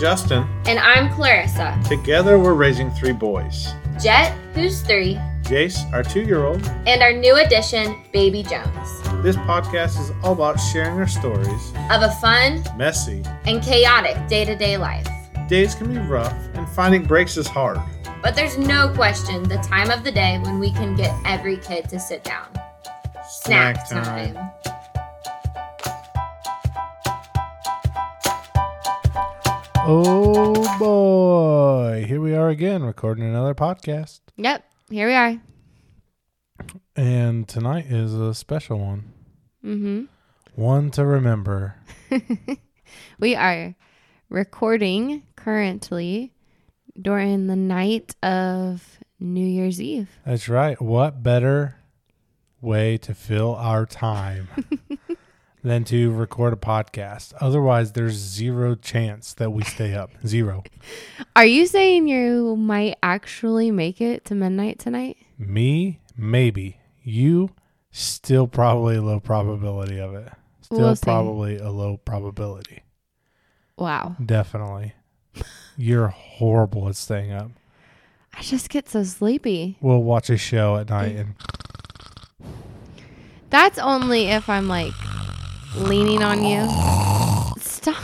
Justin. 0.00 0.48
And 0.64 0.78
I'm 0.78 1.12
Clarissa. 1.12 1.78
Together, 1.86 2.38
we're 2.38 2.54
raising 2.54 2.90
three 2.92 3.12
boys 3.12 3.68
Jet, 4.02 4.32
who's 4.54 4.80
three, 4.80 5.16
Jace, 5.42 5.78
our 5.92 6.02
two 6.02 6.22
year 6.22 6.46
old. 6.46 6.62
and 6.86 7.02
our 7.02 7.12
new 7.12 7.36
addition, 7.36 8.02
Baby 8.10 8.42
Jones. 8.42 9.02
This 9.22 9.36
podcast 9.36 10.00
is 10.00 10.10
all 10.24 10.32
about 10.32 10.56
sharing 10.56 10.98
our 10.98 11.06
stories, 11.06 11.72
Of 11.90 12.00
a 12.02 12.10
fun 12.18 12.64
messy. 12.78 13.22
and 13.44 13.62
chaotic 13.62 14.16
day 14.26 14.46
to 14.46 14.56
day 14.56 14.78
life. 14.78 15.06
Days 15.48 15.74
can 15.74 15.92
be 15.92 15.98
rough, 15.98 16.32
and 16.54 16.66
finding 16.70 17.04
breaks 17.04 17.36
is 17.36 17.46
hard. 17.46 17.78
But 18.22 18.34
there's 18.34 18.56
no 18.56 18.88
question 18.94 19.42
the 19.42 19.58
time 19.58 19.90
of 19.90 20.02
the 20.02 20.12
day 20.12 20.38
when 20.42 20.58
we 20.58 20.72
can 20.72 20.96
get 20.96 21.14
every 21.26 21.58
kid 21.58 21.90
to 21.90 22.00
sit 22.00 22.24
down. 22.24 22.46
Snack 23.28 23.86
time. 23.86 24.34
Oh 29.82 30.78
boy, 30.78 32.04
here 32.06 32.20
we 32.20 32.34
are 32.34 32.48
again 32.48 32.82
recording 32.82 33.24
another 33.24 33.54
podcast. 33.54 34.20
Yep, 34.36 34.64
here 34.90 35.06
we 35.08 35.14
are. 35.14 35.40
And 36.94 37.48
tonight 37.48 37.86
is 37.86 38.14
a 38.14 38.34
special 38.34 38.78
one. 38.78 39.12
Mm-hmm. 39.64 40.04
One 40.54 40.90
to 40.92 41.04
remember. 41.04 41.76
We 43.18 43.36
are 43.36 43.74
recording 44.28 45.22
currently 45.36 46.32
during 47.00 47.46
the 47.46 47.56
night 47.56 48.16
of 48.22 48.98
New 49.18 49.46
Year's 49.46 49.80
Eve. 49.80 50.08
That's 50.26 50.48
right. 50.48 50.80
What 50.80 51.22
better 51.22 51.76
way 52.60 52.98
to 52.98 53.14
fill 53.14 53.54
our 53.54 53.86
time 53.86 54.48
than 55.62 55.84
to 55.84 56.10
record 56.12 56.52
a 56.52 56.56
podcast? 56.56 57.34
Otherwise, 57.40 57.92
there's 57.92 58.14
zero 58.14 58.74
chance 58.74 59.34
that 59.34 59.50
we 59.50 59.62
stay 59.64 59.94
up. 59.94 60.10
Zero. 60.26 60.64
Are 61.36 61.46
you 61.46 61.66
saying 61.66 62.08
you 62.08 62.56
might 62.56 62.96
actually 63.02 63.70
make 63.70 64.00
it 64.00 64.24
to 64.26 64.34
midnight 64.34 64.78
tonight? 64.78 65.16
Me, 65.38 66.00
maybe. 66.16 66.78
You, 67.02 67.50
still 67.90 68.46
probably 68.46 68.96
a 68.96 69.02
low 69.02 69.20
probability 69.20 70.00
of 70.00 70.14
it. 70.14 70.32
Still 70.62 70.80
We'll 70.80 70.96
probably 70.96 71.58
a 71.58 71.70
low 71.70 71.96
probability. 71.96 72.82
Wow. 73.76 74.16
Definitely. 74.24 74.94
You're 75.76 76.08
horrible 76.08 76.88
at 76.88 76.96
staying 76.96 77.32
up. 77.32 77.50
I 78.34 78.42
just 78.42 78.68
get 78.68 78.88
so 78.88 79.02
sleepy. 79.02 79.76
We'll 79.80 80.02
watch 80.02 80.30
a 80.30 80.36
show 80.36 80.76
at 80.76 80.90
night 80.90 81.16
mm. 81.16 81.20
and 81.20 81.34
That's 83.50 83.78
only 83.78 84.26
if 84.26 84.48
I'm 84.48 84.68
like 84.68 84.92
leaning 85.76 86.22
on 86.22 86.44
you. 86.44 86.66
Stop. 87.60 88.02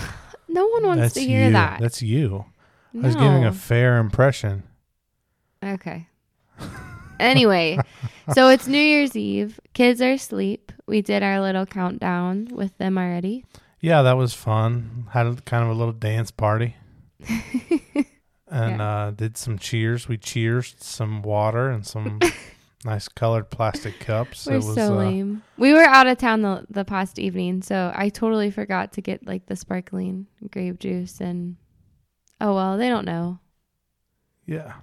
No 0.48 0.66
one 0.68 0.86
wants 0.86 1.00
that's 1.02 1.14
to 1.14 1.20
hear 1.20 1.46
you. 1.46 1.52
that. 1.52 1.80
That's 1.80 2.02
you. 2.02 2.44
I 2.94 2.98
was 3.06 3.14
giving 3.14 3.42
No. 3.42 3.48
a 3.48 3.52
fair 3.52 3.98
impression. 3.98 4.62
Okay. 5.62 6.08
Anyway, 7.18 7.78
so 8.34 8.48
it's 8.48 8.66
New 8.66 8.78
Year's 8.78 9.16
Eve. 9.16 9.58
Kids 9.74 10.00
are 10.02 10.12
asleep. 10.12 10.70
We 10.86 11.00
did 11.02 11.22
our 11.22 11.40
little 11.40 11.66
countdown 11.66 12.48
with 12.52 12.76
them 12.78 12.98
already. 12.98 13.44
Yeah, 13.80 14.02
that 14.02 14.16
was 14.16 14.34
fun. 14.34 15.06
Had 15.12 15.26
a, 15.26 15.34
kind 15.36 15.62
of 15.64 15.70
a 15.70 15.74
little 15.74 15.92
dance 15.94 16.30
party. 16.30 16.76
and 18.48 18.80
uh, 18.80 19.10
did 19.12 19.36
some 19.36 19.58
cheers. 19.58 20.08
We 20.08 20.18
cheersed 20.18 20.82
some 20.82 21.22
water 21.22 21.70
and 21.70 21.86
some 21.86 22.20
nice 22.84 23.08
colored 23.08 23.50
plastic 23.50 23.98
cups. 24.00 24.46
We're 24.46 24.54
it 24.54 24.64
was 24.64 24.74
so 24.74 24.94
uh, 24.94 24.96
lame. 24.98 25.42
We 25.56 25.72
were 25.72 25.84
out 25.84 26.06
of 26.06 26.18
town 26.18 26.42
the, 26.42 26.66
the 26.70 26.84
past 26.84 27.18
evening, 27.18 27.62
so 27.62 27.92
I 27.94 28.08
totally 28.08 28.50
forgot 28.50 28.92
to 28.92 29.00
get 29.00 29.26
like 29.26 29.46
the 29.46 29.56
sparkling 29.56 30.26
grape 30.50 30.78
juice 30.78 31.20
and 31.20 31.56
oh 32.40 32.54
well, 32.54 32.76
they 32.78 32.88
don't 32.88 33.04
know. 33.06 33.38
yeah, 34.46 34.74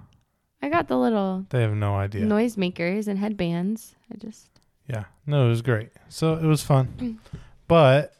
I 0.62 0.68
got 0.68 0.88
the 0.88 0.98
little 0.98 1.46
they 1.50 1.62
have 1.62 1.74
no 1.74 1.94
idea. 1.96 2.24
noisemakers 2.24 3.06
and 3.08 3.18
headbands. 3.18 3.94
I 4.12 4.16
just 4.16 4.48
Yeah, 4.88 5.04
no, 5.26 5.46
it 5.46 5.48
was 5.50 5.62
great. 5.62 5.90
So 6.08 6.34
it 6.34 6.44
was 6.44 6.62
Mm. 6.62 6.66
fun. 6.66 7.20
but 7.68 8.14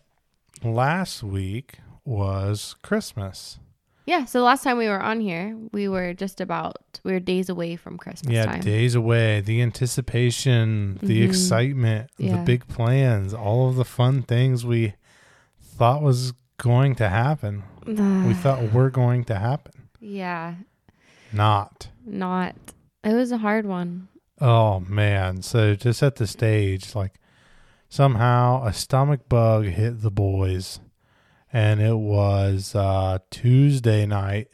last 0.63 1.23
week 1.23 1.79
was 2.05 2.75
Christmas. 2.83 3.59
Yeah. 4.07 4.25
So 4.25 4.43
last 4.43 4.63
time 4.63 4.77
we 4.79 4.89
were 4.89 5.01
on 5.03 5.21
here, 5.21 5.57
we 5.73 5.89
were 5.89 6.15
just 6.15 6.41
about 6.41 6.77
we 7.05 7.13
were 7.13 7.21
days 7.21 7.49
away 7.49 7.77
from 7.77 7.97
Christmas 7.99 8.33
yeah, 8.35 8.47
time. 8.47 8.61
days 8.61 8.95
away. 8.95 9.41
The 9.41 9.61
anticipation, 9.63 10.99
the 11.03 11.23
Mhm. 11.23 11.29
excitement, 11.29 12.11
the 12.19 12.43
big 12.45 12.67
plans, 12.69 13.33
all 13.35 13.69
of 13.69 13.77
the 13.77 13.85
fun 13.85 14.23
things 14.23 14.65
we 14.65 14.95
thought 15.63 16.03
was 16.03 16.33
going 16.59 16.95
to 16.97 17.09
happen. 17.09 17.63
we 17.87 18.33
thought 18.43 18.73
were 18.73 18.91
going 18.91 19.25
to 19.25 19.35
happen. 19.39 19.89
yeah, 20.01 20.55
Not. 21.33 21.89
not. 22.07 22.55
It 23.03 23.13
was 23.13 23.33
a 23.33 23.39
hard 23.39 23.67
one. 23.67 24.09
Oh 24.41 24.81
man. 24.81 25.43
So 25.43 25.75
to 25.75 25.93
set 25.93 26.17
the 26.17 26.27
stage, 26.27 26.95
like 26.95 27.13
somehow 27.89 28.65
a 28.65 28.73
stomach 28.73 29.29
bug 29.29 29.67
hit 29.67 30.01
the 30.03 30.11
boys 30.11 30.81
and 31.55 31.81
it 31.81 31.95
was 31.97 32.75
uh 32.75 33.19
Tuesday 33.31 34.05
night. 34.05 34.49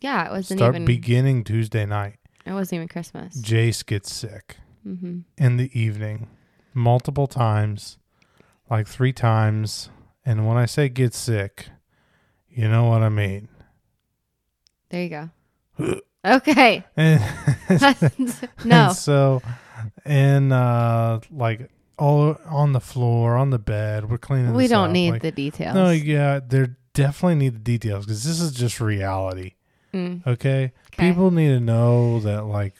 Yeah, 0.00 0.26
it 0.26 0.30
wasn't 0.32 0.58
Start 0.58 0.74
even. 0.74 0.84
beginning 0.86 1.44
Tuesday 1.44 1.86
night. 1.86 2.16
it 2.46 2.52
wasn't 2.52 2.78
even 2.78 2.88
Christmas. 2.88 3.36
Jace 3.40 3.84
gets 3.86 4.12
sick 4.12 4.56
hmm 4.82 5.20
in 5.38 5.56
the 5.58 5.70
evening 5.78 6.26
multiple 6.74 7.26
times, 7.26 7.98
like 8.70 8.88
three 8.88 9.12
times. 9.12 9.90
And 10.24 10.46
when 10.46 10.56
I 10.56 10.66
say 10.66 10.88
get 10.88 11.12
sick, 11.14 11.68
you 12.48 12.68
know 12.68 12.84
what 12.88 13.02
I 13.02 13.08
mean. 13.10 13.48
There 14.90 15.02
you 15.02 15.08
go. 15.08 16.00
okay. 16.24 16.84
And 16.96 17.22
no. 18.64 18.86
And 18.88 18.92
so, 18.96 19.42
and 20.04 20.52
uh, 20.52 21.20
like 21.30 21.70
all 22.00 22.36
on 22.46 22.72
the 22.72 22.80
floor, 22.80 23.36
on 23.36 23.50
the 23.50 23.58
bed, 23.58 24.10
we're 24.10 24.18
cleaning. 24.18 24.54
We 24.54 24.66
don't 24.66 24.92
need 24.92 25.12
like- 25.12 25.22
the 25.22 25.30
details. 25.32 25.74
No, 25.74 25.90
yeah, 25.90 26.40
there 26.44 26.76
definitely 26.94 27.36
need 27.36 27.54
the 27.54 27.58
details 27.60 28.06
because 28.06 28.24
this 28.24 28.40
is 28.40 28.52
just 28.52 28.80
reality. 28.80 29.52
Mm, 29.94 30.26
Okay? 30.26 30.72
Okay. 30.92 31.08
people 31.10 31.30
need 31.30 31.48
to 31.48 31.60
know 31.60 32.20
that 32.20 32.44
like 32.46 32.74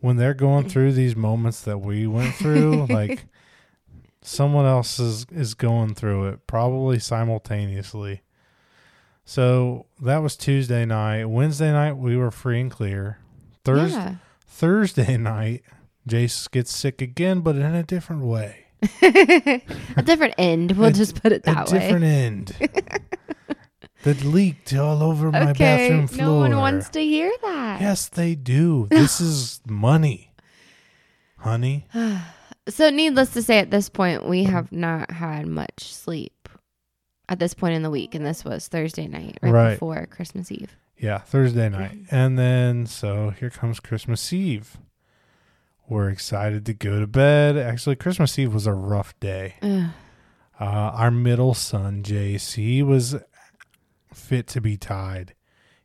when 0.00 0.16
they're 0.16 0.34
going 0.34 0.68
through 0.68 0.92
these 0.92 1.14
moments 1.16 1.60
that 1.62 1.78
we 1.78 2.06
went 2.06 2.34
through, 2.34 2.86
like 2.90 3.24
someone 4.22 4.66
else 4.66 4.98
is 4.98 5.26
is 5.32 5.54
going 5.54 5.94
through 5.94 6.26
it, 6.28 6.46
probably 6.46 6.98
simultaneously. 6.98 8.22
So 9.24 9.86
that 10.00 10.18
was 10.18 10.36
Tuesday 10.36 10.84
night. 10.84 11.24
Wednesday 11.26 11.70
night 11.72 11.92
we 11.96 12.16
were 12.16 12.30
free 12.30 12.60
and 12.60 12.70
clear. 12.70 13.18
Thursday 13.64 13.96
Yeah. 13.98 14.14
Thursday 14.46 15.16
night, 15.34 15.62
Jace 16.08 16.50
gets 16.50 16.74
sick 16.74 17.00
again, 17.00 17.40
but 17.40 17.56
in 17.56 17.62
a 17.74 17.82
different 17.82 18.22
way. 18.22 18.66
a 19.02 20.02
different 20.04 20.34
end. 20.38 20.72
We'll 20.72 20.88
A- 20.88 20.92
just 20.92 21.20
put 21.22 21.32
it 21.32 21.42
a 21.46 21.54
that 21.54 21.70
way. 21.70 21.78
A 21.78 21.80
different 21.80 22.04
end. 22.04 22.56
that 24.02 24.24
leaked 24.24 24.74
all 24.74 25.02
over 25.02 25.30
my 25.30 25.52
bathroom 25.52 26.08
floor. 26.08 26.26
No 26.26 26.34
one 26.38 26.56
wants 26.56 26.88
to 26.90 27.00
hear 27.00 27.32
that. 27.42 27.80
Yes, 27.80 28.08
they 28.08 28.34
do. 28.34 28.88
This 28.90 29.20
is 29.20 29.60
money, 29.66 30.32
honey. 31.38 31.86
So, 32.68 32.90
needless 32.90 33.30
to 33.30 33.42
say, 33.42 33.58
at 33.58 33.72
this 33.72 33.88
point, 33.88 34.28
we 34.28 34.44
have 34.44 34.70
not 34.70 35.10
had 35.10 35.48
much 35.48 35.92
sleep 35.92 36.48
at 37.28 37.40
this 37.40 37.54
point 37.54 37.74
in 37.74 37.82
the 37.82 37.90
week, 37.90 38.14
and 38.14 38.24
this 38.24 38.44
was 38.44 38.68
Thursday 38.68 39.08
night, 39.08 39.36
right, 39.42 39.50
Right. 39.50 39.72
before 39.74 40.06
Christmas 40.06 40.52
Eve. 40.52 40.76
Yeah, 40.96 41.18
Thursday 41.18 41.68
night. 41.68 41.98
And 42.12 42.38
then, 42.38 42.86
so 42.86 43.30
here 43.30 43.50
comes 43.50 43.80
Christmas 43.80 44.32
Eve. 44.32 44.76
We're 45.92 46.08
excited 46.08 46.64
to 46.66 46.72
go 46.74 47.00
to 47.00 47.06
bed. 47.06 47.58
Actually, 47.58 47.96
Christmas 47.96 48.38
Eve 48.38 48.54
was 48.54 48.66
a 48.66 48.72
rough 48.72 49.18
day. 49.20 49.56
Uh, 49.62 49.90
our 50.64 51.10
middle 51.10 51.52
son, 51.54 52.02
Jace, 52.02 52.54
he 52.54 52.82
was 52.82 53.16
fit 54.14 54.46
to 54.48 54.60
be 54.62 54.76
tied. 54.78 55.34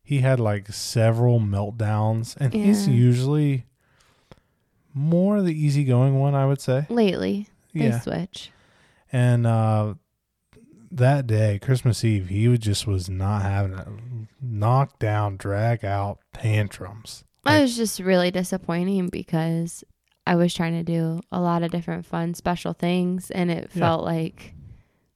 He 0.02 0.20
had 0.20 0.40
like 0.40 0.70
several 0.70 1.42
meltdowns, 1.42 2.38
and 2.40 2.54
he's 2.54 2.88
usually 2.88 3.66
more 4.94 5.42
the 5.42 5.54
easygoing 5.54 6.18
one, 6.20 6.36
I 6.36 6.46
would 6.46 6.62
say. 6.62 6.86
Lately, 6.90 7.50
they 7.74 7.88
Yeah. 7.88 8.00
switch. 8.00 8.52
And 9.12 9.46
uh, 9.46 9.96
that 10.90 11.28
day, 11.28 11.60
Christmas 11.60 12.04
Eve, 12.06 12.30
he 12.30 12.48
was- 12.48 12.60
just 12.60 12.88
was 12.88 13.10
not 13.10 13.42
having 13.42 13.78
it. 13.78 13.88
Knock 14.42 15.00
down, 15.00 15.36
drag 15.38 15.84
out 15.84 16.20
tantrums. 16.34 17.26
Like, 17.44 17.62
was 17.62 17.76
just 17.76 18.00
really 18.00 18.32
disappointing 18.32 19.10
because 19.10 19.84
I 20.28 20.36
was 20.36 20.54
trying 20.54 20.74
to 20.74 20.84
do 20.84 21.22
a 21.32 21.40
lot 21.40 21.64
of 21.64 21.72
different 21.72 22.06
fun, 22.06 22.34
special 22.34 22.74
things, 22.74 23.32
and 23.32 23.50
it 23.50 23.72
Yeah. 23.74 23.80
felt 23.80 24.04
like, 24.04 24.54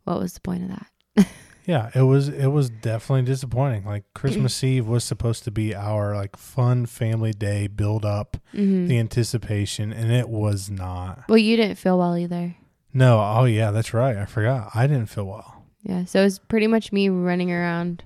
what 0.05 0.19
was 0.19 0.33
the 0.33 0.39
point 0.41 0.63
of 0.63 0.69
that? 0.69 1.27
yeah, 1.65 1.91
it 1.93 2.01
was 2.03 2.29
it 2.29 2.47
was 2.47 2.69
definitely 2.69 3.23
disappointing. 3.25 3.85
Like 3.85 4.05
Christmas 4.15 4.63
Eve 4.63 4.87
was 4.87 5.03
supposed 5.03 5.43
to 5.43 5.51
be 5.51 5.75
our 5.75 6.15
like 6.15 6.37
fun 6.37 6.85
family 6.85 7.33
day 7.33 7.67
build 7.67 8.05
up, 8.05 8.37
hmm 8.51 8.87
the 8.87 8.97
anticipation, 8.97 9.91
and 9.93 10.11
it 10.11 10.27
was 10.29 10.69
not. 10.69 11.25
Well, 11.29 11.37
you 11.37 11.55
didn't 11.57 11.75
feel 11.77 11.97
well 11.99 12.17
either. 12.17 12.55
No, 12.93 13.19
oh 13.21 13.45
yeah, 13.45 13.71
that's 13.71 13.93
right. 13.93 14.17
I 14.17 14.25
forgot. 14.25 14.71
I 14.73 14.87
didn't 14.87 15.05
feel 15.07 15.25
well. 15.25 15.65
Yeah, 15.83 16.05
so 16.05 16.21
it 16.21 16.23
was 16.25 16.39
pretty 16.39 16.67
much 16.67 16.91
me 16.91 17.09
running 17.09 17.51
around 17.51 18.03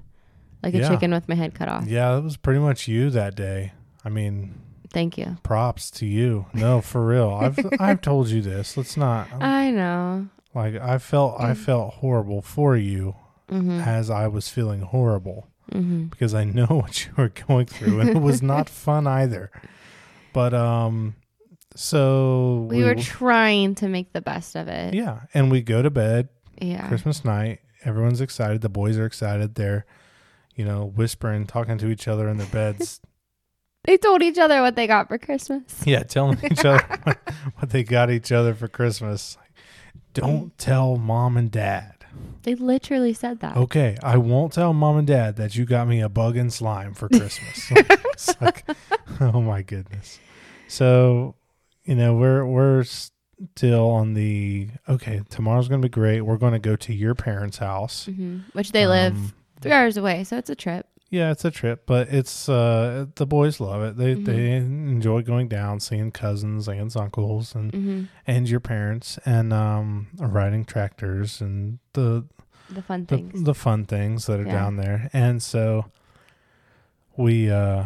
like 0.63 0.74
a 0.74 0.80
Yeah. 0.80 0.90
chicken 0.90 1.12
with 1.12 1.28
my 1.30 1.36
head 1.36 1.54
cut 1.54 1.68
off. 1.68 1.86
Yeah, 1.88 2.18
it 2.18 2.22
was 2.24 2.38
pretty 2.38 2.60
much 2.60 2.88
you 2.88 3.10
that 3.12 3.36
day. 3.36 3.74
I 4.04 4.10
mean, 4.10 4.62
Thank 4.92 5.18
you. 5.18 5.38
props 5.44 5.90
to 5.92 6.06
you. 6.06 6.46
No, 6.54 6.82
for 6.82 7.06
real. 7.06 7.30
I've 7.34 7.60
I've 7.80 8.02
told 8.02 8.30
you 8.30 8.42
this. 8.42 8.78
Let's 8.78 8.96
not 8.98 9.28
I 9.42 9.72
know. 9.72 10.28
like 10.54 10.76
I 10.76 10.98
felt 10.98 11.40
I 11.40 11.54
felt 11.54 11.96
horrible 11.96 12.42
for 12.42 12.76
you 12.78 13.16
Mm-hmm. 13.50 13.82
as 13.82 14.10
I 14.10 14.28
was 14.28 14.50
feeling 14.50 14.82
horrible 14.82 15.48
Mm-hmm. 15.72 16.06
because 16.06 16.34
I 16.34 16.44
know 16.46 16.66
what 16.70 17.06
you 17.06 17.12
were 17.18 17.30
going 17.48 17.66
through 17.68 18.00
and 18.00 18.10
it 18.10 18.20
was 18.22 18.42
not 18.54 18.70
fun 18.70 19.06
either. 19.08 19.52
But 20.34 20.54
um 20.54 21.16
so 21.76 22.68
We 22.70 22.84
were 22.84 22.96
trying 22.96 23.76
to 23.76 23.88
make 23.88 24.14
the 24.14 24.22
best 24.22 24.56
of 24.56 24.68
it. 24.68 24.94
yeah, 24.94 25.22
and 25.34 25.52
we 25.52 25.62
go 25.62 25.82
to 25.82 25.90
bed 25.90 26.30
Yeah. 26.60 26.88
Christmas 26.88 27.26
night. 27.26 27.60
Everyone's 27.84 28.22
excited. 28.22 28.62
The 28.62 28.70
boys 28.70 28.98
are 28.98 29.06
excited. 29.06 29.56
They're 29.56 29.86
you 30.56 30.64
know, 30.64 30.86
whispering, 30.86 31.46
talking 31.46 31.78
to 31.80 31.90
each 31.90 32.08
other 32.08 32.30
in 32.30 32.38
their 32.38 32.48
beds. 32.48 33.02
They 33.86 33.98
told 33.98 34.22
each 34.24 34.38
other 34.38 34.62
what 34.62 34.76
they 34.76 34.88
got 34.88 35.08
for 35.08 35.18
Christmas. 35.18 35.64
Yeah, 35.86 36.04
telling 36.04 36.40
each 36.44 36.66
other 36.66 36.84
what, 37.58 37.70
they 37.70 37.84
got 37.84 38.10
each 38.10 38.32
other 38.32 38.54
for 38.54 38.68
Christmas. 38.68 39.38
Don't 40.14 40.58
tell 40.58 40.96
mom 40.98 41.38
and 41.38 41.52
dad. 41.52 41.92
They 42.44 42.56
literally 42.56 43.14
said 43.14 43.40
that. 43.42 43.58
Okay, 43.58 43.98
I 44.02 44.18
won't 44.18 44.54
tell 44.54 44.72
mom 44.74 44.98
and 44.98 45.08
dad 45.08 45.36
that 45.36 45.56
you 45.56 45.66
got 45.66 45.88
me 45.88 46.00
a 46.02 46.08
bug 46.10 46.38
and 46.38 46.52
slime 46.54 46.94
for 46.94 47.10
Christmas. 47.10 47.72
like, 48.42 48.64
oh 49.20 49.42
my 49.42 49.62
goodness. 49.62 50.20
So, 50.68 51.36
you 51.84 51.96
know, 51.96 52.16
we're 52.16 52.46
we're 52.46 52.84
still 52.84 53.90
on 53.90 54.14
the 54.14 54.70
okay. 54.88 55.22
Tomorrow's 55.30 55.68
gonna 55.68 55.82
be 55.82 55.90
great. 55.90 56.22
We're 56.22 56.38
going 56.38 56.54
to 56.54 56.60
go 56.60 56.76
to 56.78 56.94
your 56.94 57.16
parents' 57.16 57.58
house. 57.58 58.06
hmm 58.06 58.40
Which 58.54 58.72
they 58.72 58.88
live 58.88 59.14
Um, 59.14 59.34
three 59.62 59.72
hours 59.72 59.98
away, 59.98 60.24
so 60.24 60.38
it's 60.38 60.50
a 60.50 60.56
trip. 60.56 60.88
Yeah, 61.12 61.31
it's 61.31 61.46
a 61.46 61.52
trip, 61.52 61.84
but 61.86 62.10
it's 62.10 62.50
uh 62.50 63.06
the 63.16 63.25
boys 63.28 63.60
love 63.60 63.84
it. 63.84 63.96
They 63.98 64.16
Mhm. 64.16 64.25
they 64.25 64.52
enjoy 64.56 65.22
going 65.22 65.48
down, 65.48 65.80
seeing 65.80 66.12
cousins, 66.12 66.68
aunts, 66.68 66.96
uncles, 66.96 67.54
and 67.56 67.72
hmm 67.74 68.04
and 68.28 68.50
your 68.50 68.60
parents, 68.60 69.19
and 69.25 69.54
um 69.54 70.07
riding 70.18 70.66
tractors 70.66 71.42
and 71.42 71.80
the 71.94 72.25
The 72.69 72.81
fun 72.81 73.06
the, 73.06 73.18
things. 73.18 73.44
the 73.44 73.54
fun 73.54 73.86
things 73.86 74.25
that 74.25 74.40
are 74.40 74.46
Yeah. 74.46 74.52
down 74.52 74.78
there. 74.78 75.10
And 75.13 75.42
so 75.44 75.86
we 77.16 77.50
uh 77.51 77.86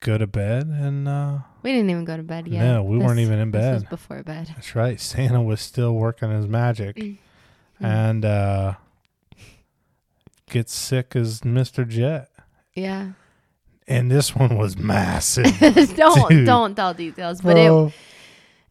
go 0.00 0.16
to 0.16 0.26
bed, 0.26 0.66
and 0.66 1.06
uh 1.06 1.38
we 1.62 1.72
didn't 1.72 1.90
even 1.90 2.06
go 2.06 2.16
to 2.16 2.22
bed 2.22 2.48
yet. 2.48 2.62
no, 2.64 2.82
we 2.82 2.96
weren't 2.96 3.20
even 3.20 3.38
in 3.38 3.50
This 3.50 3.74
was 3.74 3.82
bed. 3.82 3.90
before 3.90 4.22
bed. 4.22 4.48
That's 4.56 4.74
right. 4.74 4.98
Santa 4.98 5.42
was 5.42 5.60
still 5.60 5.94
working 5.94 6.30
his 6.30 6.48
magic, 6.48 6.96
Mm. 6.96 7.18
and 7.80 8.24
uh 8.24 8.74
gets 10.48 10.72
sick 10.74 11.14
as 11.14 11.44
Mister 11.44 11.84
Jet. 11.84 12.29
Yeah. 12.74 13.12
And 13.88 14.10
this 14.10 14.34
one 14.36 14.56
was 14.56 14.76
massive. 14.78 15.46
don't 15.96 16.28
Dude. 16.30 16.46
don't 16.46 16.74
tell 16.76 16.94
details, 16.94 17.40
but 17.40 17.56
it 17.56 17.66
Bro. 17.68 17.92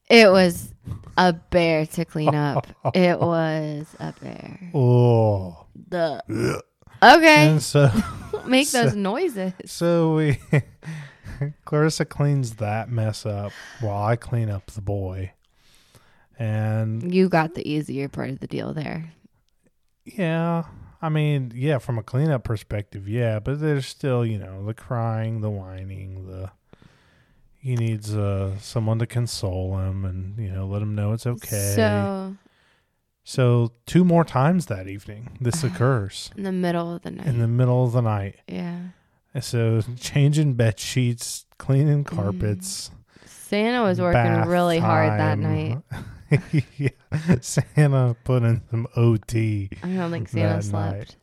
it 0.09 0.31
was 0.31 0.73
a 1.17 1.33
bear 1.33 1.85
to 1.85 2.05
clean 2.05 2.33
up. 2.33 2.67
it 2.95 3.19
was 3.19 3.87
a 3.99 4.13
bear. 4.21 4.71
Oh. 4.73 5.65
The 5.89 6.23
okay, 7.03 7.47
And 7.49 7.61
so, 7.61 7.91
make 8.45 8.67
so- 8.67 8.83
those 8.83 8.95
noises. 8.95 9.53
so 9.65 10.15
we, 10.15 10.39
Clarissa 11.65 12.05
cleans 12.05 12.55
that 12.55 12.89
mess 12.89 13.25
up 13.25 13.51
while 13.81 14.03
I 14.05 14.15
clean 14.15 14.49
up 14.49 14.67
the 14.67 14.81
boy. 14.81 15.33
And 16.37 17.13
You 17.13 17.27
got 17.27 17.55
the 17.55 17.69
easier 17.69 18.07
part 18.07 18.29
of 18.29 18.39
the 18.39 18.47
deal 18.47 18.73
there. 18.73 19.11
yeah, 20.05 20.63
I 21.01 21.09
mean, 21.09 21.51
yeah, 21.55 21.77
from 21.77 21.97
a 21.97 22.03
cleanup 22.03 22.43
perspective, 22.43 23.07
yeah, 23.07 23.39
but 23.39 23.61
there's 23.61 23.85
still, 23.87 24.25
you 24.25 24.37
know, 24.37 24.65
the 24.65 24.73
crying, 24.73 25.39
the 25.41 25.49
whining, 25.49 26.27
the, 26.27 26.51
he 27.57 27.75
needs 27.75 28.13
uh, 28.15 28.57
someone 28.59 28.99
to 28.99 29.05
console 29.07 29.77
him 29.79 30.03
and, 30.05 30.37
you 30.37 30.49
know, 30.51 30.65
let 30.67 30.81
him 30.81 30.95
know 30.95 31.13
it's 31.13 31.25
okay. 31.27 31.73
So 31.75 32.35
so 33.23 33.73
two 33.85 34.03
more 34.03 34.23
times 34.25 34.65
that 34.67 34.87
evening, 34.87 35.37
this 35.39 35.63
occurs 35.69 36.31
in 36.35 36.43
the 36.43 36.51
middle 36.51 36.93
of 36.95 37.01
the 37.03 37.11
night. 37.11 37.27
in 37.27 37.39
the 37.39 37.47
middle 37.47 37.83
of 37.85 37.91
the 37.93 38.01
night. 38.01 38.37
yeah. 38.47 38.79
And 39.33 39.43
So 39.43 39.81
changing 39.99 40.53
bed 40.55 40.79
sheets, 40.79 41.45
cleaning 41.59 42.03
Mm. 42.03 42.07
carpets. 42.15 42.89
Santa 43.25 43.83
was 43.83 44.01
working 44.01 44.49
really 44.49 44.79
hard 44.79 45.19
that 45.19 45.37
night. 45.37 45.77
yeah. 46.77 46.89
Santa 47.41 48.15
put 48.23 48.43
in 48.43 48.61
some 48.69 48.87
OT. 48.95 49.69
I 49.83 49.87
don't 49.95 50.11
think 50.11 50.29
Santa 50.29 50.61
slept. 50.61 50.95
night. 50.97 51.15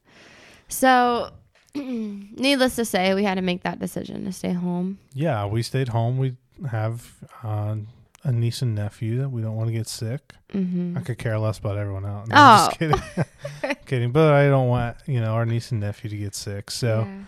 So, 0.68 1.30
needless 1.74 2.76
to 2.76 2.84
say, 2.84 3.14
we 3.14 3.24
had 3.24 3.34
to 3.36 3.42
make 3.42 3.62
that 3.62 3.78
decision 3.78 4.24
to 4.24 4.32
stay 4.32 4.52
home. 4.52 4.98
Yeah, 5.14 5.46
we 5.46 5.62
stayed 5.62 5.88
home. 5.88 6.18
We 6.18 6.36
have 6.70 7.14
uh, 7.44 7.76
a 8.24 8.32
niece 8.32 8.62
and 8.62 8.74
nephew 8.74 9.18
that 9.18 9.28
we 9.28 9.42
don't 9.42 9.54
want 9.56 9.68
to 9.68 9.72
get 9.72 9.86
sick. 9.88 10.32
hmm 10.52 10.96
I 10.96 11.00
could 11.00 11.18
care 11.18 11.38
less 11.38 11.58
about 11.58 11.76
everyone 11.78 12.04
else. 12.04 12.28
No, 12.28 12.34
I'm 12.36 12.58
Oh. 12.58 12.66
just 12.68 12.78
kidding. 12.78 13.76
kidding. 13.86 14.12
But 14.12 14.32
I 14.32 14.48
don't 14.48 14.68
want, 14.68 14.96
you 15.06 15.20
know, 15.20 15.32
our 15.34 15.46
niece 15.46 15.70
and 15.70 15.80
nephew 15.80 16.10
to 16.10 16.16
get 16.16 16.34
sick. 16.34 16.70
So 16.70 17.06
Yeah. 17.06 17.22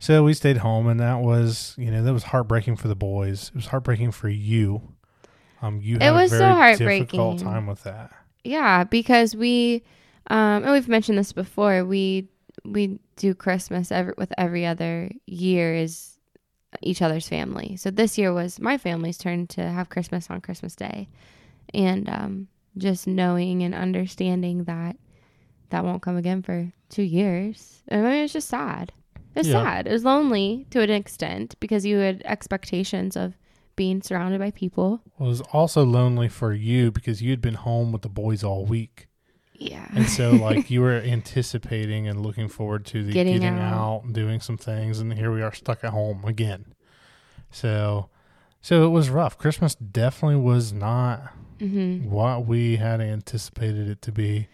so 0.00 0.24
we 0.24 0.34
stayed 0.34 0.56
home 0.58 0.88
and 0.88 0.98
that 1.00 1.20
was, 1.20 1.74
you 1.78 1.90
know, 1.90 2.02
that 2.02 2.12
was 2.12 2.24
heartbreaking 2.24 2.76
for 2.76 2.88
the 2.88 2.96
boys. 2.96 3.48
It 3.50 3.54
was 3.56 3.66
heartbreaking 3.66 4.10
for 4.12 4.28
you. 4.28 4.93
Um 5.64 5.80
you 5.82 5.98
It 6.00 6.12
was 6.12 6.32
a 6.32 6.38
so 6.38 6.54
heartbreaking. 6.54 7.06
difficult 7.06 7.38
time 7.38 7.66
with 7.66 7.82
that. 7.84 8.12
Yeah, 8.44 8.84
because 8.84 9.34
we, 9.34 9.82
um, 10.28 10.62
and 10.64 10.72
we've 10.72 10.88
mentioned 10.88 11.18
this 11.18 11.32
before. 11.32 11.84
We 11.84 12.28
we 12.64 12.98
do 13.16 13.34
Christmas 13.34 13.90
every, 13.90 14.14
with 14.18 14.32
every 14.38 14.64
other 14.66 15.10
year 15.26 15.74
is 15.74 16.18
each 16.82 17.00
other's 17.02 17.28
family. 17.28 17.76
So 17.76 17.90
this 17.90 18.18
year 18.18 18.32
was 18.32 18.60
my 18.60 18.76
family's 18.78 19.16
turn 19.18 19.46
to 19.48 19.62
have 19.62 19.88
Christmas 19.88 20.28
on 20.30 20.40
Christmas 20.40 20.76
Day, 20.76 21.08
and 21.72 22.08
um, 22.08 22.48
just 22.76 23.06
knowing 23.06 23.62
and 23.62 23.74
understanding 23.74 24.64
that 24.64 24.96
that 25.70 25.84
won't 25.84 26.02
come 26.02 26.16
again 26.16 26.42
for 26.42 26.72
two 26.90 27.02
years. 27.02 27.82
I 27.90 27.96
mean, 27.96 28.24
it's 28.24 28.32
just 28.32 28.48
sad. 28.48 28.92
It's 29.34 29.48
Yeah. 29.48 29.64
sad. 29.64 29.86
It 29.86 29.92
was 29.92 30.04
lonely 30.04 30.66
to 30.70 30.80
an 30.80 30.90
extent 30.90 31.54
because 31.60 31.86
you 31.86 31.98
had 31.98 32.22
expectations 32.24 33.16
of 33.16 33.34
being 33.76 34.02
surrounded 34.02 34.38
by 34.40 34.50
people. 34.50 35.00
Well, 35.18 35.26
it 35.26 35.30
was 35.30 35.40
also 35.52 35.84
lonely 35.84 36.28
for 36.28 36.52
you 36.52 36.90
because 36.90 37.22
you'd 37.22 37.40
been 37.40 37.54
home 37.54 37.92
with 37.92 38.02
the 38.02 38.08
boys 38.08 38.42
all 38.44 38.64
week. 38.64 39.08
Yeah. 39.54 39.86
And 39.94 40.08
so 40.08 40.32
like 40.36 40.70
you 40.70 40.80
were 40.80 40.94
anticipating 41.00 42.08
and 42.08 42.20
looking 42.24 42.48
forward 42.48 42.84
to 42.86 43.02
the 43.04 43.12
Getting 43.12 43.34
getting, 43.40 43.58
out. 43.58 43.72
out. 43.74 44.04
and 44.04 44.14
doing 44.14 44.40
some 44.40 44.56
things 44.56 44.98
and 44.98 45.12
here 45.14 45.32
we 45.32 45.42
are 45.42 45.52
stuck 45.54 45.84
at 45.84 45.90
home 45.90 46.24
again. 46.24 46.74
So 47.50 48.08
so 48.60 48.84
it 48.84 48.88
was 48.88 49.10
rough. 49.10 49.36
Christmas 49.38 49.74
definitely 49.74 50.36
was 50.40 50.72
not 50.72 51.32
hmm 51.60 52.10
what 52.10 52.46
we 52.46 52.76
had 52.76 53.00
anticipated 53.00 53.88
it 53.88 54.02
to 54.02 54.12
be. 54.12 54.48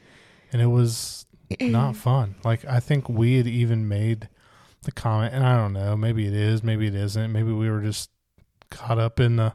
And 0.52 0.60
it 0.60 0.66
was 0.66 1.26
not 1.60 1.96
fun. 1.96 2.36
Like 2.44 2.64
I 2.64 2.80
think 2.80 3.08
we 3.08 3.36
had 3.36 3.46
even 3.46 3.88
made 3.88 4.28
the 4.82 4.92
comment, 4.92 5.34
and 5.34 5.44
I 5.44 5.56
don't 5.56 5.74
know, 5.74 5.94
maybe 5.96 6.26
it 6.26 6.32
is, 6.32 6.62
maybe 6.62 6.86
it 6.86 6.94
isn't. 6.94 7.32
Maybe 7.32 7.52
we 7.52 7.68
were 7.70 7.82
just 7.82 8.08
caught 8.70 8.98
up 8.98 9.20
in 9.20 9.36
the 9.36 9.54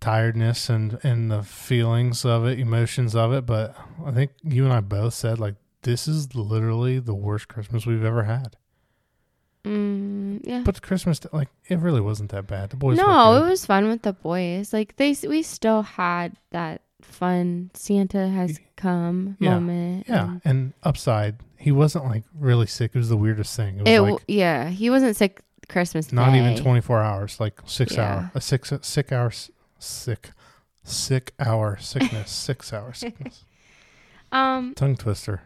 tiredness 0.00 0.68
and 0.68 0.98
and 1.02 1.30
the 1.30 1.42
feelings 1.42 2.24
of 2.24 2.46
it, 2.46 2.58
emotions 2.58 3.14
of 3.16 3.32
it. 3.32 3.46
But 3.46 3.74
I 4.04 4.10
think 4.10 4.32
you 4.42 4.64
and 4.64 4.72
I 4.72 4.80
both 4.80 5.14
said 5.14 5.38
like 5.38 5.54
this 5.82 6.06
is 6.08 6.34
literally 6.34 6.98
the 6.98 7.14
worst 7.14 7.48
Christmas 7.48 7.86
we've 7.86 8.04
ever 8.04 8.24
had. 8.24 8.56
Mm, 9.64 10.40
yeah. 10.44 10.62
But 10.64 10.82
Christmas, 10.82 11.20
like 11.32 11.48
it 11.68 11.78
really 11.78 12.00
wasn't 12.00 12.30
that 12.32 12.46
bad. 12.46 12.70
The 12.70 12.76
boys, 12.76 12.98
no, 12.98 13.42
it 13.42 13.48
was 13.48 13.64
fun 13.64 13.88
with 13.88 14.02
the 14.02 14.12
boys. 14.12 14.72
Like 14.72 14.96
they, 14.96 15.16
we 15.26 15.42
still 15.42 15.82
had 15.82 16.36
that 16.50 16.82
fun 17.00 17.70
Santa 17.74 18.28
has 18.28 18.58
come 18.76 19.36
Yeah, 19.40 19.54
moment. 19.54 20.06
yeah. 20.08 20.24
and 20.24 20.40
And 20.44 20.72
upside, 20.82 21.36
he 21.56 21.72
wasn't 21.72 22.04
like 22.06 22.24
really 22.38 22.66
sick. 22.66 22.90
It 22.94 22.98
was 22.98 23.08
the 23.08 23.16
weirdest 23.16 23.56
thing. 23.56 23.78
It 23.78 23.82
was 23.84 23.90
It, 23.90 24.00
like 24.00 24.24
yeah, 24.28 24.68
he 24.68 24.90
wasn't 24.90 25.16
sick 25.16 25.40
Christmas 25.68 26.12
Not 26.12 26.32
Day. 26.32 26.38
even 26.38 26.56
24 26.62 27.02
hours, 27.02 27.40
like 27.40 27.60
six 27.66 27.94
Yeah. 27.96 28.02
hour, 28.14 28.30
a 28.34 28.40
six, 28.40 28.72
sick 28.82 29.12
hours, 29.12 29.50
sick, 29.78 30.30
sick 30.82 31.32
hour 31.38 31.76
sickness, 31.80 32.30
six 32.48 32.72
hour 32.72 32.92
sickness. 32.92 33.44
Um. 34.32 34.74
Tongue 34.74 34.96
twister. 34.96 35.42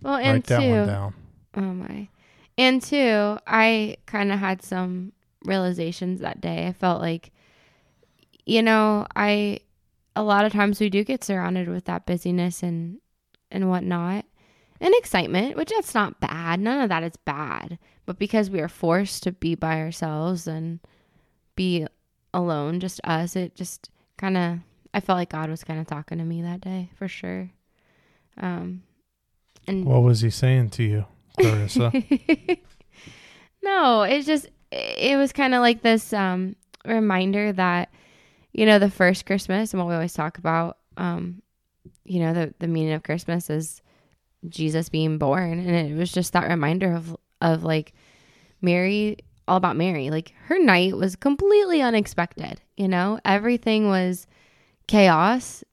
Well, 0.00 0.14
and 0.16 0.34
Write 0.36 0.44
that 0.44 0.58
one 0.60 0.80
two, 0.86 0.86
down. 0.86 1.14
oh 1.56 1.60
my, 1.60 2.08
and 2.56 2.80
two, 2.80 3.36
I 3.46 3.98
kind 4.06 4.32
of 4.32 4.38
had 4.38 4.62
some 4.62 5.12
realizations 5.44 6.20
that 6.20 6.40
day. 6.40 6.66
I 6.66 6.72
felt 6.72 7.02
like, 7.02 7.30
you 8.46 8.62
know, 8.62 9.06
I 9.14 9.58
a 10.16 10.22
lot 10.22 10.46
of 10.46 10.52
times 10.52 10.80
we 10.80 10.88
do 10.88 11.04
get 11.04 11.22
surrounded 11.22 11.68
with 11.68 11.84
that 11.84 12.06
busyness 12.06 12.62
and 12.62 12.98
and 13.50 13.68
whatnot 13.68 14.24
and 14.82 14.94
excitement, 14.96 15.56
which 15.56 15.70
that's 15.70 15.94
not 15.94 16.20
bad. 16.20 16.60
None 16.60 16.82
of 16.82 16.88
that 16.90 17.02
is 17.04 17.16
bad. 17.16 17.78
But 18.04 18.18
because 18.18 18.50
we 18.50 18.60
are 18.60 18.68
forced 18.68 19.22
to 19.22 19.32
be 19.32 19.54
by 19.54 19.80
ourselves 19.80 20.46
and 20.46 20.80
be 21.56 21.86
alone, 22.34 22.80
just 22.80 23.00
us, 23.04 23.36
it 23.36 23.54
just 23.54 23.88
kind 24.18 24.36
of 24.36 24.58
I 24.92 25.00
felt 25.00 25.16
like 25.16 25.30
God 25.30 25.48
was 25.48 25.64
kind 25.64 25.80
of 25.80 25.86
talking 25.86 26.18
to 26.18 26.24
me 26.24 26.42
that 26.42 26.60
day 26.60 26.90
for 26.96 27.08
sure. 27.08 27.50
Um, 28.36 28.82
and 29.66 29.86
What 29.86 30.02
was 30.02 30.20
he 30.20 30.30
saying 30.30 30.70
to 30.70 30.82
you, 30.82 31.06
Clarissa? 31.38 31.92
No, 33.64 34.02
it's 34.02 34.26
just 34.26 34.48
it 34.72 35.16
was 35.16 35.32
kind 35.32 35.54
of 35.54 35.60
like 35.60 35.82
this 35.82 36.12
um, 36.12 36.56
reminder 36.84 37.52
that 37.52 37.90
you 38.52 38.66
know 38.66 38.80
the 38.80 38.90
first 38.90 39.24
Christmas 39.24 39.72
and 39.72 39.80
what 39.80 39.88
we 39.88 39.94
always 39.94 40.14
talk 40.14 40.38
about. 40.38 40.78
Um, 40.96 41.42
you 42.04 42.18
know 42.20 42.34
the 42.34 42.54
the 42.58 42.66
meaning 42.66 42.92
of 42.92 43.04
Christmas 43.04 43.48
is 43.50 43.80
Jesus 44.48 44.88
being 44.88 45.18
born, 45.18 45.58
and 45.58 45.90
it 45.90 45.96
was 45.96 46.12
just 46.12 46.32
that 46.32 46.48
reminder 46.48 46.92
of 46.92 47.16
of 47.40 47.64
like 47.64 47.92
Mary, 48.60 49.18
all 49.48 49.56
about 49.56 49.76
Mary. 49.76 50.10
Like 50.10 50.32
her 50.44 50.58
night 50.58 50.96
was 50.96 51.16
completely 51.16 51.82
unexpected. 51.82 52.60
You 52.76 52.88
know, 52.88 53.20
everything 53.24 53.88
was 53.88 54.26
chaos. 54.86 55.64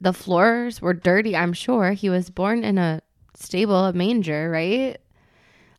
The 0.00 0.12
floors 0.12 0.82
were 0.82 0.94
dirty. 0.94 1.36
I'm 1.36 1.52
sure 1.52 1.92
he 1.92 2.10
was 2.10 2.30
born 2.30 2.64
in 2.64 2.78
a 2.78 3.00
stable, 3.34 3.84
a 3.84 3.92
manger, 3.92 4.50
right? 4.50 4.98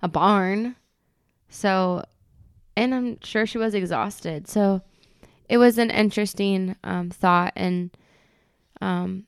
A 0.01 0.07
barn. 0.07 0.75
So, 1.49 2.03
and 2.75 2.93
I'm 2.93 3.19
sure 3.21 3.45
she 3.45 3.57
was 3.57 3.73
exhausted. 3.73 4.47
So, 4.47 4.81
it 5.47 5.57
was 5.57 5.77
an 5.77 5.91
interesting 5.91 6.75
um, 6.83 7.09
thought 7.09 7.53
and 7.55 7.95
um, 8.81 9.25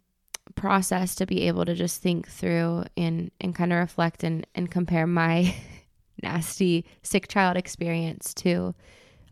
process 0.58 1.16
to 1.16 1.26
be 1.26 1.44
able 1.44 1.64
to 1.64 1.74
just 1.74 2.02
think 2.02 2.28
through 2.28 2.84
and, 2.98 3.32
and 3.40 3.56
kind 3.56 3.72
of 3.72 3.80
reflect 3.80 4.24
and, 4.24 4.46
and 4.54 4.70
compare 4.70 5.08
my 5.08 5.56
nasty 6.24 6.84
sick 7.04 7.30
child 7.30 7.56
experience 7.56 8.34
to 8.34 8.76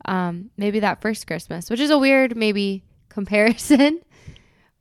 um, 0.06 0.52
maybe 0.56 0.80
that 0.80 1.02
first 1.02 1.28
Christmas, 1.28 1.70
which 1.70 1.80
is 1.80 1.90
a 1.90 1.98
weird 1.98 2.38
maybe 2.38 2.84
comparison. 3.10 4.00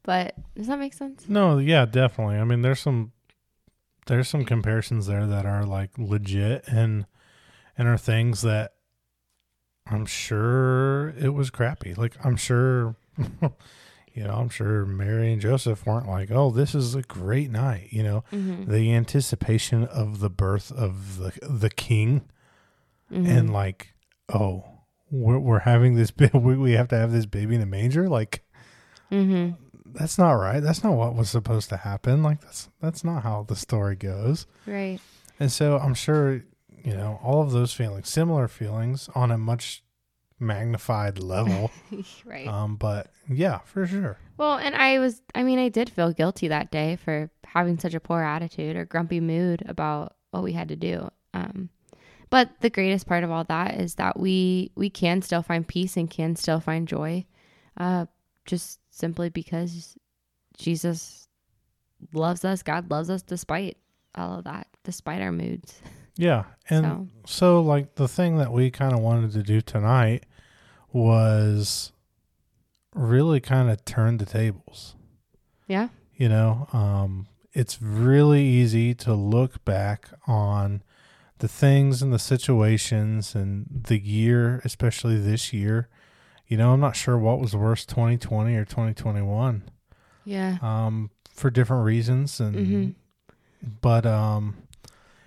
But 0.05 0.35
does 0.55 0.67
that 0.67 0.79
make 0.79 0.93
sense? 0.93 1.25
No, 1.29 1.59
yeah, 1.59 1.87
definitely. 1.87 2.37
I 2.37 2.45
mean, 2.45 2.63
there's 2.63 2.81
some 2.81 3.13
there's 4.07 4.29
some 4.29 4.45
comparisons 4.45 5.07
there 5.07 5.27
that 5.27 5.47
are 5.47 5.65
like 5.65 5.91
legit 5.97 6.65
and 6.69 7.07
and 7.79 7.89
are 7.89 7.97
things 7.97 8.43
that 8.43 8.75
I'm 9.87 10.05
sure 10.05 11.11
it 11.19 11.31
was 11.31 11.51
crappy. 11.51 11.95
Like 11.95 12.17
I'm 12.23 12.37
sure 12.37 12.97
you 14.14 14.23
know, 14.25 14.35
I'm 14.35 14.49
sure 14.49 14.87
Mary 14.87 15.33
and 15.33 15.42
Joseph 15.42 15.85
weren't 15.85 16.09
like, 16.09 16.30
"Oh, 16.30 16.50
this 16.50 16.75
is 16.75 16.94
a 16.94 17.02
great 17.02 17.50
night," 17.50 17.88
you 17.90 18.02
know. 18.02 18.25
Mm-hmm. 18.33 18.71
The 18.71 18.92
anticipation 18.94 19.85
of 19.85 20.21
the 20.21 20.30
birth 20.30 20.71
of 20.73 21.18
the 21.18 21.33
the 21.42 21.71
king 21.71 22.23
Mm-hmm. 23.12 23.26
and 23.26 23.52
like, 23.52 23.92
"Oh, 24.33 24.64
we're, 25.11 25.38
we're 25.38 25.59
having 25.61 25.94
this 25.94 26.12
we 26.35 26.56
we 26.56 26.73
have 26.73 26.88
to 26.88 26.97
have 26.97 27.12
this 27.12 27.26
baby 27.26 27.54
in 27.54 27.61
a 27.61 27.66
manger?" 27.66 28.09
Like 28.09 28.42
mm-hmm. 29.12 29.52
that's 29.92 30.18
not 30.18 30.33
right. 30.33 30.61
That's 30.61 30.83
not 30.83 30.94
what 30.94 31.14
was 31.14 31.30
supposed 31.30 31.68
to 31.68 31.76
happen. 31.76 32.23
Like 32.23 32.40
that's 32.40 32.71
that's 32.80 33.04
not 33.04 33.23
how 33.23 33.44
the 33.47 33.56
story 33.56 33.94
goes. 33.94 34.47
Right. 34.66 35.00
And 35.38 35.52
so 35.52 35.78
I'm 35.78 35.94
sure, 35.94 36.44
you 36.83 36.97
know, 36.97 37.21
all 37.23 37.42
of 37.42 37.52
those 37.52 37.73
feelings, 37.73 38.09
similar 38.09 38.49
feelings 38.49 39.09
on 39.14 39.30
a 39.30 39.38
much 39.38 39.84
magnified 40.38 41.19
level. 41.19 41.71
right. 42.25 42.47
um, 42.47 42.76
but 42.76 43.09
yeah, 43.29 43.59
for 43.61 43.87
sure. 43.87 44.19
Well, 44.37 44.59
and 44.59 44.75
I 44.75 44.99
was, 44.99 45.23
I 45.35 45.43
mean, 45.43 45.59
I 45.59 45.69
did 45.69 45.91
feel 45.91 46.12
guilty 46.12 46.49
that 46.49 46.71
day 46.71 46.97
for 46.97 47.31
having 47.45 47.79
such 47.79 47.95
a 47.95 48.00
poor 48.00 48.23
attitude 48.23 48.76
or 48.76 48.85
grumpy 48.85 49.21
mood 49.21 49.62
about 49.67 50.17
what 50.31 50.43
we 50.43 50.53
had 50.53 50.69
to 50.69 50.76
do. 50.76 51.09
Um, 51.33 51.71
but 52.31 52.50
the 52.61 52.71
greatest 52.71 53.07
part 53.07 53.23
of 53.23 53.31
all 53.31 53.45
that 53.45 53.75
is 53.79 53.95
that 53.97 54.19
we 54.19 54.73
we 54.75 54.91
can 54.91 55.23
still 55.23 55.43
find 55.43 55.67
peace 55.67 55.97
and 55.97 56.11
can 56.11 56.35
still 56.35 56.59
find 56.59 56.88
joy, 56.88 57.26
uh, 57.76 58.07
just 58.45 58.81
simply 58.91 59.29
because 59.29 59.97
Jesus 60.57 61.29
loves 62.12 62.45
us. 62.45 62.62
God 62.62 62.91
loves 62.91 63.11
us 63.11 63.23
despite 63.23 63.76
all 64.17 64.38
of 64.38 64.45
that, 64.45 64.67
despite 64.83 65.23
our 65.23 65.33
moods. 65.33 65.81
Yeah. 66.16 66.44
And 66.71 67.11
so, 67.26 67.61
like, 67.61 67.97
the 67.97 68.09
thing 68.09 68.37
that 68.38 68.52
we 68.52 68.71
kind 68.71 68.92
of 68.92 69.00
wanted 69.00 69.33
to 69.33 69.42
do 69.42 69.61
tonight 69.61 70.25
was 70.92 71.92
really 72.94 73.40
kind 73.40 73.68
of 73.71 73.85
turn 73.85 74.18
the 74.18 74.25
tables. 74.26 74.94
Yeah. 75.66 75.88
You 76.16 76.28
know, 76.28 76.68
um, 76.73 77.26
it's 77.52 77.83
really 77.83 78.42
easy 78.44 78.94
to 78.94 79.14
look 79.14 79.64
back 79.64 80.09
on 80.26 80.83
the 81.38 81.49
things 81.49 82.00
and 82.00 82.12
the 82.12 82.18
situations 82.18 83.35
and 83.35 83.66
the 83.88 83.99
year, 83.99 84.61
especially 84.64 85.18
this 85.18 85.52
year. 85.52 85.88
You 86.47 86.56
know, 86.56 86.73
I'm 86.73 86.80
not 86.80 86.94
sure 86.94 87.18
what 87.18 87.40
was 87.40 87.56
worse, 87.56 87.85
2020 87.85 88.54
or 88.54 88.64
2021, 88.64 89.64
Yeah. 90.25 90.59
um, 90.62 91.11
for 91.30 91.50
different 91.50 91.85
reasons. 91.85 92.38
And, 92.40 92.54
hmm 92.54 92.90
but, 93.80 94.04
um, 94.04 94.59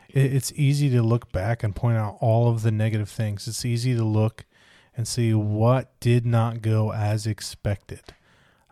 it's 0.10 0.52
easy 0.56 0.90
to 0.92 1.02
look 1.02 1.32
back 1.32 1.64
and 1.64 1.76
point 1.76 1.98
out 1.98 2.18
all 2.22 2.50
of 2.50 2.62
the 2.64 2.72
negative 2.72 3.10
things. 3.10 3.48
It's 3.48 3.66
easy 3.66 3.96
to 3.96 4.04
look 4.04 4.46
and 4.96 5.08
see 5.08 5.34
what 5.34 6.00
did 6.00 6.26
not 6.26 6.62
go 6.62 6.92
as 6.92 7.28
expected. 7.28 8.02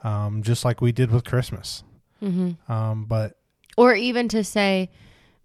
Um, 0.04 0.44
just 0.44 0.64
like 0.66 0.82
we 0.82 0.92
did 0.92 1.12
with 1.12 1.24
Christmas. 1.26 1.84
hmm 2.20 2.52
Um, 2.70 3.06
but 3.06 3.38
Or 3.78 3.94
even 3.96 4.28
to 4.30 4.44
say, 4.44 4.90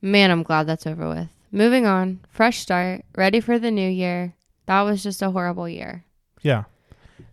man, 0.03 0.31
I'm 0.31 0.43
glad 0.43 0.67
that's 0.67 0.87
over 0.87 1.09
with. 1.09 1.29
Moving 1.53 1.87
on, 1.87 2.21
fresh 2.31 2.59
start, 2.61 3.05
ready 3.17 3.41
for 3.41 3.59
the 3.59 3.71
new 3.71 3.89
year. 3.89 4.35
That 4.67 4.83
was 4.83 5.03
just 5.03 5.21
a 5.23 5.31
horrible 5.31 5.69
year. 5.69 6.05
Yeah. 6.43 6.65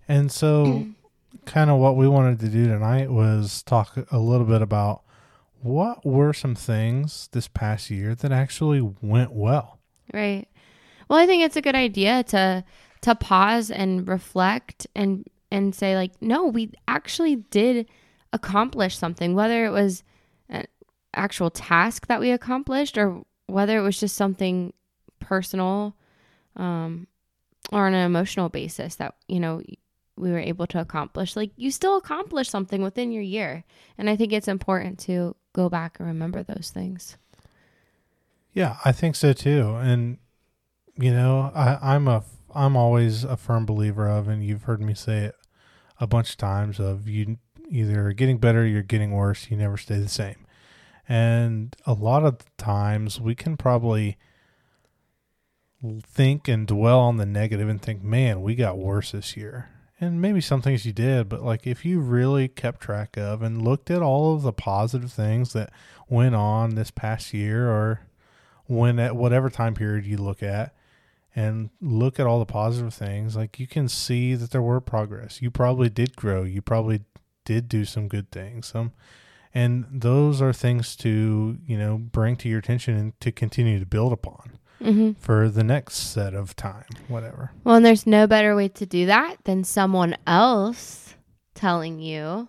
And 0.07 0.31
so, 0.31 0.87
kind 1.45 1.69
of 1.69 1.79
what 1.79 1.95
we 1.95 2.07
wanted 2.07 2.39
to 2.39 2.47
do 2.49 2.67
tonight 2.67 3.11
was 3.11 3.61
talk 3.63 3.97
a 4.11 4.17
little 4.17 4.45
bit 4.47 4.61
about 4.61 5.03
what 5.61 6.05
were 6.05 6.33
some 6.33 6.55
things 6.55 7.29
this 7.31 7.47
past 7.47 7.89
year 7.89 8.15
that 8.15 8.31
actually 8.31 8.81
went 9.01 9.31
well. 9.31 9.79
Right. 10.13 10.47
Well, 11.09 11.19
I 11.19 11.25
think 11.25 11.43
it's 11.43 11.55
a 11.55 11.61
good 11.61 11.75
idea 11.75 12.23
to 12.25 12.63
to 13.01 13.15
pause 13.15 13.69
and 13.69 14.07
reflect 14.07 14.87
and 14.95 15.25
and 15.51 15.73
say 15.73 15.95
like, 15.95 16.11
no, 16.21 16.47
we 16.47 16.71
actually 16.87 17.37
did 17.37 17.89
accomplish 18.33 18.97
something, 18.97 19.35
whether 19.35 19.65
it 19.65 19.71
was 19.71 20.03
an 20.49 20.65
actual 21.13 21.49
task 21.49 22.07
that 22.07 22.19
we 22.19 22.31
accomplished 22.31 22.97
or 22.97 23.23
whether 23.47 23.77
it 23.77 23.81
was 23.81 23.99
just 23.99 24.15
something 24.15 24.73
personal 25.19 25.95
um 26.55 27.07
or 27.71 27.85
on 27.85 27.93
an 27.93 28.05
emotional 28.05 28.49
basis 28.49 28.95
that, 28.95 29.15
you 29.27 29.39
know, 29.39 29.61
we 30.17 30.31
were 30.31 30.39
able 30.39 30.67
to 30.67 30.79
accomplish. 30.79 31.35
Like 31.35 31.51
you 31.55 31.71
still 31.71 31.97
accomplished 31.97 32.51
something 32.51 32.81
within 32.81 33.11
your 33.11 33.23
year. 33.23 33.63
And 33.97 34.09
I 34.09 34.15
think 34.15 34.33
it's 34.33 34.47
important 34.47 34.99
to 34.99 35.35
go 35.57 35.67
back 35.69 35.99
and 35.99 36.07
remember 36.07 36.43
those 36.43 36.71
things. 36.73 37.17
Yeah, 38.53 38.77
I 38.85 38.91
think 38.91 39.15
so 39.15 39.33
too. 39.33 39.75
And 39.75 40.19
you 40.95 41.11
know, 41.11 41.51
I, 41.53 41.77
I'm 41.81 42.07
a 42.07 42.23
I'm 42.55 42.77
always 42.77 43.23
a 43.23 43.35
firm 43.35 43.65
believer 43.65 44.07
of, 44.07 44.27
and 44.27 44.43
you've 44.43 44.63
heard 44.63 44.81
me 44.81 44.93
say 44.93 45.25
it 45.25 45.35
a 45.99 46.07
bunch 46.07 46.31
of 46.31 46.37
times 46.37 46.79
of 46.79 47.07
you 47.07 47.37
either 47.69 48.13
getting 48.13 48.37
better, 48.37 48.65
you're 48.65 48.83
getting 48.83 49.11
worse. 49.11 49.49
You 49.49 49.57
never 49.57 49.77
stay 49.77 49.99
the 49.99 50.07
same. 50.07 50.45
And 51.09 51.75
a 51.85 51.93
lot 51.93 52.23
of 52.23 52.37
times 52.57 53.19
we 53.19 53.35
can 53.35 53.57
probably 53.57 54.17
think 56.03 56.47
and 56.47 56.67
dwell 56.67 56.99
on 56.99 57.17
the 57.17 57.25
negative 57.25 57.69
and 57.69 57.81
think, 57.81 58.03
man, 58.03 58.41
we 58.41 58.55
got 58.55 58.77
worse 58.77 59.11
this 59.11 59.35
year. 59.35 59.69
And 59.99 60.21
maybe 60.21 60.41
some 60.41 60.61
things 60.61 60.85
you 60.85 60.93
did, 60.93 61.27
but 61.27 61.41
like 61.41 61.65
if 61.65 61.83
you 61.83 61.99
really 61.99 62.47
kept 62.47 62.81
track 62.81 63.17
of 63.17 63.41
and 63.41 63.63
looked 63.63 63.89
at 63.89 64.03
all 64.03 64.35
of 64.35 64.43
the 64.43 64.53
positive 64.53 65.11
things 65.11 65.53
that 65.53 65.71
went 66.07 66.35
on 66.35 66.75
this 66.75 66.91
past 66.91 67.33
year 67.33 67.67
or 67.67 68.01
when 68.67 68.99
at 68.99 69.15
whatever 69.15 69.49
time 69.49 69.73
period 69.73 70.05
you 70.05 70.17
look 70.17 70.43
at 70.43 70.75
and 71.35 71.71
look 71.81 72.19
at 72.19 72.27
all 72.27 72.37
the 72.37 72.45
positive 72.45 72.93
things, 72.93 73.35
like 73.35 73.59
you 73.59 73.65
can 73.65 73.89
see 73.89 74.35
that 74.35 74.51
there 74.51 74.61
were 74.61 74.81
progress. 74.81 75.41
You 75.41 75.49
probably 75.49 75.89
did 75.89 76.15
grow. 76.15 76.43
You 76.43 76.61
probably 76.61 77.01
did 77.45 77.67
do 77.67 77.85
some 77.85 78.07
good 78.07 78.31
things. 78.31 78.67
Some 78.67 78.91
and 79.53 79.85
those 79.89 80.41
are 80.41 80.53
things 80.53 80.95
to, 80.97 81.57
you 81.65 81.77
know, 81.77 81.97
bring 81.97 82.35
to 82.37 82.49
your 82.49 82.59
attention 82.59 82.95
and 82.95 83.19
to 83.21 83.31
continue 83.31 83.79
to 83.79 83.85
build 83.85 84.13
upon 84.13 84.59
Mm-hmm. 84.81 85.13
for 85.13 85.49
the 85.49 85.63
next 85.63 85.95
set 86.13 86.33
of 86.33 86.55
time, 86.55 86.85
whatever. 87.07 87.51
Well, 87.63 87.75
and 87.75 87.85
there's 87.85 88.05
no 88.05 88.27
better 88.27 88.55
way 88.55 88.67
to 88.69 88.85
do 88.85 89.07
that 89.07 89.37
than 89.43 89.63
someone 89.63 90.15
else 90.27 91.15
telling 91.55 91.99
you 91.99 92.47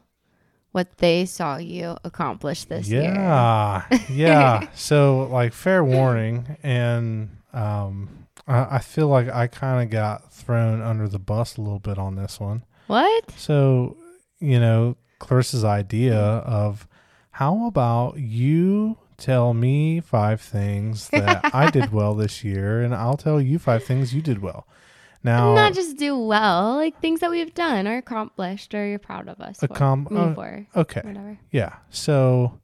what 0.73 0.99
they 0.99 1.25
saw 1.25 1.57
you 1.57 1.97
accomplish 2.05 2.65
this 2.65 2.89
year. 2.89 3.03
yeah, 3.03 3.85
yeah. 4.11 4.69
So, 4.75 5.29
like, 5.33 5.53
fair 5.55 5.83
warning, 5.83 6.57
and 6.63 7.31
um, 7.55 8.27
I, 8.47 8.77
I 8.77 8.79
feel 8.81 9.09
like 9.09 9.29
I 9.31 9.47
kind 9.47 9.83
of 9.83 9.91
got 9.91 10.31
thrown 10.33 10.83
under 10.83 11.09
the 11.09 11.19
bus 11.19 11.57
a 11.57 11.63
little 11.63 11.79
bit 11.79 11.99
on 11.99 12.17
this 12.17 12.39
one. 12.39 12.65
What? 12.87 13.31
So, 13.33 13.97
you 14.41 14.61
know, 14.61 14.97
Clarissa's 15.19 15.65
idea 15.65 16.17
of 16.19 16.87
how 17.33 17.67
about 17.67 18.19
you 18.19 18.99
tell 19.19 19.53
me 19.53 20.01
five 20.01 20.41
things 20.41 21.09
that 21.11 21.55
I 21.55 21.71
did 21.71 21.93
well 21.93 22.15
this 22.15 22.43
year, 22.45 22.81
and 22.83 22.95
I'll 22.95 23.17
tell 23.17 23.41
you 23.41 23.59
five 23.59 23.85
things 23.85 24.15
you 24.15 24.23
did 24.23 24.41
well. 24.41 24.67
Now, 25.25 25.53
Not 25.55 25.75
just 25.75 25.97
do 25.97 26.17
well, 26.17 26.77
like 26.77 27.01
things 27.01 27.21
that 27.21 27.31
we've 27.31 27.53
done 27.53 27.89
or 27.89 27.97
accomplished 27.97 28.73
or 28.73 28.87
you're 28.87 29.01
proud 29.01 29.29
of 29.29 29.41
us 29.41 29.59
for. 29.59 29.67
Accom- 29.69 30.09
me 30.11 30.21
uh, 30.21 30.35
for. 30.35 30.67
okay, 30.77 31.01
Whatever. 31.05 31.39
Yeah. 31.51 31.75
So 31.91 32.61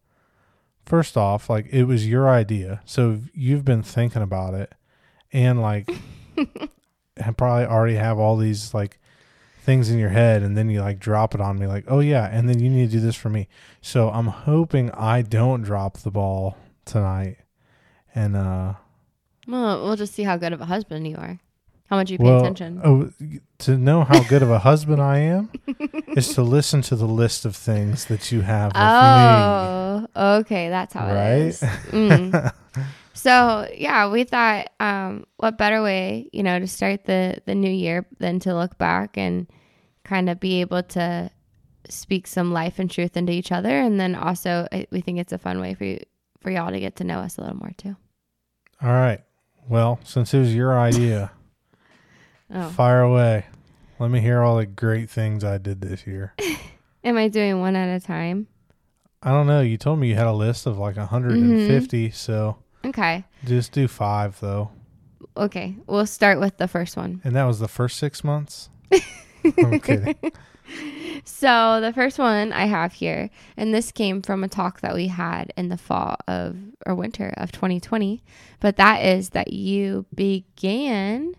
first 0.86 1.16
off, 1.16 1.50
like 1.50 1.66
it 1.72 1.84
was 1.84 2.06
your 2.08 2.28
idea. 2.30 2.80
So 2.84 3.20
you've 3.34 3.64
been 3.64 3.82
thinking 3.82 4.22
about 4.22 4.54
it 4.54 4.72
and 5.32 5.60
like 5.60 5.90
and 7.16 7.36
probably 7.36 7.66
already 7.66 7.96
have 7.96 8.18
all 8.20 8.36
these 8.36 8.72
like 8.72 9.00
things 9.64 9.88
in 9.90 9.98
your 9.98 10.10
head 10.10 10.42
and 10.42 10.56
then 10.56 10.68
you 10.68 10.80
like 10.82 10.98
drop 10.98 11.34
it 11.34 11.40
on 11.40 11.58
me 11.58 11.66
like 11.66 11.84
oh 11.88 12.00
yeah 12.00 12.26
and 12.30 12.48
then 12.48 12.58
you 12.60 12.68
need 12.68 12.90
to 12.90 12.96
do 12.98 13.00
this 13.00 13.16
for 13.16 13.30
me 13.30 13.48
so 13.80 14.10
i'm 14.10 14.26
hoping 14.26 14.90
i 14.92 15.22
don't 15.22 15.62
drop 15.62 15.96
the 15.98 16.10
ball 16.10 16.54
tonight 16.84 17.38
and 18.14 18.36
uh 18.36 18.74
Well, 19.48 19.82
we'll 19.84 19.96
just 19.96 20.12
see 20.14 20.22
how 20.22 20.36
good 20.36 20.52
of 20.52 20.60
a 20.60 20.66
husband 20.66 21.06
you 21.08 21.16
are. 21.16 21.38
How 21.90 21.96
much 21.96 22.10
you 22.10 22.18
pay 22.18 22.24
well 22.24 22.40
attention. 22.40 22.80
oh, 22.84 23.10
to 23.58 23.76
know 23.78 24.04
how 24.04 24.22
good 24.24 24.42
of 24.42 24.50
a 24.50 24.58
husband 24.58 25.00
i 25.00 25.18
am 25.18 25.50
is 26.16 26.34
to 26.34 26.42
listen 26.42 26.82
to 26.82 26.96
the 26.96 27.06
list 27.08 27.44
of 27.46 27.56
things 27.56 28.04
that 28.06 28.30
you 28.32 28.42
have 28.42 28.72
Oh, 28.74 30.06
okay, 30.40 30.68
that's 30.68 30.92
how 30.94 31.06
Right? 31.06 31.36
it 31.40 31.46
is. 31.48 31.60
Mm. 31.92 32.52
so 33.12 33.68
yeah, 33.76 34.10
we 34.10 34.24
thought, 34.24 34.68
um, 34.80 35.24
what 35.36 35.56
better 35.56 35.82
way, 35.82 36.28
you 36.32 36.42
know, 36.42 36.58
to 36.58 36.66
start 36.66 37.04
the 37.04 37.38
the 37.46 37.54
new 37.54 37.70
year 37.70 38.04
than 38.18 38.40
to 38.40 38.54
look 38.54 38.76
back 38.78 39.16
and 39.16 39.46
kind 40.04 40.28
of 40.30 40.38
be 40.40 40.60
able 40.60 40.82
to 40.82 41.30
speak 41.88 42.26
some 42.26 42.52
life 42.52 42.78
and 42.78 42.90
truth 42.90 43.16
into 43.16 43.32
each 43.32 43.52
other, 43.52 43.78
and 43.80 43.98
then 44.00 44.14
also 44.14 44.66
I- 44.72 44.86
we 44.90 45.00
think 45.00 45.18
it's 45.18 45.32
a 45.32 45.38
fun 45.38 45.60
way 45.60 45.74
for 45.74 45.84
you 45.84 45.98
for 46.40 46.50
y'all 46.50 46.70
to 46.70 46.80
get 46.80 46.96
to 46.96 47.04
know 47.04 47.18
us 47.20 47.38
a 47.38 47.40
little 47.40 47.56
more 47.56 47.72
too. 47.76 47.96
all 48.82 48.90
right 48.90 49.22
well 49.68 49.98
since 50.04 50.34
it 50.34 50.38
was 50.38 50.54
your 50.54 50.78
idea 50.78 51.30
Oh, 52.54 52.68
fire 52.68 53.00
away 53.00 53.46
let 53.98 54.10
me 54.10 54.20
hear 54.20 54.42
all 54.42 54.58
the 54.58 54.66
great 54.66 55.08
things 55.08 55.42
i 55.42 55.56
did 55.56 55.80
this 55.80 56.06
year 56.06 56.34
am 57.04 57.16
I 57.16 57.28
doing 57.28 57.60
one 57.60 57.76
at 57.76 57.94
a 57.94 58.04
time? 58.04 58.46
I 59.22 59.30
don't 59.30 59.46
know. 59.46 59.62
You 59.62 59.78
told 59.78 59.98
me 60.00 60.08
you 60.08 60.14
had 60.16 60.26
a 60.26 60.32
list 60.32 60.66
of 60.66 60.76
like 60.78 60.96
150, 60.98 62.08
mm-hmm. 62.08 62.12
so 62.14 62.58
Okay, 62.84 63.24
just 63.46 63.72
do 63.72 63.88
five 63.88 64.38
though. 64.40 64.70
okay, 65.36 65.74
we'll 65.86 66.04
start 66.06 66.38
with 66.40 66.58
the 66.58 66.68
first 66.68 66.94
one. 66.96 67.22
And 67.24 67.34
that 67.36 67.44
was 67.44 67.58
the 67.58 67.68
first 67.68 67.96
six 67.98 68.22
months. 68.22 68.68
I'm 69.58 69.80
kidding. 69.80 70.16
So 71.24 71.80
the 71.80 71.92
first 71.92 72.18
one 72.18 72.52
I 72.52 72.66
have 72.66 72.92
here, 72.92 73.30
and 73.56 73.72
this 73.72 73.92
came 73.92 74.22
from 74.22 74.44
a 74.44 74.48
talk 74.48 74.80
that 74.80 74.94
we 74.94 75.08
had 75.08 75.52
in 75.56 75.68
the 75.68 75.78
fall 75.78 76.16
of 76.26 76.56
or 76.86 76.94
winter 76.94 77.32
of 77.36 77.52
2020, 77.52 78.22
but 78.60 78.76
that 78.76 79.04
is 79.04 79.30
that 79.30 79.52
you 79.52 80.06
began 80.14 81.34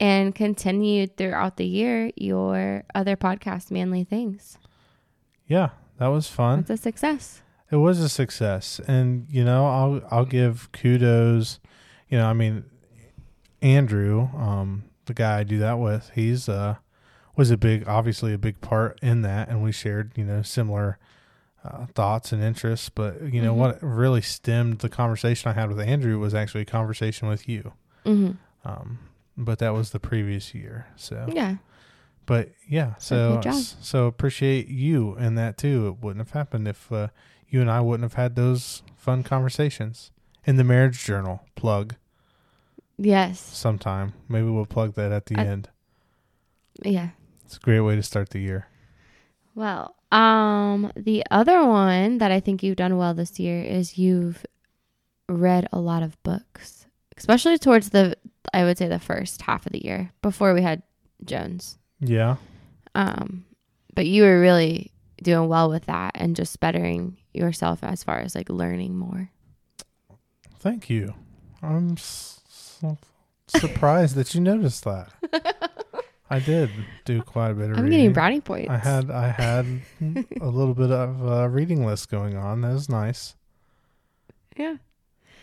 and 0.00 0.34
continued 0.34 1.16
throughout 1.16 1.56
the 1.56 1.66
year 1.66 2.10
your 2.16 2.84
other 2.94 3.16
podcast, 3.16 3.70
Manly 3.70 4.04
Things. 4.04 4.58
Yeah, 5.46 5.70
that 5.98 6.08
was 6.08 6.28
fun. 6.28 6.60
It's 6.60 6.70
a 6.70 6.76
success. 6.76 7.42
It 7.70 7.76
was 7.76 8.00
a 8.00 8.08
success, 8.08 8.80
and 8.86 9.26
you 9.30 9.44
know, 9.44 9.66
I'll 9.66 10.02
I'll 10.10 10.26
give 10.26 10.70
kudos. 10.72 11.58
You 12.08 12.18
know, 12.18 12.26
I 12.26 12.34
mean, 12.34 12.64
Andrew, 13.62 14.28
um, 14.36 14.84
the 15.06 15.14
guy 15.14 15.38
I 15.38 15.44
do 15.44 15.58
that 15.58 15.78
with, 15.78 16.10
he's 16.14 16.48
uh 16.50 16.76
was 17.36 17.50
a 17.50 17.56
big, 17.56 17.88
obviously 17.88 18.32
a 18.32 18.38
big 18.38 18.60
part 18.60 18.98
in 19.02 19.22
that, 19.22 19.48
and 19.48 19.62
we 19.62 19.72
shared 19.72 20.12
you 20.16 20.24
know 20.24 20.42
similar 20.42 20.98
uh, 21.64 21.86
thoughts 21.94 22.32
and 22.32 22.42
interests. 22.42 22.88
But 22.88 23.32
you 23.32 23.40
know 23.42 23.54
Mhm. 23.54 23.58
what 23.58 23.78
really 23.82 24.20
stemmed 24.22 24.80
the 24.80 24.88
conversation 24.88 25.50
I 25.50 25.54
had 25.54 25.68
with 25.68 25.80
Andrew 25.80 26.18
was 26.18 26.34
actually 26.34 26.62
a 26.62 26.66
conversation 26.66 27.28
with 27.28 27.48
you. 27.48 27.72
hmm 28.04 28.32
Um, 28.64 28.98
but 29.36 29.58
that 29.60 29.70
was 29.72 29.90
the 29.90 30.00
previous 30.00 30.54
year. 30.54 30.86
So, 30.96 31.26
Yeah. 31.32 31.56
but 32.26 32.50
yeah, 32.68 32.94
So 32.98 33.16
so 33.16 33.34
good 33.34 33.42
job. 33.44 33.54
so 33.80 34.06
appreciate 34.06 34.68
you 34.68 35.16
in 35.16 35.34
that 35.36 35.56
too. 35.56 35.88
It 35.88 36.04
wouldn't 36.04 36.24
have 36.26 36.32
happened 36.32 36.68
if 36.68 36.90
uh, 36.92 37.08
you 37.48 37.60
and 37.60 37.70
I 37.70 37.80
wouldn't 37.80 38.04
have 38.04 38.14
had 38.22 38.34
those 38.36 38.82
fun 38.96 39.22
conversations 39.22 40.10
in 40.44 40.56
the 40.56 40.64
marriage 40.64 41.02
journal. 41.04 41.40
Plug 41.54 41.94
Yes. 42.98 43.40
sometime. 43.40 44.12
Maybe 44.28 44.48
we'll 44.48 44.66
plug 44.66 44.94
that 44.94 45.12
at 45.12 45.26
the 45.26 45.36
I- 45.38 45.44
end. 45.44 45.68
Yeah. 46.82 47.10
It's 47.52 47.58
a 47.58 47.60
great 47.60 47.80
way 47.80 47.96
to 47.96 48.02
start 48.02 48.30
the 48.30 48.38
year. 48.40 48.66
Well, 49.54 49.94
um, 50.10 50.90
the 50.96 51.22
other 51.30 51.62
one 51.66 52.16
that 52.16 52.32
I 52.32 52.40
think 52.40 52.62
you've 52.62 52.76
done 52.76 52.96
well 52.96 53.12
this 53.12 53.38
year 53.38 53.62
is 53.62 53.98
you've 53.98 54.46
read 55.28 55.68
a 55.70 55.78
lot 55.78 56.02
of 56.02 56.16
books, 56.22 56.86
especially 57.18 57.58
towards 57.58 57.90
the, 57.90 58.16
I 58.54 58.64
would 58.64 58.78
say, 58.78 58.88
the 58.88 58.98
first 58.98 59.42
half 59.42 59.66
of 59.66 59.72
the 59.72 59.84
year 59.84 60.12
before 60.22 60.54
we 60.54 60.62
had 60.62 60.82
Jones. 61.26 61.76
Yeah, 62.00 62.36
Um, 62.94 63.44
but 63.94 64.06
you 64.06 64.22
were 64.22 64.40
really 64.40 64.90
doing 65.22 65.46
well 65.50 65.68
with 65.68 65.84
that 65.84 66.12
and 66.14 66.34
just 66.34 66.58
bettering 66.58 67.18
yourself 67.34 67.80
as 67.84 68.02
far 68.02 68.18
as 68.20 68.34
like 68.34 68.48
learning 68.48 68.96
more. 68.96 69.30
thank 70.58 70.88
you. 70.88 71.12
I'm 71.62 71.92
s- 71.92 72.40
so 72.48 72.96
surprised 73.46 74.14
that 74.16 74.34
you 74.34 74.40
noticed 74.40 74.84
that. 74.84 75.10
I 76.32 76.38
did 76.38 76.70
do 77.04 77.20
quite 77.20 77.50
a 77.50 77.54
bit 77.54 77.64
of 77.64 77.70
reading. 77.70 77.78
I'm 77.78 77.84
reading. 77.84 77.98
getting 77.98 78.12
brownie 78.12 78.40
points. 78.40 78.70
I 78.70 78.78
had 78.78 79.10
I 79.10 79.28
had 79.28 79.66
a 80.40 80.48
little 80.48 80.74
bit 80.74 80.90
of 80.90 81.22
a 81.22 81.48
reading 81.48 81.84
list 81.84 82.10
going 82.10 82.36
on. 82.36 82.62
That 82.62 82.72
was 82.72 82.88
nice, 82.88 83.34
yeah. 84.56 84.76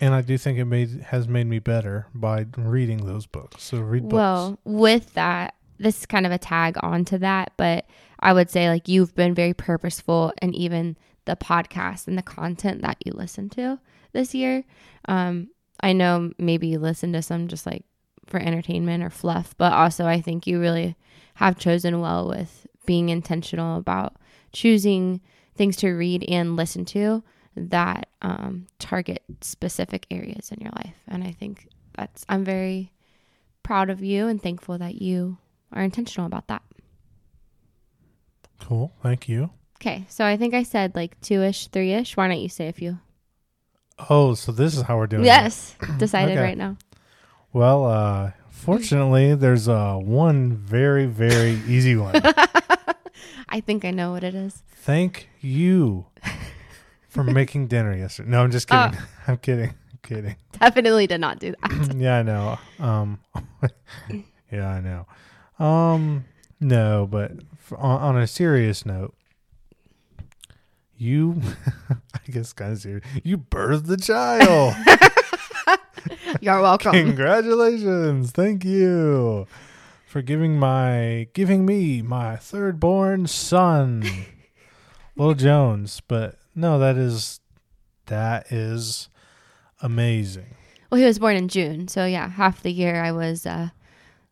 and 0.01 0.15
I 0.15 0.21
do 0.21 0.37
think 0.37 0.57
it 0.57 0.65
made 0.65 1.01
has 1.09 1.27
made 1.27 1.45
me 1.45 1.59
better 1.59 2.07
by 2.13 2.47
reading 2.57 3.05
those 3.05 3.27
books. 3.27 3.63
So 3.63 3.79
read 3.79 4.03
books. 4.03 4.13
Well, 4.13 4.59
with 4.63 5.13
that, 5.13 5.53
this 5.77 5.99
is 5.99 6.05
kind 6.07 6.25
of 6.25 6.31
a 6.31 6.39
tag 6.39 6.77
onto 6.81 7.19
that, 7.19 7.53
but 7.55 7.85
I 8.19 8.33
would 8.33 8.49
say 8.49 8.67
like 8.69 8.87
you've 8.87 9.13
been 9.13 9.35
very 9.35 9.53
purposeful 9.53 10.33
and 10.41 10.55
even 10.55 10.97
the 11.25 11.35
podcast 11.35 12.07
and 12.07 12.17
the 12.17 12.23
content 12.23 12.81
that 12.81 12.97
you 13.05 13.13
listen 13.13 13.49
to 13.49 13.79
this 14.11 14.33
year. 14.33 14.63
Um, 15.05 15.49
I 15.81 15.93
know 15.93 16.31
maybe 16.37 16.67
you 16.67 16.79
listen 16.79 17.13
to 17.13 17.21
some 17.21 17.47
just 17.47 17.65
like 17.65 17.83
for 18.29 18.39
entertainment 18.39 19.03
or 19.03 19.09
fluff, 19.09 19.55
but 19.57 19.73
also 19.73 20.05
I 20.05 20.21
think 20.21 20.45
you 20.47 20.59
really 20.59 20.95
have 21.35 21.57
chosen 21.57 21.99
well 22.01 22.27
with 22.27 22.67
being 22.85 23.09
intentional 23.09 23.77
about 23.77 24.15
choosing 24.53 25.21
things 25.55 25.75
to 25.77 25.89
read 25.91 26.23
and 26.27 26.55
listen 26.55 26.85
to 26.85 27.23
that 27.55 28.07
um, 28.21 28.67
target 28.79 29.23
specific 29.41 30.05
areas 30.11 30.51
in 30.51 30.59
your 30.61 30.71
life. 30.75 30.95
And 31.07 31.23
I 31.23 31.31
think 31.31 31.67
that's, 31.95 32.25
I'm 32.29 32.43
very 32.45 32.91
proud 33.63 33.89
of 33.89 34.01
you 34.01 34.27
and 34.27 34.41
thankful 34.41 34.77
that 34.77 35.01
you 35.01 35.37
are 35.73 35.81
intentional 35.83 36.25
about 36.27 36.47
that. 36.47 36.61
cool. 38.59 38.93
Thank 39.03 39.27
you. 39.27 39.49
Okay, 39.81 40.05
so 40.09 40.25
I 40.25 40.35
think 40.37 40.53
I 40.53 40.63
said 40.63 40.95
like 40.95 41.19
two 41.21 41.41
ish, 41.41 41.67
three 41.67 41.93
ish. 41.93 42.17
Why 42.17 42.27
don't 42.27 42.39
you 42.39 42.49
say 42.49 42.67
a 42.67 42.73
few? 42.73 42.99
Oh, 44.09 44.33
so 44.33 44.51
this 44.51 44.75
is 44.75 44.83
how 44.83 44.97
we're 44.97 45.07
doing. 45.07 45.23
it. 45.23 45.27
Yes, 45.27 45.75
decided 45.97 46.37
Okay. 46.37 46.41
right 46.43 46.57
now. 46.57 46.77
Well, 47.51 47.85
uh, 47.85 48.31
fortunately, 48.49 49.35
there's 49.35 49.67
uh, 49.67 49.95
one 49.95 50.55
very 50.55 51.05
very 51.05 51.59
easy 51.67 51.95
one. 51.95 52.15
I 53.49 53.59
think 53.61 53.83
I 53.85 53.91
know 53.91 54.11
what 54.11 54.23
it 54.23 54.35
is. 54.35 54.61
Thank 54.75 55.27
you 55.41 56.05
for 57.09 57.23
making 57.39 57.67
dinner 57.67 57.95
yesterday. 57.95 58.29
No, 58.29 58.43
I'm 58.43 58.51
just 58.51 58.71
Oh. 58.71 58.89
kidding. 58.89 59.05
I'm 59.27 59.37
kidding. 59.37 59.69
I'm 59.69 59.99
kidding. 60.03 60.35
Definitely 60.59 61.07
did 61.07 61.19
not 61.21 61.39
do 61.39 61.53
that. 61.61 61.95
yeah, 61.97 62.19
I 62.19 62.21
know. 62.23 62.59
Um, 62.79 63.19
yeah, 64.51 64.69
I 64.69 64.81
know. 64.81 65.07
Um, 65.65 66.25
no, 66.59 67.07
but 67.09 67.31
f 67.53 67.73
on, 67.77 68.01
on 68.15 68.17
a 68.17 68.27
serious 68.27 68.85
note, 68.85 69.15
you, 70.97 71.41
I 71.89 72.31
guess, 72.31 72.53
kind 72.53 72.73
of 72.73 72.79
serious. 72.79 73.05
You 73.23 73.37
birthed 73.39 73.87
the 73.87 73.97
child. 73.97 74.75
You're 76.41 76.61
welcome. 76.61 76.91
Congratulations! 76.93 78.31
Thank 78.31 78.65
you 78.65 79.47
for 80.05 80.21
giving 80.21 80.57
my 80.59 81.27
giving 81.33 81.65
me 81.65 82.01
my 82.01 82.35
third 82.35 82.79
born 82.79 83.27
son, 83.27 84.03
Little 85.15 85.35
Jones. 85.35 86.01
But 86.07 86.35
no, 86.55 86.79
that 86.79 86.97
is 86.97 87.39
that 88.07 88.51
is 88.51 89.09
amazing. 89.81 90.55
Well, 90.89 90.99
he 90.99 91.05
was 91.05 91.19
born 91.19 91.35
in 91.35 91.47
June, 91.47 91.87
so 91.87 92.05
yeah, 92.05 92.29
half 92.29 92.63
the 92.63 92.71
year 92.71 93.03
I 93.03 93.11
was 93.11 93.45
uh, 93.45 93.69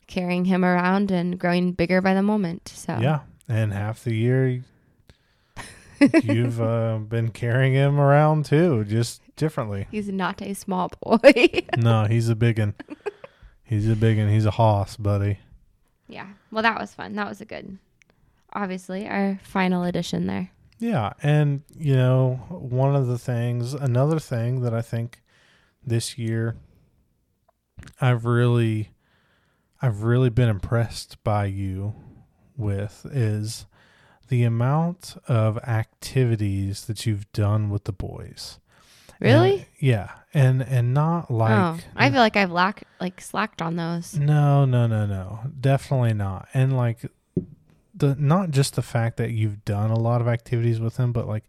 carrying 0.08 0.46
him 0.46 0.64
around 0.64 1.10
and 1.10 1.38
growing 1.38 1.72
bigger 1.72 2.00
by 2.00 2.14
the 2.14 2.22
moment. 2.22 2.68
So 2.74 2.98
Yeah, 2.98 3.20
and 3.48 3.72
half 3.72 4.02
the 4.02 4.14
year 4.14 4.64
you've 6.24 6.60
uh, 6.60 6.98
been 6.98 7.30
carrying 7.30 7.74
him 7.74 7.98
around 8.00 8.44
too, 8.46 8.84
just 8.84 9.20
differently. 9.36 9.86
he's 9.90 10.08
not 10.08 10.40
a 10.42 10.54
small 10.54 10.90
boy. 11.02 11.20
No, 11.76 12.04
he's 12.04 12.28
a 12.28 12.34
big 12.36 12.58
one. 12.58 12.74
He's 13.62 13.88
a 13.88 13.94
big 13.96 14.18
one. 14.18 14.28
He's 14.28 14.46
a 14.46 14.50
hoss, 14.52 14.96
buddy. 14.96 15.38
yeah. 16.08 16.28
Well, 16.50 16.62
that 16.62 16.78
was 16.80 16.94
fun. 16.94 17.14
That 17.16 17.28
was 17.28 17.40
a 17.40 17.44
good, 17.44 17.78
obviously, 18.52 19.06
our 19.06 19.38
final 19.42 19.84
edition 19.84 20.26
there. 20.26 20.50
Yeah, 20.80 21.12
and 21.22 21.62
you 21.76 21.94
know, 21.96 22.40
one 22.48 22.94
of 22.96 23.06
the 23.06 23.18
things, 23.18 23.74
another 23.74 24.18
thing 24.18 24.62
that 24.62 24.72
I 24.72 24.80
think 24.82 25.20
this 25.84 26.16
year 26.18 26.56
I've 28.00 28.24
really 28.24 28.90
I've 29.82 30.02
really 30.02 30.30
been 30.30 30.48
impressed 30.48 31.22
by 31.24 31.46
you 31.46 31.94
with 32.56 33.06
is 33.10 33.66
the 34.28 34.44
amount 34.44 35.16
of 35.26 35.58
activities 35.58 36.84
that 36.86 37.06
you've 37.06 37.30
done 37.32 37.70
with 37.70 37.84
the 37.84 37.92
boys. 37.92 38.58
Really? 39.20 39.52
And- 39.54 39.66
yeah, 39.80 40.10
and 40.32 40.62
and 40.62 40.94
not 40.94 41.30
like 41.30 41.50
oh, 41.50 41.78
I 41.96 42.10
feel 42.10 42.20
like 42.20 42.36
I've 42.36 42.52
lack 42.52 42.84
like 43.00 43.20
slacked 43.20 43.60
on 43.60 43.76
those. 43.76 44.14
No, 44.16 44.64
no, 44.64 44.86
no, 44.86 45.06
no. 45.06 45.40
Definitely 45.60 46.14
not. 46.14 46.48
And 46.54 46.76
like 46.76 47.00
the 47.94 48.14
not 48.16 48.50
just 48.50 48.76
the 48.76 48.82
fact 48.82 49.16
that 49.16 49.30
you've 49.32 49.64
done 49.64 49.90
a 49.90 49.98
lot 49.98 50.20
of 50.20 50.28
activities 50.28 50.78
with 50.78 50.96
them, 50.96 51.12
but 51.12 51.26
like 51.26 51.44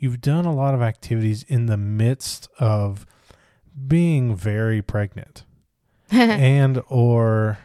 you've 0.00 0.20
done 0.20 0.44
a 0.44 0.52
lot 0.54 0.74
of 0.74 0.82
activities 0.82 1.44
in 1.44 1.66
the 1.66 1.76
midst 1.76 2.48
of 2.58 3.06
being 3.86 4.34
very 4.34 4.82
pregnant 4.82 5.44
and 6.10 6.82
or 6.88 7.58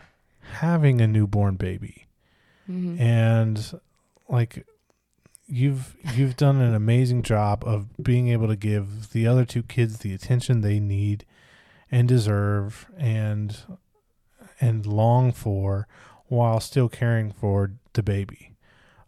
having 0.53 1.01
a 1.01 1.07
newborn 1.07 1.55
baby. 1.55 2.05
Mhm. 2.69 2.99
And 2.99 3.79
like 4.29 4.65
you've 5.47 5.95
you've 6.13 6.37
done 6.37 6.61
an 6.61 6.75
amazing 6.75 7.23
job 7.23 7.63
of 7.65 7.87
being 8.01 8.27
able 8.29 8.47
to 8.47 8.55
give 8.55 9.11
the 9.11 9.25
other 9.25 9.43
two 9.43 9.63
kids 9.63 9.99
the 9.99 10.13
attention 10.13 10.61
they 10.61 10.79
need 10.79 11.25
and 11.91 12.07
deserve 12.07 12.85
and 12.97 13.57
and 14.61 14.85
long 14.85 15.31
for 15.31 15.87
while 16.27 16.59
still 16.59 16.87
caring 16.87 17.31
for 17.31 17.71
the 17.93 18.03
baby. 18.03 18.53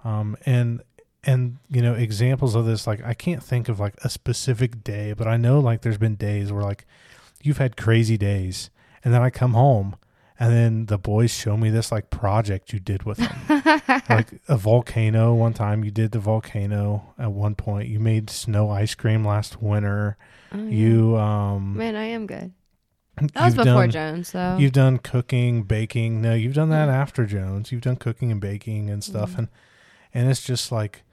Um 0.04 0.36
and 0.46 0.82
and 1.24 1.58
you 1.70 1.82
know 1.82 1.94
examples 1.94 2.56
of 2.56 2.66
this 2.66 2.88
like 2.88 3.04
i 3.04 3.14
can't 3.14 3.44
think 3.44 3.70
of 3.70 3.80
like 3.80 3.96
a 4.04 4.10
specific 4.10 4.84
day 4.84 5.14
but 5.14 5.28
i 5.28 5.38
know 5.38 5.60
like 5.60 5.82
there's 5.82 5.98
been 5.98 6.16
days 6.16 6.52
where 6.52 6.64
like 6.64 6.86
you've 7.44 7.60
had 7.60 7.78
crazy 7.78 8.18
days 8.18 8.70
and 9.04 9.14
then 9.14 9.22
i 9.22 9.30
come 9.30 9.54
home 9.54 9.96
and 10.42 10.52
then 10.52 10.86
the 10.88 10.98
boys 10.98 11.30
show 11.32 11.56
me 11.56 11.70
this 11.70 11.92
like 11.92 12.10
project 12.10 12.74
you 12.74 12.80
did 12.80 13.04
with 13.04 13.18
them 13.20 13.62
like 14.10 14.30
a 14.48 14.58
volcano 14.58 15.34
one 15.34 15.54
time 15.54 15.84
you 15.84 15.92
did 15.92 16.12
the 16.12 16.20
volcano 16.20 17.14
at 17.20 17.32
one 17.32 17.54
point 17.56 17.88
you 17.88 18.00
made 18.00 18.30
snow 18.30 18.70
ice 18.70 18.96
cream 18.96 19.24
last 19.26 19.62
winter 19.62 20.18
Oh, 20.54 20.58
yeah. 20.58 20.70
you 20.70 21.18
um 21.18 21.78
man, 21.78 21.96
I 21.96 22.06
am 22.06 22.28
good. 22.28 22.52
That 23.34 23.46
was 23.46 23.56
before 23.56 23.84
done, 23.88 23.92
Jones, 23.92 24.32
though. 24.32 24.58
you've 24.58 24.72
done 24.74 24.98
cooking 24.98 25.64
baking 25.64 26.22
no 26.22 26.34
you've 26.34 26.56
done 26.56 26.70
that 26.70 26.90
Mm. 26.90 26.94
after 26.94 27.26
jones 27.26 27.72
you've 27.72 27.82
done 27.82 27.96
cooking 27.98 28.32
and 28.32 28.42
baking 28.42 28.90
and 28.90 29.04
stuff 29.04 29.32
Mm. 29.34 29.38
and 29.38 29.48
and 30.14 30.30
it's 30.30 30.44
just 30.44 30.72
like 30.72 31.04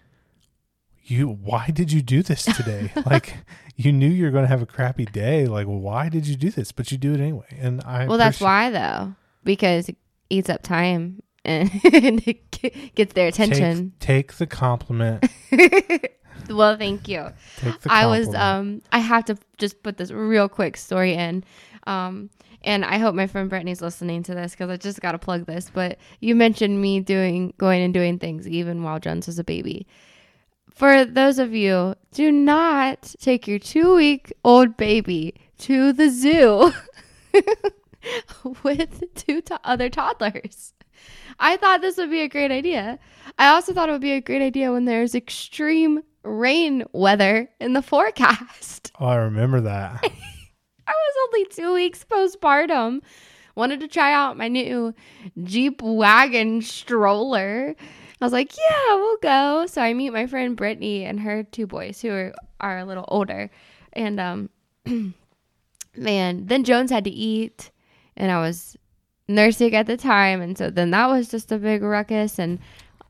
you 1.10 1.28
why 1.28 1.68
did 1.72 1.92
you 1.92 2.02
do 2.02 2.22
this 2.22 2.44
today 2.44 2.90
like 3.06 3.34
you 3.76 3.92
knew 3.92 4.08
you're 4.08 4.30
going 4.30 4.44
to 4.44 4.48
have 4.48 4.62
a 4.62 4.66
crappy 4.66 5.04
day 5.06 5.46
like 5.46 5.66
why 5.66 6.08
did 6.08 6.26
you 6.26 6.36
do 6.36 6.50
this 6.50 6.72
but 6.72 6.90
you 6.90 6.98
do 6.98 7.14
it 7.14 7.20
anyway 7.20 7.46
and 7.58 7.82
i 7.82 8.06
well, 8.06 8.18
that's 8.18 8.40
why 8.40 8.70
though, 8.70 9.14
because 9.44 9.88
it 9.88 9.96
eats 10.30 10.48
up 10.48 10.62
time 10.62 11.22
and 11.44 11.70
it 11.84 12.94
gets 12.94 13.14
their 13.14 13.28
attention. 13.28 13.92
take, 14.00 14.28
take 14.28 14.32
the 14.34 14.46
compliment 14.46 15.24
well, 16.50 16.76
thank 16.76 17.08
you. 17.08 17.32
take 17.56 17.80
the 17.80 17.92
I 17.92 18.06
was 18.06 18.34
um 18.34 18.82
I 18.92 18.98
have 18.98 19.24
to 19.26 19.38
just 19.58 19.82
put 19.82 19.96
this 19.96 20.10
real 20.10 20.48
quick 20.48 20.76
story 20.76 21.14
in. 21.14 21.44
Um 21.86 22.30
and 22.64 22.84
I 22.84 22.98
hope 22.98 23.14
my 23.14 23.26
friend 23.26 23.48
Brittany's 23.48 23.80
listening 23.80 24.22
to 24.24 24.34
this 24.34 24.52
because 24.52 24.68
I 24.68 24.76
just 24.76 25.00
got 25.00 25.12
to 25.12 25.18
plug 25.18 25.46
this. 25.46 25.70
But 25.72 25.98
you 26.20 26.34
mentioned 26.34 26.80
me 26.80 27.00
doing, 27.00 27.54
going 27.56 27.82
and 27.82 27.94
doing 27.94 28.18
things 28.18 28.48
even 28.48 28.82
while 28.82 28.98
Jones 28.98 29.28
was 29.28 29.38
a 29.38 29.44
baby. 29.44 29.86
For 30.78 31.04
those 31.04 31.40
of 31.40 31.52
you, 31.52 31.96
do 32.12 32.30
not 32.30 33.12
take 33.20 33.48
your 33.48 33.58
two 33.58 33.96
week 33.96 34.32
old 34.44 34.76
baby 34.76 35.34
to 35.58 35.92
the 35.92 36.08
zoo 36.08 36.72
with 38.62 39.02
two 39.16 39.40
to- 39.40 39.58
other 39.64 39.90
toddlers. 39.90 40.74
I 41.40 41.56
thought 41.56 41.80
this 41.80 41.96
would 41.96 42.12
be 42.12 42.20
a 42.20 42.28
great 42.28 42.52
idea. 42.52 43.00
I 43.40 43.48
also 43.48 43.72
thought 43.72 43.88
it 43.88 43.92
would 43.92 44.00
be 44.00 44.12
a 44.12 44.20
great 44.20 44.40
idea 44.40 44.70
when 44.70 44.84
there's 44.84 45.16
extreme 45.16 46.00
rain 46.22 46.84
weather 46.92 47.50
in 47.58 47.72
the 47.72 47.82
forecast. 47.82 48.92
oh 49.00 49.06
i 49.06 49.16
remember 49.16 49.60
that 49.62 49.98
I 50.86 50.92
was 50.92 51.28
only 51.34 51.46
two 51.46 51.74
weeks 51.74 52.04
postpartum. 52.08 53.00
Wanted 53.56 53.80
to 53.80 53.88
try 53.88 54.12
out 54.12 54.36
my 54.36 54.46
new 54.46 54.94
Jeep 55.42 55.82
wagon 55.82 56.62
stroller. 56.62 57.74
I 58.20 58.24
was 58.24 58.32
like, 58.32 58.56
yeah, 58.56 58.94
we'll 58.96 59.16
go. 59.18 59.66
So 59.66 59.80
I 59.80 59.94
meet 59.94 60.10
my 60.10 60.26
friend 60.26 60.56
Brittany 60.56 61.04
and 61.04 61.20
her 61.20 61.44
two 61.44 61.66
boys 61.66 62.00
who 62.02 62.10
are, 62.10 62.34
are 62.60 62.78
a 62.78 62.84
little 62.84 63.04
older. 63.08 63.50
And 63.92 64.18
um 64.20 64.50
man, 65.96 66.46
then 66.46 66.64
Jones 66.64 66.90
had 66.90 67.04
to 67.04 67.10
eat 67.10 67.70
and 68.16 68.30
I 68.30 68.40
was 68.40 68.76
nursing 69.28 69.74
at 69.74 69.86
the 69.86 69.96
time 69.96 70.40
and 70.40 70.56
so 70.56 70.70
then 70.70 70.90
that 70.92 71.06
was 71.08 71.28
just 71.28 71.52
a 71.52 71.58
big 71.58 71.82
ruckus 71.82 72.38
and 72.38 72.58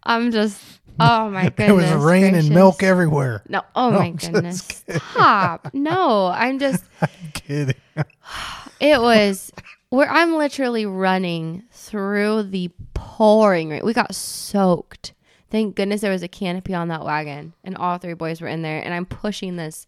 I'm 0.02 0.30
just 0.32 0.60
oh 1.00 1.30
my 1.30 1.44
goodness. 1.44 1.56
there 1.58 1.74
was 1.74 2.04
rain 2.04 2.34
and 2.34 2.50
milk 2.50 2.82
everywhere 2.82 3.42
No, 3.48 3.62
oh 3.76 3.90
No, 3.92 3.98
my 3.98 4.04
I'm 4.06 4.16
goodness. 4.16 4.62
kidding. 4.62 5.00
Stop. 5.12 5.68
No, 5.72 6.26
I'm 6.26 6.58
just 6.58 6.84
kidding 7.34 7.74
it 8.80 9.00
was 9.00 9.52
where 9.90 10.10
I'm 10.10 10.34
literally 10.36 10.86
running 10.86 11.64
through 11.70 12.44
the 12.44 12.70
pouring 12.94 13.70
rain. 13.70 13.82
We 13.84 13.92
got 13.94 14.14
soaked. 14.14 15.14
Thank 15.50 15.76
goodness 15.76 16.02
there 16.02 16.12
was 16.12 16.22
a 16.22 16.28
canopy 16.28 16.74
on 16.74 16.88
that 16.88 17.04
wagon, 17.04 17.54
and 17.64 17.76
all 17.76 17.96
three 17.98 18.12
boys 18.14 18.40
were 18.40 18.48
in 18.48 18.62
there. 18.62 18.80
And 18.84 18.92
I'm 18.92 19.06
pushing 19.06 19.56
this 19.56 19.86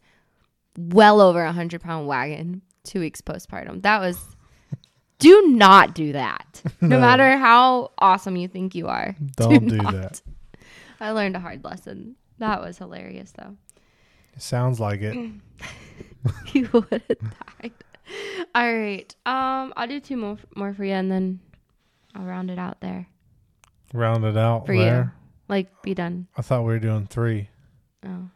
well 0.78 1.20
over 1.20 1.42
a 1.42 1.52
hundred 1.52 1.82
pound 1.82 2.06
wagon 2.06 2.62
two 2.84 3.00
weeks 3.00 3.20
postpartum. 3.20 3.82
That 3.82 4.00
was. 4.00 4.18
Do 5.18 5.48
not 5.48 5.94
do 5.94 6.12
that. 6.14 6.62
No, 6.80 6.88
No. 6.88 7.00
matter 7.00 7.36
how 7.36 7.90
awesome 7.98 8.36
you 8.36 8.48
think 8.48 8.74
you 8.74 8.88
are. 8.88 9.14
Don't 9.36 9.68
do 9.68 9.76
not. 9.76 9.92
that. 9.92 10.22
I 10.98 11.10
learned 11.10 11.36
a 11.36 11.40
hard 11.40 11.62
lesson. 11.62 12.16
That 12.38 12.62
was 12.62 12.78
hilarious, 12.78 13.30
though. 13.36 13.54
Sounds 14.38 14.80
like 14.80 15.02
it. 15.02 15.14
you 16.54 16.70
would 16.72 17.02
have 17.08 17.18
died. 17.60 17.72
All 18.54 18.74
right. 18.76 19.14
Um, 19.26 19.72
I'll 19.76 19.86
do 19.88 20.00
two 20.00 20.16
more 20.16 20.38
more 20.56 20.72
for 20.74 20.84
you, 20.84 20.92
and 20.94 21.10
then 21.10 21.40
I'll 22.14 22.24
round 22.24 22.50
it 22.50 22.58
out 22.58 22.80
there. 22.80 23.06
Round 23.92 24.24
it 24.24 24.36
out 24.36 24.66
For 24.66 24.72
you. 24.74 25.10
Like, 25.48 25.82
be 25.82 25.94
done. 25.94 26.28
I 26.36 26.42
thought 26.42 26.60
we 26.60 26.66
were 26.72 26.78
doing 26.78 27.06
three, 27.08 27.48
Oh, 28.06 28.28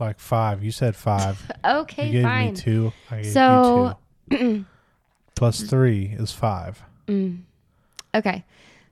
like 0.00 0.18
five. 0.18 0.64
You 0.64 0.72
said 0.72 0.96
five. 0.96 1.48
okay, 1.64 2.06
you 2.06 2.12
gave 2.12 2.22
fine. 2.24 2.50
me 2.54 2.56
two. 2.56 2.92
I 3.10 3.16
gave 3.22 3.32
So- 3.32 3.98
you 4.30 4.38
two. 4.38 4.64
Plus 5.36 5.60
three 5.62 6.06
is 6.18 6.32
five. 6.32 6.82
Mm. 7.06 7.42
Okay. 8.14 8.44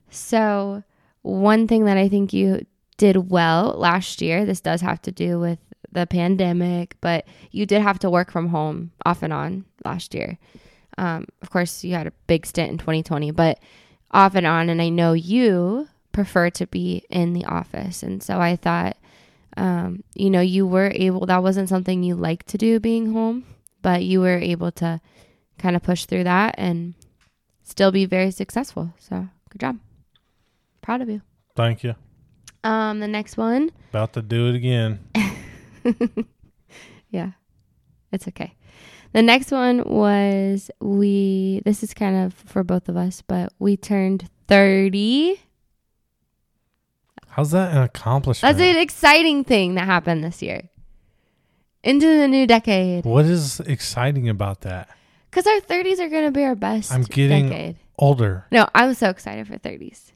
So, 0.09 0.83
one 1.23 1.67
thing 1.67 1.85
that 1.85 1.97
I 1.97 2.07
think 2.07 2.31
you 2.33 2.65
did 2.97 3.29
well 3.29 3.73
last 3.77 4.21
year, 4.21 4.45
this 4.45 4.61
does 4.61 4.79
have 4.81 5.01
to 5.01 5.11
do 5.11 5.39
with 5.39 5.59
the 5.95 6.05
pandemic, 6.05 6.95
but 7.01 7.25
you 7.51 7.65
did 7.65 7.81
have 7.81 7.97
to 7.99 8.09
work 8.09 8.31
from 8.31 8.49
home 8.49 8.91
off 9.05 9.23
and 9.23 9.33
on 9.33 9.65
last 9.83 10.13
year. 10.13 10.37
Um, 10.97 11.25
of 11.41 11.49
course, 11.49 11.83
you 11.83 11.95
had 11.95 12.07
a 12.07 12.13
big 12.27 12.45
stint 12.45 12.71
in 12.71 12.77
2020, 12.77 13.31
but 13.31 13.59
off 14.11 14.35
and 14.35 14.45
on. 14.45 14.69
And 14.69 14.81
I 14.81 14.89
know 14.89 15.13
you 15.13 15.87
prefer 16.11 16.49
to 16.51 16.67
be 16.67 17.03
in 17.09 17.33
the 17.33 17.45
office. 17.45 18.03
And 18.03 18.21
so 18.21 18.39
I 18.39 18.55
thought, 18.55 18.97
um, 19.57 20.03
you 20.13 20.29
know, 20.29 20.41
you 20.41 20.67
were 20.67 20.91
able, 20.93 21.25
that 21.25 21.43
wasn't 21.43 21.69
something 21.69 22.03
you 22.03 22.15
liked 22.15 22.47
to 22.47 22.57
do 22.57 22.79
being 22.79 23.11
home, 23.11 23.45
but 23.81 24.03
you 24.03 24.21
were 24.21 24.37
able 24.37 24.71
to 24.73 25.01
kind 25.57 25.75
of 25.75 25.83
push 25.83 26.05
through 26.05 26.25
that 26.25 26.55
and 26.57 26.93
still 27.63 27.91
be 27.91 28.05
very 28.05 28.31
successful. 28.31 28.93
So 28.99 29.27
good 29.49 29.59
job. 29.59 29.79
Proud 30.81 31.01
of 31.01 31.09
you. 31.09 31.21
Thank 31.55 31.83
you. 31.83 31.95
Um, 32.63 32.99
the 32.99 33.07
next 33.07 33.37
one, 33.37 33.71
About 33.89 34.13
to 34.13 34.21
do 34.21 34.49
it 34.49 34.55
again. 34.55 34.99
yeah, 37.09 37.31
it's 38.11 38.27
okay. 38.27 38.53
The 39.13 39.21
next 39.21 39.51
one 39.51 39.83
was 39.85 40.69
we. 40.81 41.61
This 41.65 41.83
is 41.83 41.93
kind 41.93 42.15
of 42.25 42.33
for 42.33 42.63
both 42.63 42.89
of 42.89 42.97
us, 42.97 43.21
but 43.25 43.53
we 43.59 43.77
turned 43.77 44.29
thirty. 44.47 45.39
How's 47.29 47.51
that 47.51 47.71
an 47.75 47.81
accomplishment? 47.83 48.57
That's 48.57 48.69
an 48.75 48.81
exciting 48.81 49.43
thing 49.43 49.75
that 49.75 49.85
happened 49.85 50.23
this 50.23 50.41
year. 50.41 50.69
Into 51.83 52.07
the 52.07 52.27
new 52.27 52.47
decade, 52.47 53.05
What 53.05 53.25
is 53.25 53.59
exciting 53.59 54.27
about 54.27 54.61
that? 54.61 54.89
because 55.29 55.45
our 55.45 55.59
thirties 55.59 55.99
are 55.99 56.09
gonna 56.09 56.31
be 56.31 56.43
our 56.43 56.55
best. 56.55 56.91
I'm 56.91 57.03
getting- 57.03 57.49
decade. 57.49 57.75
Older. 57.99 58.45
No, 58.51 58.67
I'm 58.73 58.93
so 58.93 59.09
excited 59.09 59.47
for 59.47 59.57
thirties. 59.57 60.11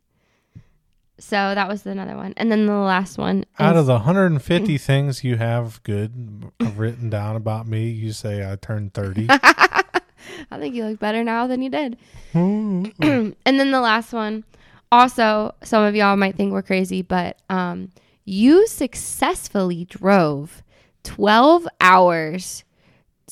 So 1.19 1.35
that 1.35 1.67
was 1.67 1.85
another 1.85 2.15
one, 2.15 2.33
and 2.37 2.51
then 2.51 2.65
the 2.65 2.73
last 2.73 3.17
one. 3.17 3.45
Out 3.59 3.75
of 3.75 3.85
the 3.85 3.93
150 3.93 4.77
things 4.77 5.23
you 5.23 5.35
have 5.37 5.83
good 5.83 6.51
written 6.75 7.09
down 7.09 7.35
about 7.35 7.67
me, 7.67 7.89
you 7.89 8.13
say 8.13 8.49
I 8.49 8.55
turned 8.55 8.93
30. 8.93 9.27
I 9.29 10.57
think 10.57 10.75
you 10.75 10.85
look 10.85 10.99
better 10.99 11.23
now 11.23 11.47
than 11.47 11.61
you 11.61 11.69
did. 11.69 11.97
And 12.33 13.35
then 13.59 13.71
the 13.71 13.81
last 13.81 14.13
one, 14.13 14.43
also, 14.91 15.53
some 15.63 15.83
of 15.83 15.95
y'all 15.95 16.15
might 16.15 16.35
think 16.35 16.51
we're 16.51 16.61
crazy, 16.61 17.01
but 17.01 17.37
um, 17.49 17.89
you 18.25 18.67
successfully 18.67 19.85
drove 19.85 20.63
12 21.03 21.67
hours 21.81 22.63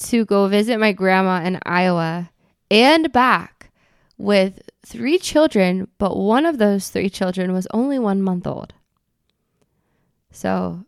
to 0.04 0.26
go 0.26 0.48
visit 0.48 0.80
my 0.80 0.92
grandma 0.92 1.44
in 1.44 1.60
Iowa 1.66 2.30
and 2.70 3.12
back 3.12 3.57
with 4.18 4.62
three 4.86 5.18
children, 5.18 5.88
but 5.98 6.18
one 6.18 6.46
of 6.46 6.58
those 6.58 6.90
three 6.90 7.10
children 7.10 7.54
was 7.54 7.68
only 7.74 8.00
one 8.00 8.22
month 8.22 8.48
old. 8.48 8.74
So 10.32 10.86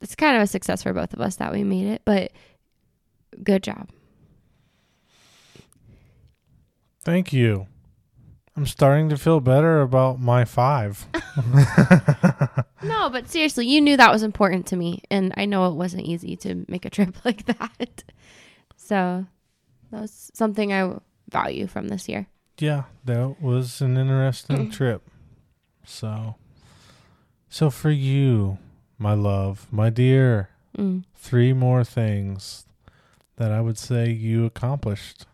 it's 0.00 0.14
kind 0.14 0.36
of 0.36 0.42
a 0.42 0.46
success 0.46 0.82
for 0.82 0.92
both 0.92 1.12
of 1.12 1.20
us 1.20 1.36
that 1.36 1.52
we 1.52 1.64
made 1.64 1.86
it, 1.86 2.02
but 2.04 2.32
good 3.42 3.62
job. 3.62 3.88
Thank 7.02 7.32
you. 7.32 7.66
I'm 8.56 8.66
starting 8.66 9.10
to 9.10 9.18
feel 9.18 9.40
better 9.40 9.82
about 9.82 10.18
my 10.18 10.44
five. 10.44 11.06
No, 12.82 13.08
but 13.10 13.28
seriously, 13.28 13.66
you 13.66 13.80
knew 13.80 13.96
that 13.96 14.12
was 14.12 14.22
important 14.22 14.66
to 14.66 14.76
me, 14.76 15.02
and 15.10 15.32
I 15.36 15.44
know 15.44 15.66
it 15.68 15.74
wasn't 15.74 16.04
easy 16.04 16.36
to 16.36 16.64
make 16.68 16.84
a 16.84 16.90
trip 16.90 17.16
like 17.24 17.44
that. 17.46 18.04
So 18.76 19.26
that 19.90 20.00
was 20.00 20.30
something 20.34 20.72
I 20.72 20.94
value 21.30 21.66
from 21.66 21.88
this 21.88 22.08
year. 22.08 22.26
yeah, 22.58 22.84
that 23.04 23.40
was 23.40 23.80
an 23.80 23.96
interesting 23.96 24.70
trip. 24.78 25.02
So, 25.84 26.36
so 27.48 27.70
for 27.70 27.90
you, 27.90 28.58
my 28.98 29.14
love, 29.14 29.66
my 29.70 29.90
dear, 29.90 30.50
Mm. 30.76 31.04
three 31.14 31.54
more 31.54 31.84
things 31.84 32.66
that 33.36 33.50
I 33.50 33.62
would 33.62 33.78
say 33.78 34.10
you 34.10 34.44
accomplished. 34.44 35.24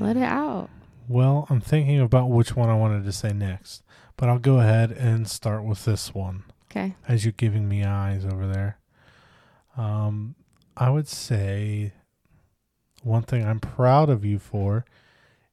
Let 0.00 0.16
it 0.16 0.22
out. 0.22 0.68
Well, 1.08 1.46
I'm 1.50 1.60
thinking 1.60 2.00
about 2.00 2.28
which 2.30 2.56
one 2.56 2.68
I 2.68 2.74
wanted 2.74 3.04
to 3.04 3.12
say 3.12 3.32
next, 3.32 3.82
but 4.16 4.28
I'll 4.28 4.38
go 4.38 4.58
ahead 4.60 4.92
and 4.92 5.28
start 5.28 5.64
with 5.64 5.84
this 5.84 6.14
one 6.14 6.44
Okay. 6.70 6.94
as 7.08 7.24
you're 7.24 7.32
giving 7.32 7.68
me 7.68 7.84
eyes 7.84 8.24
over 8.24 8.46
there. 8.46 8.78
Um, 9.76 10.34
I 10.76 10.90
would 10.90 11.08
say 11.08 11.92
one 13.02 13.22
thing 13.22 13.44
I'm 13.44 13.60
proud 13.60 14.08
of 14.10 14.24
you 14.24 14.38
for 14.38 14.84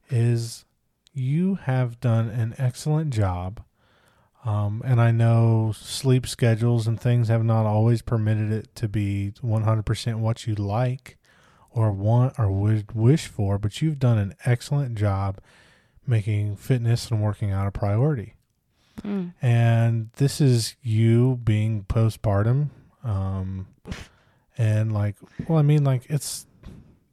is 0.08 0.64
you 1.12 1.56
have 1.56 2.00
done 2.00 2.28
an 2.28 2.54
excellent 2.58 3.10
job. 3.12 3.62
Um, 4.44 4.80
and 4.86 5.00
I 5.00 5.10
know 5.10 5.72
sleep 5.76 6.26
schedules 6.26 6.86
and 6.86 6.98
things 6.98 7.28
have 7.28 7.44
not 7.44 7.66
always 7.66 8.00
permitted 8.00 8.50
it 8.50 8.74
to 8.76 8.88
be 8.88 9.32
100% 9.42 10.14
what 10.20 10.46
you 10.46 10.54
like 10.54 11.18
or 11.70 11.92
want 11.92 12.38
or 12.38 12.50
would 12.50 12.92
wish 12.92 13.26
for, 13.26 13.58
but 13.58 13.82
you've 13.82 13.98
done 13.98 14.16
an 14.16 14.34
excellent 14.46 14.96
job 14.96 15.38
making 16.06 16.56
fitness 16.56 17.10
and 17.10 17.22
working 17.22 17.50
out 17.50 17.66
a 17.66 17.70
priority 17.70 18.34
Mm. 19.02 19.32
and 19.40 20.10
this 20.16 20.42
is 20.42 20.74
you 20.82 21.40
being 21.42 21.84
postpartum 21.84 22.68
um 23.02 23.66
and 24.58 24.92
like 24.92 25.16
well 25.48 25.58
i 25.58 25.62
mean 25.62 25.84
like 25.84 26.02
it's 26.08 26.46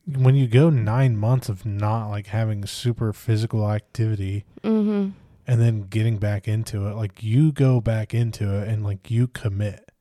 when 0.06 0.36
you 0.36 0.47
go 0.47 0.69
nine 0.69 1.17
months 1.17 1.50
of 1.50 1.65
not 1.65 2.08
like 2.10 2.28
having 2.28 2.65
super 2.65 3.12
physical 3.13 3.69
activity 3.71 4.45
Mm-hmm. 4.63 5.12
and 5.45 5.62
then 5.62 5.82
getting 5.84 6.17
back 6.17 6.47
into 6.47 6.88
it 6.88 6.95
like 6.95 7.23
you 7.23 7.52
go 7.52 7.80
back 7.82 8.13
into 8.13 8.54
it 8.62 8.67
and 8.67 8.84
like 8.84 9.10
you 9.12 9.28
commit 9.28 9.91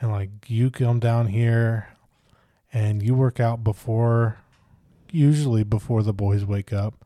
and 0.00 0.10
like 0.10 0.30
you 0.48 0.70
come 0.70 0.98
down 0.98 1.26
here 1.28 1.88
and 2.72 3.02
you 3.02 3.14
work 3.14 3.38
out 3.38 3.62
before 3.62 4.38
usually 5.10 5.62
before 5.62 6.02
the 6.02 6.12
boys 6.14 6.44
wake 6.44 6.72
up 6.72 7.04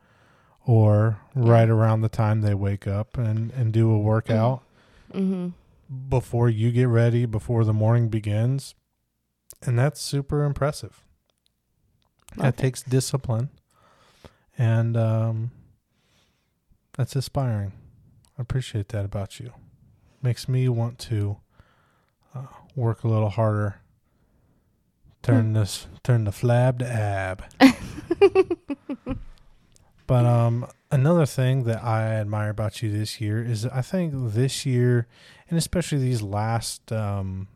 or 0.65 1.19
right 1.35 1.69
around 1.69 2.01
the 2.01 2.09
time 2.09 2.41
they 2.41 2.55
wake 2.55 2.87
up 2.87 3.19
and 3.19 3.51
and 3.53 3.73
do 3.73 3.91
a 3.91 3.99
workout 3.99 4.63
Mm-hmm. 5.15 5.49
before 6.09 6.49
you 6.51 6.71
get 6.73 6.89
ready 6.89 7.27
before 7.27 7.65
the 7.65 7.73
morning 7.73 8.09
begins 8.09 8.75
and 9.63 9.79
that's 9.79 10.01
super 10.01 10.45
impressive. 10.45 11.05
Love 12.37 12.45
that 12.45 12.59
it. 12.59 12.63
takes 12.63 12.83
discipline. 12.83 13.51
And 14.59 14.97
um 14.97 15.51
that's 16.97 17.15
inspiring. 17.15 17.73
I 18.39 18.43
appreciate 18.43 18.89
that 18.89 19.05
about 19.05 19.39
you. 19.39 19.53
Makes 20.23 20.49
me 20.49 20.69
want 20.69 20.99
to 21.01 21.39
uh, 22.35 22.47
work 22.75 23.05
a 23.05 23.09
little 23.09 23.31
harder. 23.31 23.81
Turn 25.23 25.53
this 25.53 25.87
turn 26.03 26.25
the 26.25 26.31
flab 26.31 26.79
to 26.79 26.87
ab. 26.87 27.45
But 30.07 30.25
um 30.25 30.67
another 30.91 31.27
thing 31.27 31.65
that 31.65 31.83
i 31.83 32.05
admire 32.05 32.49
about 32.49 32.81
you 32.81 32.91
this 32.97 33.21
year 33.21 33.43
is 33.43 33.67
i 33.67 33.83
think 33.83 34.13
this 34.15 34.65
year 34.65 35.09
and 35.49 35.59
especially 35.59 35.99
these 35.99 36.23
last 36.23 36.93
um 36.93 37.49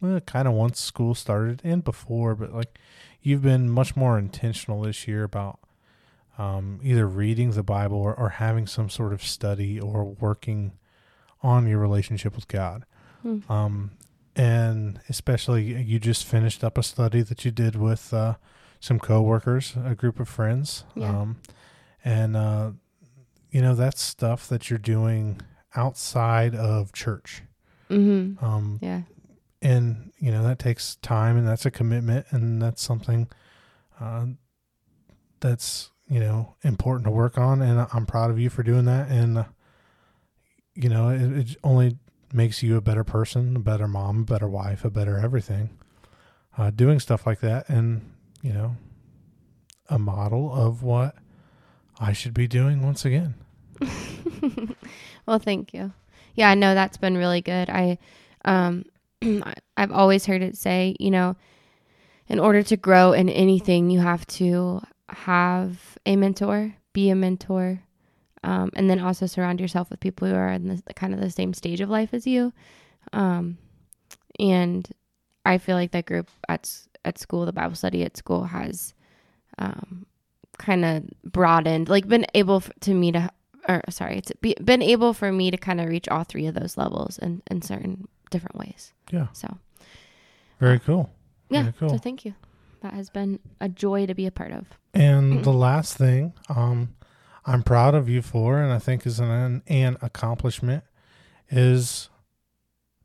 well, 0.00 0.20
kind 0.20 0.46
of 0.48 0.54
once 0.54 0.80
school 0.80 1.14
started 1.14 1.60
and 1.64 1.82
before 1.84 2.34
but 2.34 2.52
like 2.54 2.78
you've 3.22 3.42
been 3.42 3.68
much 3.68 3.96
more 3.96 4.18
intentional 4.18 4.82
this 4.82 5.06
year 5.08 5.24
about 5.24 5.58
um, 6.38 6.78
either 6.82 7.06
reading 7.06 7.50
the 7.52 7.62
bible 7.62 7.98
or, 7.98 8.14
or 8.14 8.28
having 8.30 8.66
some 8.66 8.88
sort 8.88 9.12
of 9.12 9.22
study 9.22 9.80
or 9.80 10.04
working 10.04 10.72
on 11.42 11.66
your 11.66 11.78
relationship 11.78 12.34
with 12.34 12.48
god 12.48 12.84
Hmm. 13.22 13.40
um, 13.50 13.90
and 14.36 15.00
especially 15.08 15.64
you 15.82 15.98
just 15.98 16.24
finished 16.24 16.62
up 16.62 16.78
a 16.78 16.82
study 16.84 17.22
that 17.22 17.44
you 17.44 17.50
did 17.50 17.74
with 17.74 18.14
uh, 18.14 18.34
some 18.78 19.00
coworkers 19.00 19.74
a 19.84 19.96
group 19.96 20.20
of 20.20 20.28
friends 20.28 20.84
Yeah. 20.94 21.08
um, 21.20 21.36
and 22.04 22.36
uh, 22.36 22.70
you 23.50 23.60
know 23.60 23.74
that's 23.74 24.00
stuff 24.00 24.48
that 24.48 24.70
you're 24.70 24.78
doing 24.78 25.40
outside 25.74 26.54
of 26.54 26.92
church 26.92 27.42
Mm-hmm. 27.90 28.44
um, 28.44 28.78
Yeah. 28.82 29.00
And 29.60 30.12
you 30.18 30.30
know 30.30 30.42
that 30.42 30.58
takes 30.58 30.96
time 30.96 31.36
and 31.36 31.46
that's 31.46 31.66
a 31.66 31.70
commitment 31.70 32.26
and 32.30 32.60
that's 32.62 32.82
something 32.82 33.28
uh, 34.00 34.26
that's 35.40 35.90
you 36.08 36.20
know 36.20 36.54
important 36.62 37.04
to 37.04 37.10
work 37.10 37.36
on 37.36 37.60
and 37.60 37.86
i'm 37.92 38.06
proud 38.06 38.30
of 38.30 38.38
you 38.38 38.48
for 38.48 38.62
doing 38.62 38.84
that 38.84 39.08
and 39.10 39.38
uh, 39.38 39.44
you 40.74 40.88
know 40.88 41.08
it, 41.08 41.20
it 41.20 41.56
only 41.64 41.98
makes 42.32 42.62
you 42.62 42.76
a 42.76 42.80
better 42.80 43.04
person 43.04 43.56
a 43.56 43.60
better 43.60 43.88
mom 43.88 44.20
a 44.20 44.24
better 44.24 44.48
wife 44.48 44.84
a 44.84 44.90
better 44.90 45.18
everything 45.18 45.70
uh, 46.56 46.70
doing 46.70 47.00
stuff 47.00 47.26
like 47.26 47.40
that 47.40 47.68
and 47.68 48.12
you 48.42 48.52
know 48.52 48.76
a 49.88 49.98
model 49.98 50.52
of 50.52 50.82
what 50.82 51.16
i 51.98 52.12
should 52.12 52.34
be 52.34 52.46
doing 52.46 52.82
once 52.82 53.04
again 53.04 53.34
well, 55.26 55.38
thank 55.38 55.72
you. 55.72 55.92
Yeah, 56.34 56.50
i 56.50 56.54
know 56.54 56.74
that's 56.74 56.96
been 56.96 57.16
really 57.16 57.40
good. 57.40 57.68
I, 57.68 57.98
um, 58.44 58.84
I've 59.76 59.92
always 59.92 60.26
heard 60.26 60.42
it 60.42 60.56
say, 60.56 60.96
you 60.98 61.10
know, 61.10 61.36
in 62.28 62.38
order 62.38 62.62
to 62.62 62.76
grow 62.76 63.12
in 63.12 63.28
anything, 63.28 63.90
you 63.90 64.00
have 64.00 64.26
to 64.26 64.80
have 65.08 65.98
a 66.04 66.16
mentor, 66.16 66.74
be 66.92 67.10
a 67.10 67.14
mentor, 67.14 67.82
um, 68.44 68.70
and 68.76 68.88
then 68.88 69.00
also 69.00 69.26
surround 69.26 69.60
yourself 69.60 69.90
with 69.90 70.00
people 70.00 70.28
who 70.28 70.34
are 70.34 70.50
in 70.50 70.68
the 70.68 70.94
kind 70.94 71.14
of 71.14 71.20
the 71.20 71.30
same 71.30 71.54
stage 71.54 71.80
of 71.80 71.88
life 71.88 72.12
as 72.12 72.26
you. 72.26 72.52
Um, 73.12 73.58
and 74.38 74.88
I 75.44 75.58
feel 75.58 75.76
like 75.76 75.92
that 75.92 76.06
group 76.06 76.28
at 76.48 76.70
at 77.04 77.18
school, 77.18 77.46
the 77.46 77.52
Bible 77.52 77.74
study 77.74 78.04
at 78.04 78.16
school, 78.16 78.44
has 78.44 78.92
um, 79.58 80.06
kind 80.58 80.84
of 80.84 81.04
broadened, 81.24 81.88
like 81.88 82.06
been 82.06 82.26
able 82.34 82.60
to 82.60 82.94
me 82.94 83.12
to 83.12 83.30
or 83.68 83.82
sorry, 83.90 84.16
it's 84.18 84.32
be, 84.40 84.54
been 84.64 84.82
able 84.82 85.12
for 85.12 85.30
me 85.30 85.50
to 85.50 85.56
kind 85.56 85.80
of 85.80 85.88
reach 85.88 86.08
all 86.08 86.24
three 86.24 86.46
of 86.46 86.54
those 86.54 86.76
levels 86.76 87.18
in, 87.18 87.42
in 87.50 87.60
certain 87.60 88.08
different 88.30 88.56
ways. 88.56 88.92
yeah 89.10 89.28
So 89.32 89.58
very 90.60 90.78
cool 90.80 91.10
yeah, 91.50 91.62
Very 91.62 91.72
cool. 91.78 91.88
so 91.90 91.98
thank 91.98 92.24
you. 92.26 92.34
That 92.82 92.92
has 92.92 93.08
been 93.10 93.40
a 93.60 93.68
joy 93.70 94.04
to 94.06 94.14
be 94.14 94.26
a 94.26 94.30
part 94.30 94.52
of. 94.52 94.66
And 94.92 95.42
the 95.44 95.52
last 95.52 95.96
thing 95.96 96.34
um, 96.50 96.94
I'm 97.46 97.62
proud 97.62 97.94
of 97.94 98.08
you 98.08 98.20
for, 98.22 98.58
and 98.62 98.70
I 98.72 98.78
think 98.78 99.06
is 99.06 99.18
an, 99.18 99.62
an 99.66 99.96
accomplishment, 100.02 100.84
is 101.48 102.10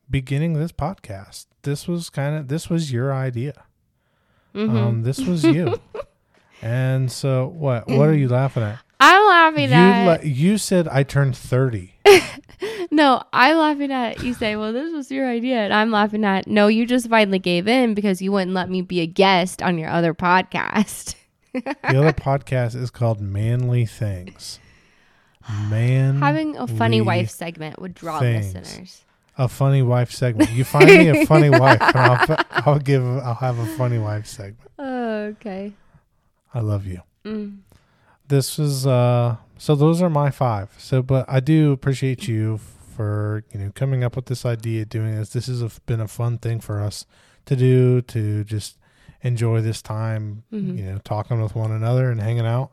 beginning 0.10 0.54
this 0.54 0.74
podcast. 0.74 1.46
This 1.62 1.88
was 1.88 2.10
kind 2.10 2.36
of 2.36 2.50
this 2.50 2.70
was 2.70 2.92
your 2.92 3.14
idea. 3.14 3.64
Mhm. 4.54 4.76
Um, 4.76 5.02
this 5.04 5.20
was 5.22 5.44
you. 5.46 5.80
and 6.62 7.10
so 7.12 7.48
what? 7.48 7.88
What 7.88 8.10
are 8.10 8.14
you 8.14 8.28
laughing 8.40 8.64
at? 8.64 8.80
I'm 9.06 9.28
laughing 9.28 9.70
You 9.70 9.76
at 9.76 10.06
la- 10.06 10.24
you 10.24 10.58
said 10.58 10.88
I 10.88 11.04
turned 11.04 11.36
thirty. 11.36 11.96
no, 12.92 13.22
I'm 13.34 13.58
laughing 13.58 13.92
at 13.92 14.24
you 14.24 14.34
say, 14.34 14.56
well, 14.56 14.72
this 14.72 14.94
was 14.94 15.12
your 15.12 15.28
idea, 15.28 15.58
and 15.58 15.74
I'm 15.74 15.92
laughing 15.92 16.24
at 16.24 16.48
no, 16.48 16.68
you 16.68 16.86
just 16.86 17.10
finally 17.10 17.40
gave 17.40 17.68
in 17.68 17.94
because 17.96 18.22
you 18.22 18.32
wouldn't 18.32 18.54
let 18.54 18.70
me 18.70 18.82
be 18.82 19.02
a 19.02 19.06
guest 19.08 19.62
on 19.62 19.78
your 19.78 19.90
other 19.90 20.14
podcast. 20.14 21.16
The 21.54 21.76
other 21.84 22.14
podcast 22.30 22.76
is 22.76 22.90
called 22.92 23.20
Manly 23.20 23.86
Things. 23.86 24.60
Man, 25.70 26.20
Having 26.20 26.56
a 26.56 26.68
funny 26.68 27.02
wife 27.02 27.30
segment 27.30 27.80
would 27.82 27.94
draw 27.94 28.20
things. 28.20 28.54
listeners. 28.54 29.04
a 29.38 29.50
funny 29.50 29.82
wife 29.82 30.10
segment. 30.12 30.52
You 30.52 30.64
find 30.64 30.86
me 30.86 31.10
a 31.10 31.26
funny 31.26 31.50
wife, 31.64 31.82
and 31.82 31.98
I'll, 31.98 32.46
I'll 32.52 32.80
give 32.80 33.04
I'll 33.06 33.36
have 33.36 33.60
a 33.60 33.66
funny 33.76 33.98
wife 34.00 34.26
segment. 34.28 34.72
Oh, 34.80 35.24
okay. 35.36 35.74
I 36.54 36.62
love 36.62 36.86
you. 36.86 37.02
Mm. 37.26 37.58
This 38.28 38.58
was 38.58 38.86
uh 38.88 39.36
so 39.58 39.76
those 39.76 40.02
are 40.02 40.10
my 40.10 40.30
five 40.32 40.74
so 40.78 41.02
but 41.02 41.26
i 41.28 41.40
do 41.40 41.72
appreciate 41.72 42.28
you 42.28 42.58
for 42.96 43.44
you 43.54 43.60
know 43.60 43.72
coming 43.76 44.04
up 44.04 44.16
with 44.16 44.26
this 44.28 44.46
idea 44.46 44.86
doing 44.86 45.16
this 45.16 45.30
this 45.30 45.48
has 45.48 45.80
been 45.86 46.00
a 46.02 46.08
fun 46.08 46.38
thing 46.38 46.60
for 46.60 46.82
us 46.82 47.06
to 47.46 47.56
do 47.56 48.02
to 48.02 48.44
just 48.44 48.78
enjoy 49.22 49.62
this 49.62 49.82
time 49.82 50.44
Mhm. 50.52 50.78
you 50.78 50.84
know 50.86 50.98
talking 51.04 51.42
with 51.42 51.56
one 51.56 51.72
another 51.72 52.10
and 52.12 52.20
hanging 52.22 52.46
out 52.46 52.72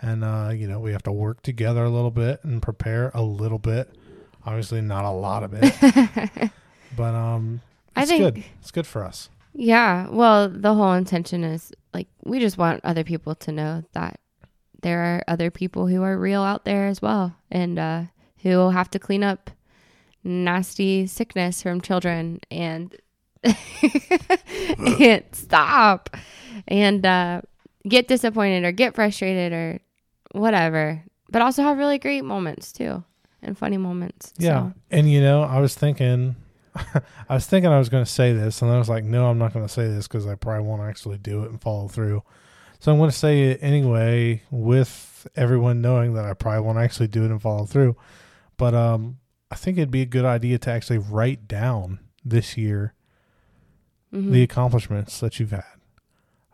and 0.00 0.24
uh 0.24 0.50
you 0.54 0.66
know 0.66 0.80
we 0.80 0.92
have 0.92 1.02
to 1.04 1.12
work 1.12 1.42
together 1.42 1.84
a 1.84 1.90
little 1.90 2.10
bit 2.10 2.42
and 2.44 2.60
prepare 2.62 3.10
a 3.14 3.22
little 3.22 3.58
bit 3.58 3.94
obviously 4.44 4.80
not 4.80 5.04
a 5.04 5.10
lot 5.10 5.42
of 5.42 5.52
it 5.54 6.50
but 6.96 7.14
um 7.14 7.60
I 7.94 8.02
It's 8.02 8.10
think 8.10 8.22
good. 8.22 8.44
It's 8.60 8.70
good 8.70 8.86
for 8.86 9.04
us. 9.04 9.28
Yeah. 9.52 10.08
Well, 10.08 10.48
the 10.48 10.72
whole 10.72 10.94
intention 10.94 11.44
is 11.44 11.70
like 11.92 12.08
we 12.24 12.40
just 12.40 12.56
want 12.56 12.80
other 12.84 13.04
people 13.04 13.34
to 13.34 13.52
know 13.52 13.84
that 13.92 14.18
there 14.82 15.00
are 15.00 15.24
other 15.26 15.50
people 15.50 15.86
who 15.86 16.02
are 16.02 16.18
real 16.18 16.42
out 16.42 16.64
there 16.64 16.86
as 16.86 17.00
well 17.00 17.34
and 17.50 17.78
uh, 17.78 18.02
who 18.42 18.70
have 18.70 18.90
to 18.90 18.98
clean 18.98 19.24
up 19.24 19.50
nasty 20.24 21.06
sickness 21.06 21.62
from 21.62 21.80
children 21.80 22.40
and 22.50 22.96
and 25.00 25.24
stop 25.32 26.16
and 26.68 27.04
uh, 27.04 27.40
get 27.88 28.06
disappointed 28.06 28.64
or 28.64 28.72
get 28.72 28.94
frustrated 28.94 29.52
or 29.52 29.80
whatever, 30.32 31.02
but 31.28 31.42
also 31.42 31.62
have 31.62 31.78
really 31.78 31.98
great 31.98 32.24
moments 32.24 32.72
too 32.72 33.02
and 33.42 33.58
funny 33.58 33.76
moments. 33.76 34.32
Yeah. 34.38 34.70
So, 34.70 34.72
And 34.90 35.10
you 35.10 35.20
know, 35.20 35.42
I 35.42 35.60
was 35.60 35.74
thinking, 35.74 36.36
I 36.74 37.34
was 37.34 37.46
thinking 37.46 37.70
I 37.70 37.78
was 37.78 37.88
going 37.88 38.04
to 38.04 38.10
say 38.10 38.32
this, 38.32 38.62
and 38.62 38.70
I 38.70 38.78
was 38.78 38.88
like, 38.88 39.04
no, 39.04 39.26
I'm 39.26 39.38
not 39.38 39.52
going 39.52 39.66
to 39.66 39.72
say 39.72 39.88
this 39.88 40.06
because 40.06 40.26
I 40.26 40.36
probably 40.36 40.66
won't 40.66 40.82
actually 40.82 41.18
do 41.18 41.42
it 41.44 41.50
and 41.50 41.60
follow 41.60 41.88
through. 41.88 42.22
So 42.82 42.90
I'm 42.90 42.98
going 42.98 43.10
to 43.10 43.16
say 43.16 43.42
it 43.42 43.60
anyway, 43.62 44.42
with 44.50 45.28
everyone 45.36 45.80
knowing 45.82 46.14
that 46.14 46.24
I 46.24 46.34
probably 46.34 46.62
won't 46.62 46.78
actually 46.78 47.06
do 47.06 47.24
it 47.24 47.30
and 47.30 47.40
follow 47.40 47.64
through. 47.64 47.94
But 48.56 48.74
um, 48.74 49.20
I 49.52 49.54
think 49.54 49.78
it'd 49.78 49.92
be 49.92 50.02
a 50.02 50.04
good 50.04 50.24
idea 50.24 50.58
to 50.58 50.70
actually 50.72 50.98
write 50.98 51.46
down 51.46 52.00
this 52.24 52.56
year 52.56 52.94
mhm. 54.12 54.32
the 54.32 54.42
accomplishments 54.42 55.20
that 55.20 55.38
you've 55.38 55.52
had, 55.52 55.62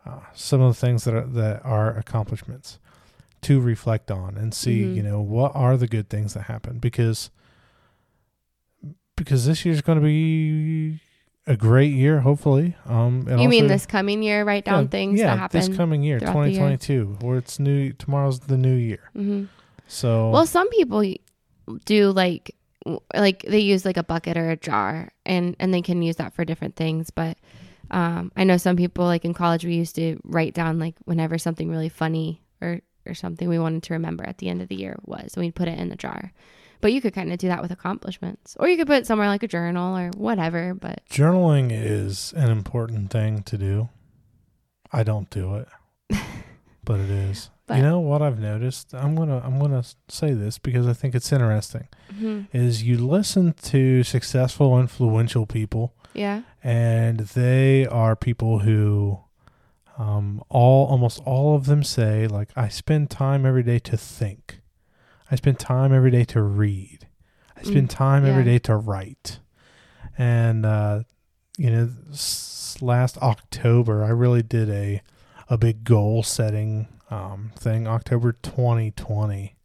uh, 0.05 0.19
some 0.35 0.61
of 0.61 0.75
the 0.75 0.79
things 0.79 1.03
that 1.05 1.15
are 1.15 1.25
that 1.25 1.65
are 1.65 1.97
accomplishments 1.97 2.77
to 3.41 3.59
reflect 3.59 4.11
on 4.11 4.37
and 4.37 4.53
see, 4.53 4.83
Mhm. 4.83 4.95
you 4.97 5.01
know, 5.01 5.21
what 5.21 5.51
are 5.55 5.77
the 5.77 5.87
good 5.87 6.09
things 6.09 6.35
that 6.35 6.43
happen 6.43 6.77
because 6.77 7.31
because 9.15 9.47
this 9.47 9.65
year's 9.65 9.81
going 9.81 9.97
to 9.97 10.05
be 10.05 10.99
a 11.49 11.57
great 11.57 11.91
year, 11.91 12.19
hopefully. 12.19 12.75
Um, 12.85 13.27
you 13.27 13.49
mean 13.49 13.67
this 13.67 13.87
coming 13.87 14.21
year? 14.21 14.45
Write 14.45 14.65
down 14.65 14.83
yeah, 14.83 14.89
things 14.89 15.19
yeah, 15.19 15.25
that 15.25 15.39
happen. 15.39 15.59
this 15.59 15.75
coming 15.75 16.03
year, 16.03 16.19
throughout 16.19 16.43
the 16.43 16.51
year. 16.51 16.77
2022, 16.77 17.17
where 17.25 17.37
it's 17.39 17.59
new. 17.59 17.91
Tomorrow's 17.93 18.41
the 18.41 18.57
new 18.57 18.75
year, 18.75 19.09
hmm 19.13 19.45
so 19.87 20.29
Well, 20.29 20.45
some 20.45 20.69
people 20.69 21.03
do 21.85 22.11
like 22.11 22.55
like 23.15 23.41
they 23.41 23.59
use 23.59 23.85
like 23.85 23.97
a 23.97 24.03
bucket 24.03 24.37
or 24.37 24.51
a 24.51 24.55
jar, 24.55 25.09
and 25.25 25.55
and 25.59 25.73
they 25.73 25.81
can 25.81 26.01
use 26.03 26.17
that 26.17 26.33
for 26.35 26.45
different 26.45 26.75
things. 26.75 27.09
But 27.09 27.37
um, 27.89 28.31
I 28.37 28.43
know 28.43 28.57
some 28.57 28.75
people 28.75 29.05
like 29.05 29.25
in 29.25 29.33
college 29.33 29.65
we 29.65 29.73
used 29.73 29.95
to 29.95 30.19
write 30.23 30.53
down 30.53 30.77
like 30.77 30.95
whenever 31.05 31.39
something 31.39 31.69
really 31.69 31.89
funny 31.89 32.41
or 32.61 32.81
or 33.07 33.15
something 33.15 33.49
we 33.49 33.57
wanted 33.57 33.81
to 33.83 33.93
remember 33.93 34.23
at 34.23 34.37
the 34.37 34.49
end 34.49 34.61
of 34.61 34.67
the 34.67 34.75
year 34.75 34.95
was, 35.03 35.33
and 35.33 35.43
we'd 35.43 35.55
put 35.55 35.67
it 35.67 35.79
in 35.79 35.89
the 35.89 35.95
jar. 35.95 36.31
But 36.81 36.93
you 36.93 37.01
could 37.01 37.13
kind 37.13 37.31
of 37.31 37.37
do 37.39 37.47
that 37.49 37.61
with 37.61 37.71
accomplishments, 37.71 38.55
or 38.59 38.67
you 38.69 38.77
could 38.77 38.87
put 38.87 38.97
it 38.97 39.05
somewhere 39.07 39.27
like 39.27 39.43
a 39.43 39.47
journal 39.47 39.97
or 39.97 40.11
whatever. 40.15 40.73
But 40.73 41.01
journaling 41.11 41.71
is 41.73 42.33
an 42.37 42.49
important 42.49 43.11
thing 43.11 43.43
to 43.43 43.57
do. 43.57 43.89
I 44.91 45.03
don't 45.03 45.29
do 45.29 45.55
it, 45.55 45.67
but 46.83 46.99
it 46.99 47.09
is. 47.09 47.49
But- 47.67 47.77
you 47.77 47.83
know 47.83 47.99
what 47.99 48.21
I've 48.23 48.39
noticed? 48.39 48.93
I'm 48.95 49.13
gonna 49.15 49.41
I'm 49.45 49.59
gonna 49.59 49.83
say 50.07 50.33
this 50.33 50.57
because 50.57 50.87
I 50.87 50.93
think 50.93 51.13
it's 51.15 51.31
interesting. 51.31 51.87
mhm. 52.11 52.47
Is 52.53 52.81
you 52.81 52.97
listen 52.97 53.53
to 53.63 54.01
successful, 54.03 54.79
influential 54.79 55.45
people, 55.45 55.93
yeah, 56.15 56.41
and 56.63 57.19
they 57.19 57.85
are 57.85 58.15
people 58.15 58.59
who, 58.59 59.19
um, 59.99 60.41
all 60.49 60.87
almost 60.87 61.21
all 61.25 61.55
of 61.55 61.65
them 61.67 61.83
say 61.83 62.25
like 62.25 62.49
I 62.55 62.69
spend 62.69 63.11
time 63.11 63.45
every 63.45 63.61
day 63.63 63.77
to 63.79 63.97
think. 63.97 64.58
I 65.31 65.35
spend 65.35 65.59
time 65.59 65.93
every 65.93 66.11
day 66.11 66.23
to 66.25 66.41
read. 66.41 67.07
I 67.57 67.63
spend 67.63 67.89
Mm, 67.89 67.93
time 67.95 68.25
every 68.25 68.43
yeah. 68.43 68.51
day 68.53 68.59
to 68.59 68.75
write. 68.75 69.39
And 70.17 70.65
uh, 70.65 71.03
you 71.57 71.69
know, 71.69 71.89
s- 72.11 72.77
last 72.81 73.17
October 73.19 74.03
I 74.03 74.09
really 74.09 74.43
did 74.43 74.69
a 74.69 75.01
a 75.49 75.57
big 75.57 75.83
goal 75.83 76.23
setting 76.23 76.87
um, 77.09 77.51
thing. 77.55 77.87
October 77.87 78.33
2020, 78.33 79.55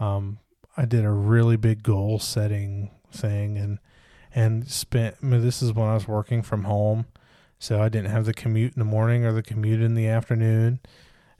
um, 0.00 0.38
I 0.76 0.84
did 0.84 1.04
a 1.04 1.10
really 1.10 1.56
big 1.56 1.82
goal 1.82 2.18
setting 2.18 2.90
thing 3.12 3.56
and 3.58 3.78
and 4.34 4.68
spent. 4.68 5.16
I 5.22 5.26
mean, 5.26 5.42
this 5.42 5.62
is 5.62 5.72
when 5.72 5.88
I 5.88 5.94
was 5.94 6.08
working 6.08 6.42
from 6.42 6.64
home, 6.64 7.06
so 7.58 7.80
I 7.80 7.88
didn't 7.88 8.10
have 8.10 8.24
the 8.26 8.34
commute 8.34 8.74
in 8.74 8.80
the 8.80 8.84
morning 8.84 9.24
or 9.24 9.32
the 9.32 9.42
commute 9.42 9.80
in 9.80 9.94
the 9.94 10.08
afternoon. 10.08 10.80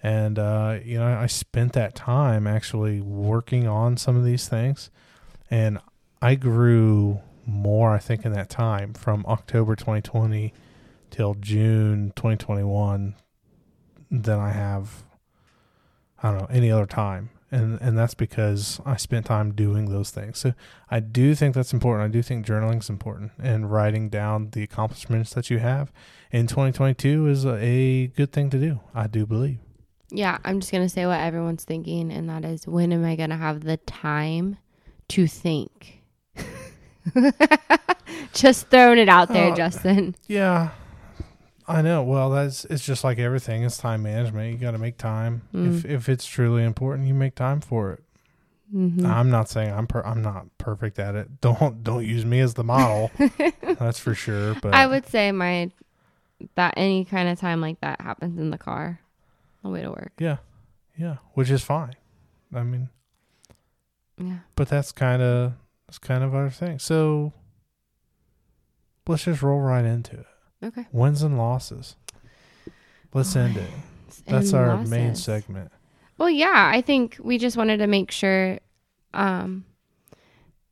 And 0.04 0.38
uh, 0.38 0.80
you 0.84 0.98
know, 0.98 1.06
I 1.06 1.26
spent 1.26 1.72
that 1.72 1.94
time 1.94 2.46
actually 2.46 3.00
working 3.00 3.66
on 3.66 3.96
some 3.96 4.16
of 4.16 4.24
these 4.24 4.46
things, 4.46 4.90
and 5.50 5.78
I 6.20 6.34
grew 6.34 7.22
more. 7.46 7.94
I 7.94 7.98
think 7.98 8.26
in 8.26 8.32
that 8.34 8.50
time 8.50 8.92
from 8.92 9.24
October 9.26 9.74
2020 9.74 10.52
till 11.10 11.32
June 11.32 12.12
2021 12.16 13.14
than 14.10 14.38
I 14.38 14.50
have. 14.50 15.04
I 16.22 16.30
don't 16.30 16.40
know 16.40 16.48
any 16.50 16.70
other 16.70 16.84
time, 16.84 17.30
and 17.50 17.80
and 17.80 17.96
that's 17.96 18.14
because 18.14 18.82
I 18.84 18.96
spent 18.96 19.24
time 19.24 19.54
doing 19.54 19.86
those 19.86 20.10
things. 20.10 20.38
So 20.38 20.52
I 20.90 21.00
do 21.00 21.34
think 21.34 21.54
that's 21.54 21.72
important. 21.72 22.04
I 22.04 22.12
do 22.12 22.20
think 22.20 22.44
journaling 22.44 22.80
is 22.80 22.90
important, 22.90 23.32
and 23.42 23.72
writing 23.72 24.10
down 24.10 24.50
the 24.50 24.62
accomplishments 24.62 25.32
that 25.32 25.48
you 25.48 25.60
have 25.60 25.90
in 26.30 26.46
2022 26.46 27.26
is 27.26 27.46
a, 27.46 27.54
a 27.54 28.06
good 28.08 28.32
thing 28.32 28.50
to 28.50 28.58
do. 28.58 28.80
I 28.94 29.06
do 29.06 29.24
believe. 29.24 29.63
Yeah. 30.14 30.38
I'm 30.44 30.60
just 30.60 30.72
gonna 30.72 30.88
say 30.88 31.06
what 31.06 31.20
everyone's 31.20 31.64
thinking, 31.64 32.10
and 32.12 32.28
that 32.30 32.44
is, 32.44 32.66
when 32.66 32.92
am 32.92 33.04
I 33.04 33.16
gonna 33.16 33.36
have 33.36 33.64
the 33.64 33.76
time 33.78 34.56
to 35.08 35.26
think? 35.26 36.00
just 38.32 38.68
throwing 38.68 38.98
it 38.98 39.08
out 39.08 39.28
there, 39.28 39.52
Oh, 39.52 39.54
Justin. 39.54 40.14
Yeah, 40.26 40.70
I 41.66 41.82
know. 41.82 42.02
Well, 42.02 42.30
that's 42.30 42.64
it's 42.66 42.84
just 42.84 43.04
like 43.04 43.18
everything. 43.18 43.62
It's 43.64 43.78
time 43.78 44.02
management. 44.02 44.52
You 44.52 44.58
got 44.58 44.72
to 44.72 44.78
make 44.78 44.98
time. 44.98 45.42
Mm. 45.54 45.76
If 45.78 45.84
if 45.84 46.08
it's 46.08 46.26
truly 46.26 46.64
important, 46.64 47.08
you 47.08 47.14
make 47.14 47.34
time 47.34 47.60
for 47.60 47.92
it. 47.92 48.00
Mhm. 48.74 49.04
I'm 49.04 49.30
not 49.30 49.48
saying 49.48 49.72
I'm 49.72 49.86
per- 49.86 50.02
I'm 50.02 50.22
not 50.22 50.46
perfect 50.58 50.98
at 50.98 51.14
it. 51.14 51.40
Don't 51.40 51.84
don't 51.84 52.04
use 52.04 52.24
me 52.24 52.40
as 52.40 52.54
the 52.54 52.64
model. 52.64 53.10
that's 53.62 53.98
for 53.98 54.14
sure. 54.14 54.54
But 54.54 54.74
I 54.74 54.86
would 54.86 55.06
say 55.06 55.30
my 55.32 55.70
that 56.56 56.74
any 56.76 57.04
kind 57.04 57.28
of 57.28 57.38
time 57.38 57.60
like 57.60 57.80
that 57.80 58.00
happens 58.00 58.38
in 58.38 58.50
the 58.50 58.58
car, 58.58 59.00
the 59.64 59.70
way 59.70 59.82
to 59.82 59.90
work. 59.90 60.12
yeah, 60.18 60.36
yeah, 60.96 61.16
which 61.32 61.50
is 61.50 61.62
fine. 61.64 61.94
I 62.54 62.62
mean, 62.62 62.88
Yeah. 64.18 64.38
but 64.54 64.68
that's 64.68 64.92
kind 64.92 65.20
of 65.22 65.54
that's 65.86 65.98
kind 65.98 66.22
of 66.22 66.34
our 66.34 66.50
thing. 66.50 66.78
So 66.78 67.32
let's 69.06 69.24
just 69.24 69.42
roll 69.42 69.60
right 69.60 69.84
into 69.84 70.18
it. 70.20 70.26
Okay. 70.62 70.86
Wins 70.92 71.22
and 71.22 71.36
losses. 71.36 71.96
Let's 73.12 73.34
end 73.36 73.56
it. 73.56 73.70
That's 74.26 74.52
And 74.52 74.60
our 74.60 74.76
main 74.84 75.14
segment. 75.14 75.70
Well, 76.18 76.30
yeah, 76.30 76.70
I 76.72 76.80
think 76.80 77.16
we 77.22 77.38
just 77.38 77.56
wanted 77.56 77.78
to 77.78 77.86
make 77.86 78.10
sure 78.10 78.58
um, 79.12 79.64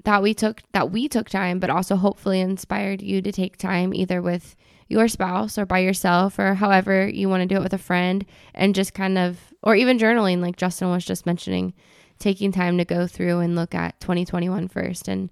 that 0.05 0.22
we 0.22 0.35
took 0.35 0.62
that 0.72 0.90
we 0.90 1.09
took 1.09 1.28
time, 1.28 1.59
but 1.59 1.68
also 1.70 1.96
hopefully 1.96 2.40
inspired 2.40 3.02
you 3.02 3.20
to 3.22 3.33
take 3.33 3.57
time 3.57 3.92
either 3.94 4.22
with 4.22 4.57
your 4.92 5.09
spouse 5.09 5.59
or 5.59 5.66
by 5.66 5.81
yourself 5.81 6.38
or 6.38 6.55
however 6.55 7.09
you 7.09 7.28
want 7.28 7.40
to 7.40 7.46
do 7.46 7.57
it 7.57 7.62
with 7.62 7.72
a 7.72 7.78
friend 7.78 8.24
and 8.55 8.74
just 8.74 8.94
kind 8.94 9.18
of 9.18 9.38
or 9.62 9.74
even 9.74 9.98
journaling 9.98 10.40
like 10.40 10.57
Justin 10.57 10.90
was 10.90 11.05
just 11.05 11.26
mentioning 11.26 11.74
taking 12.18 12.52
time 12.52 12.78
to 12.78 12.85
go 12.85 13.07
through 13.07 13.40
and 13.40 13.57
look 13.57 13.74
at 13.74 13.98
2021 14.00 14.68
first 14.68 15.09
and 15.09 15.31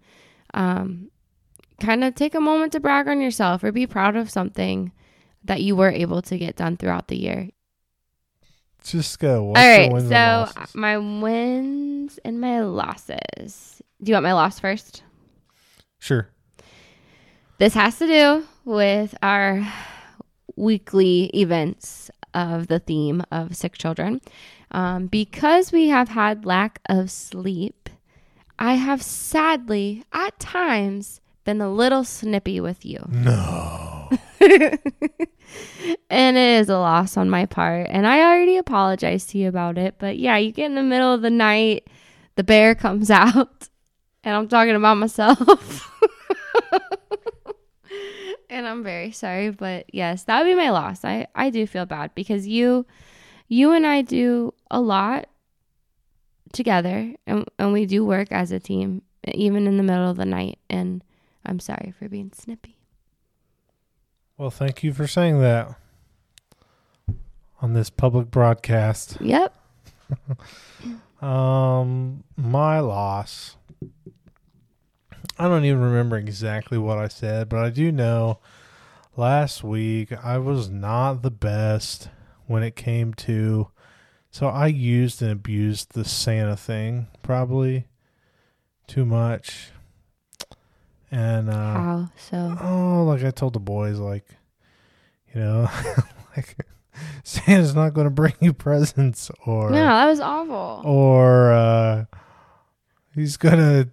um, 0.54 1.10
kind 1.78 2.02
of 2.02 2.14
take 2.14 2.34
a 2.34 2.40
moment 2.40 2.72
to 2.72 2.80
brag 2.80 3.06
on 3.06 3.20
yourself 3.20 3.62
or 3.62 3.70
be 3.70 3.86
proud 3.86 4.16
of 4.16 4.28
something 4.30 4.90
that 5.44 5.62
you 5.62 5.76
were 5.76 5.90
able 5.90 6.20
to 6.22 6.36
get 6.36 6.56
done 6.56 6.76
throughout 6.76 7.06
the 7.08 7.16
year 7.16 7.48
Just 8.82 9.18
go. 9.18 9.44
What's 9.44 9.60
all 9.60 9.66
right, 9.66 10.08
so 10.08 10.78
my 10.78 10.96
wins 10.96 12.18
and 12.24 12.40
my 12.40 12.60
losses. 12.60 13.82
Do 14.02 14.10
you 14.10 14.14
want 14.14 14.24
my 14.24 14.32
loss 14.32 14.58
first? 14.58 15.02
Sure. 15.98 16.28
This 17.60 17.74
has 17.74 17.98
to 17.98 18.06
do 18.06 18.44
with 18.64 19.14
our 19.22 19.70
weekly 20.56 21.24
events 21.34 22.10
of 22.32 22.68
the 22.68 22.78
theme 22.78 23.22
of 23.30 23.54
sick 23.54 23.76
children. 23.76 24.22
Um, 24.70 25.08
because 25.08 25.70
we 25.70 25.88
have 25.88 26.08
had 26.08 26.46
lack 26.46 26.80
of 26.86 27.10
sleep, 27.10 27.90
I 28.58 28.76
have 28.76 29.02
sadly, 29.02 30.04
at 30.10 30.38
times, 30.38 31.20
been 31.44 31.60
a 31.60 31.70
little 31.70 32.02
snippy 32.02 32.62
with 32.62 32.86
you. 32.86 33.04
No. 33.10 34.08
and 34.40 34.78
it 36.38 36.60
is 36.60 36.70
a 36.70 36.78
loss 36.78 37.18
on 37.18 37.28
my 37.28 37.44
part. 37.44 37.88
And 37.90 38.06
I 38.06 38.20
already 38.22 38.56
apologized 38.56 39.28
to 39.30 39.38
you 39.38 39.48
about 39.48 39.76
it. 39.76 39.96
But 39.98 40.18
yeah, 40.18 40.38
you 40.38 40.50
get 40.50 40.64
in 40.64 40.76
the 40.76 40.82
middle 40.82 41.12
of 41.12 41.20
the 41.20 41.28
night, 41.28 41.88
the 42.36 42.42
bear 42.42 42.74
comes 42.74 43.10
out, 43.10 43.68
and 44.24 44.34
I'm 44.34 44.48
talking 44.48 44.76
about 44.76 44.96
myself. 44.96 45.86
and 48.50 48.66
I'm 48.66 48.82
very 48.82 49.12
sorry, 49.12 49.50
but 49.50 49.86
yes, 49.94 50.24
that 50.24 50.42
would 50.42 50.50
be 50.50 50.54
my 50.54 50.70
loss. 50.70 51.04
I, 51.04 51.28
I 51.34 51.50
do 51.50 51.66
feel 51.66 51.86
bad 51.86 52.14
because 52.14 52.46
you 52.46 52.86
you 53.48 53.72
and 53.72 53.86
I 53.86 54.02
do 54.02 54.54
a 54.70 54.80
lot 54.80 55.28
together 56.52 57.14
and, 57.26 57.48
and 57.58 57.72
we 57.72 57.86
do 57.86 58.04
work 58.04 58.30
as 58.30 58.52
a 58.52 58.60
team 58.60 59.02
even 59.32 59.66
in 59.66 59.76
the 59.76 59.82
middle 59.82 60.08
of 60.10 60.16
the 60.16 60.24
night 60.24 60.58
and 60.68 61.02
I'm 61.44 61.58
sorry 61.60 61.92
for 61.98 62.08
being 62.08 62.32
snippy. 62.34 62.76
Well, 64.36 64.50
thank 64.50 64.82
you 64.82 64.92
for 64.92 65.06
saying 65.06 65.40
that 65.40 65.74
on 67.60 67.72
this 67.72 67.90
public 67.90 68.30
broadcast. 68.30 69.18
Yep. 69.20 69.54
Um, 71.20 72.24
my 72.36 72.80
loss. 72.80 73.56
I 75.40 75.48
don't 75.48 75.64
even 75.64 75.80
remember 75.80 76.16
exactly 76.18 76.76
what 76.78 76.98
I 76.98 77.08
said, 77.08 77.48
but 77.48 77.60
I 77.64 77.70
do 77.70 77.90
know 77.90 78.40
last 79.16 79.64
week 79.64 80.12
I 80.22 80.36
was 80.38 80.68
not 80.68 81.22
the 81.22 81.30
best 81.30 82.08
when 82.46 82.62
it 82.62 82.76
came 82.76 83.14
to. 83.14 83.68
So 84.30 84.48
I 84.48 84.66
used 84.66 85.22
and 85.22 85.30
abused 85.30 85.92
the 85.94 86.04
Santa 86.04 86.56
thing 86.56 87.08
probably 87.22 87.86
too 88.86 89.04
much. 89.06 89.70
And 91.10 91.48
uh 91.50 91.52
How 91.74 92.10
so? 92.16 92.56
oh, 92.60 93.04
like 93.04 93.24
I 93.24 93.30
told 93.30 93.54
the 93.54 93.60
boys 93.60 93.98
like 93.98 94.26
you 95.34 95.40
know, 95.40 95.68
like 96.36 96.56
Santa's 97.24 97.74
not 97.74 97.94
going 97.94 98.04
to 98.06 98.10
bring 98.10 98.34
you 98.40 98.52
presents 98.52 99.30
or 99.46 99.70
No, 99.70 99.76
that 99.76 100.06
was 100.06 100.20
awful. 100.20 100.82
or 100.84 101.52
uh, 101.52 102.04
he's 103.14 103.36
gonna 103.36 103.88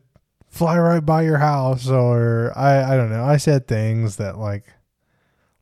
fly 0.57 0.77
right 0.77 1.05
by 1.05 1.21
your 1.21 1.37
house 1.37 1.87
or 1.87 2.51
I, 2.55 2.93
I 2.93 2.97
don't 2.97 3.11
know. 3.11 3.23
I 3.23 3.37
said 3.37 3.67
things 3.67 4.17
that 4.17 4.37
like 4.37 4.65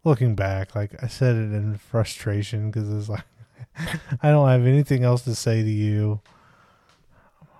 looking 0.03 0.35
back 0.35 0.75
like 0.75 0.91
i 1.01 1.07
said 1.07 1.35
it 1.35 1.51
in 1.51 1.75
frustration 1.77 2.69
because 2.69 2.93
it's 2.93 3.09
like 3.09 3.23
i 4.21 4.29
don't 4.29 4.47
have 4.47 4.65
anything 4.65 5.03
else 5.03 5.23
to 5.23 5.35
say 5.35 5.61
to 5.63 5.69
you. 5.69 6.21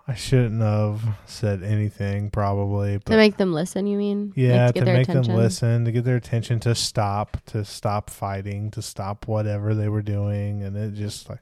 I 0.08 0.14
shouldn't 0.14 0.62
have 0.62 1.02
said 1.26 1.64
anything 1.64 2.30
probably 2.30 2.98
but 2.98 3.08
to 3.08 3.18
make 3.18 3.38
them 3.38 3.54
listen, 3.54 3.88
you 3.88 3.98
mean? 3.98 4.28
Like, 4.28 4.38
yeah, 4.38 4.72
get 4.72 4.76
to 4.82 4.86
their 4.86 4.98
make 4.98 5.08
them 5.08 5.24
listen, 5.24 5.84
to 5.86 5.92
get 5.92 6.04
their 6.04 6.16
attention, 6.16 6.60
to 6.60 6.76
stop, 6.76 7.38
to 7.48 7.66
stop 7.66 8.12
fighting, 8.12 8.70
to 8.70 8.84
stop 8.84 9.28
whatever 9.28 9.74
they 9.74 9.90
were 9.90 10.04
doing, 10.04 10.62
and 10.62 10.78
it 10.78 10.94
just 10.94 11.28
like 11.28 11.40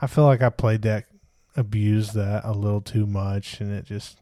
I 0.00 0.06
feel 0.06 0.24
like 0.24 0.40
I 0.40 0.48
played 0.48 0.80
that, 0.82 1.04
abused 1.54 2.14
that 2.14 2.46
a 2.46 2.52
little 2.52 2.80
too 2.80 3.06
much, 3.06 3.60
and 3.60 3.70
it 3.70 3.84
just 3.84 4.21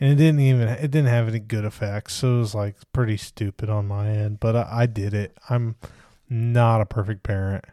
and 0.00 0.12
it 0.12 0.16
didn't 0.16 0.40
even 0.40 0.68
it 0.68 0.90
didn't 0.90 1.06
have 1.08 1.28
any 1.28 1.38
good 1.40 1.64
effects, 1.64 2.14
so 2.14 2.36
it 2.36 2.38
was 2.38 2.54
like 2.54 2.76
pretty 2.92 3.16
stupid 3.16 3.68
on 3.70 3.86
my 3.86 4.08
end. 4.08 4.40
But 4.40 4.56
I, 4.56 4.68
I 4.70 4.86
did 4.86 5.14
it. 5.14 5.36
I'm 5.48 5.76
not 6.28 6.80
a 6.80 6.86
perfect 6.86 7.22
parent 7.22 7.64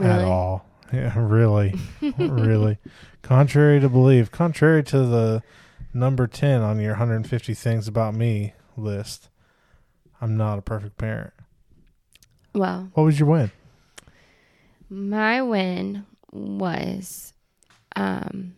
at 0.00 0.22
all. 0.24 0.66
Yeah, 0.92 1.12
really, 1.18 1.74
really. 2.18 2.78
Contrary 3.22 3.80
to 3.80 3.88
belief, 3.88 4.30
contrary 4.30 4.82
to 4.84 4.98
the 4.98 5.42
number 5.94 6.26
10 6.26 6.60
on 6.60 6.78
your 6.78 6.92
150 6.92 7.54
things 7.54 7.88
about 7.88 8.14
me 8.14 8.52
list. 8.76 9.30
I'm 10.20 10.36
not 10.36 10.58
a 10.58 10.62
perfect 10.62 10.98
parent. 10.98 11.32
Well, 12.54 12.90
What 12.94 13.04
was 13.04 13.18
your 13.18 13.28
win? 13.28 13.50
my 14.90 15.40
win 15.42 16.04
was 16.32 17.32
um 17.96 18.54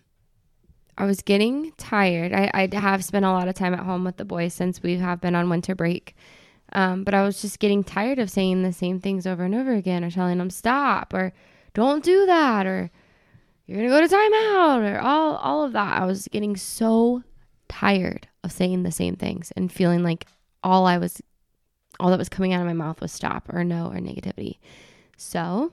I 0.98 1.04
was 1.04 1.20
getting 1.22 1.72
tired. 1.76 2.32
I, 2.32 2.50
I 2.54 2.74
have 2.74 3.04
spent 3.04 3.24
a 3.24 3.32
lot 3.32 3.48
of 3.48 3.54
time 3.54 3.74
at 3.74 3.80
home 3.80 4.04
with 4.04 4.16
the 4.16 4.24
boys 4.24 4.54
since 4.54 4.82
we 4.82 4.96
have 4.96 5.20
been 5.20 5.34
on 5.34 5.50
winter 5.50 5.74
break. 5.74 6.16
Um, 6.72 7.04
but 7.04 7.14
I 7.14 7.22
was 7.22 7.40
just 7.40 7.58
getting 7.58 7.84
tired 7.84 8.18
of 8.18 8.30
saying 8.30 8.62
the 8.62 8.72
same 8.72 9.00
things 9.00 9.26
over 9.26 9.44
and 9.44 9.54
over 9.54 9.72
again 9.72 10.04
or 10.04 10.10
telling 10.10 10.38
them 10.38 10.50
stop 10.50 11.12
or 11.14 11.32
don't 11.74 12.02
do 12.02 12.26
that 12.26 12.66
or 12.66 12.90
you're 13.66 13.78
gonna 13.78 13.88
go 13.88 14.00
to 14.00 14.14
timeout 14.14 14.94
or 14.94 15.00
all 15.00 15.36
all 15.36 15.64
of 15.64 15.72
that. 15.72 16.00
I 16.00 16.06
was 16.06 16.28
getting 16.28 16.56
so 16.56 17.22
tired 17.68 18.28
of 18.42 18.52
saying 18.52 18.82
the 18.82 18.92
same 18.92 19.16
things 19.16 19.52
and 19.56 19.70
feeling 19.70 20.02
like 20.02 20.26
all 20.62 20.86
I 20.86 20.98
was 20.98 21.20
all 22.00 22.10
that 22.10 22.18
was 22.18 22.28
coming 22.28 22.52
out 22.52 22.60
of 22.60 22.66
my 22.66 22.72
mouth 22.72 23.00
was 23.00 23.12
stop 23.12 23.52
or 23.52 23.64
no 23.64 23.86
or 23.86 23.98
negativity. 23.98 24.58
So 25.16 25.72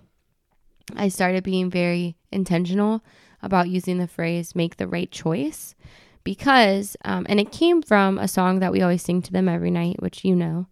I 0.96 1.08
started 1.08 1.44
being 1.44 1.70
very 1.70 2.16
intentional 2.32 3.04
about 3.44 3.70
using 3.70 4.00
the 4.00 4.08
phrase 4.08 4.56
make 4.56 4.78
the 4.78 4.88
right 4.88 5.12
choice 5.12 5.76
because, 6.24 6.96
um, 7.06 7.26
and 7.30 7.40
it 7.40 7.52
came 7.52 7.82
from 7.82 8.18
a 8.18 8.28
song 8.28 8.60
that 8.60 8.72
we 8.72 8.82
always 8.82 9.04
sing 9.04 9.22
to 9.22 9.32
them 9.32 9.50
every 9.50 9.72
night, 9.72 10.02
which 10.02 10.24
you 10.24 10.36
know, 10.36 10.68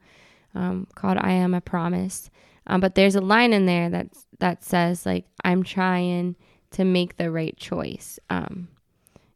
um, 0.55 0.87
called 0.95 1.17
I 1.19 1.31
Am 1.31 1.53
a 1.53 1.61
Promise. 1.61 2.29
Um, 2.67 2.79
but 2.79 2.95
there's 2.95 3.15
a 3.15 3.21
line 3.21 3.53
in 3.53 3.65
there 3.65 3.89
that, 3.89 4.07
that 4.39 4.63
says, 4.63 5.05
like, 5.05 5.25
I'm 5.43 5.63
trying 5.63 6.35
to 6.71 6.85
make 6.85 7.17
the 7.17 7.29
right 7.29 7.55
choice. 7.57 8.17
Um, 8.29 8.69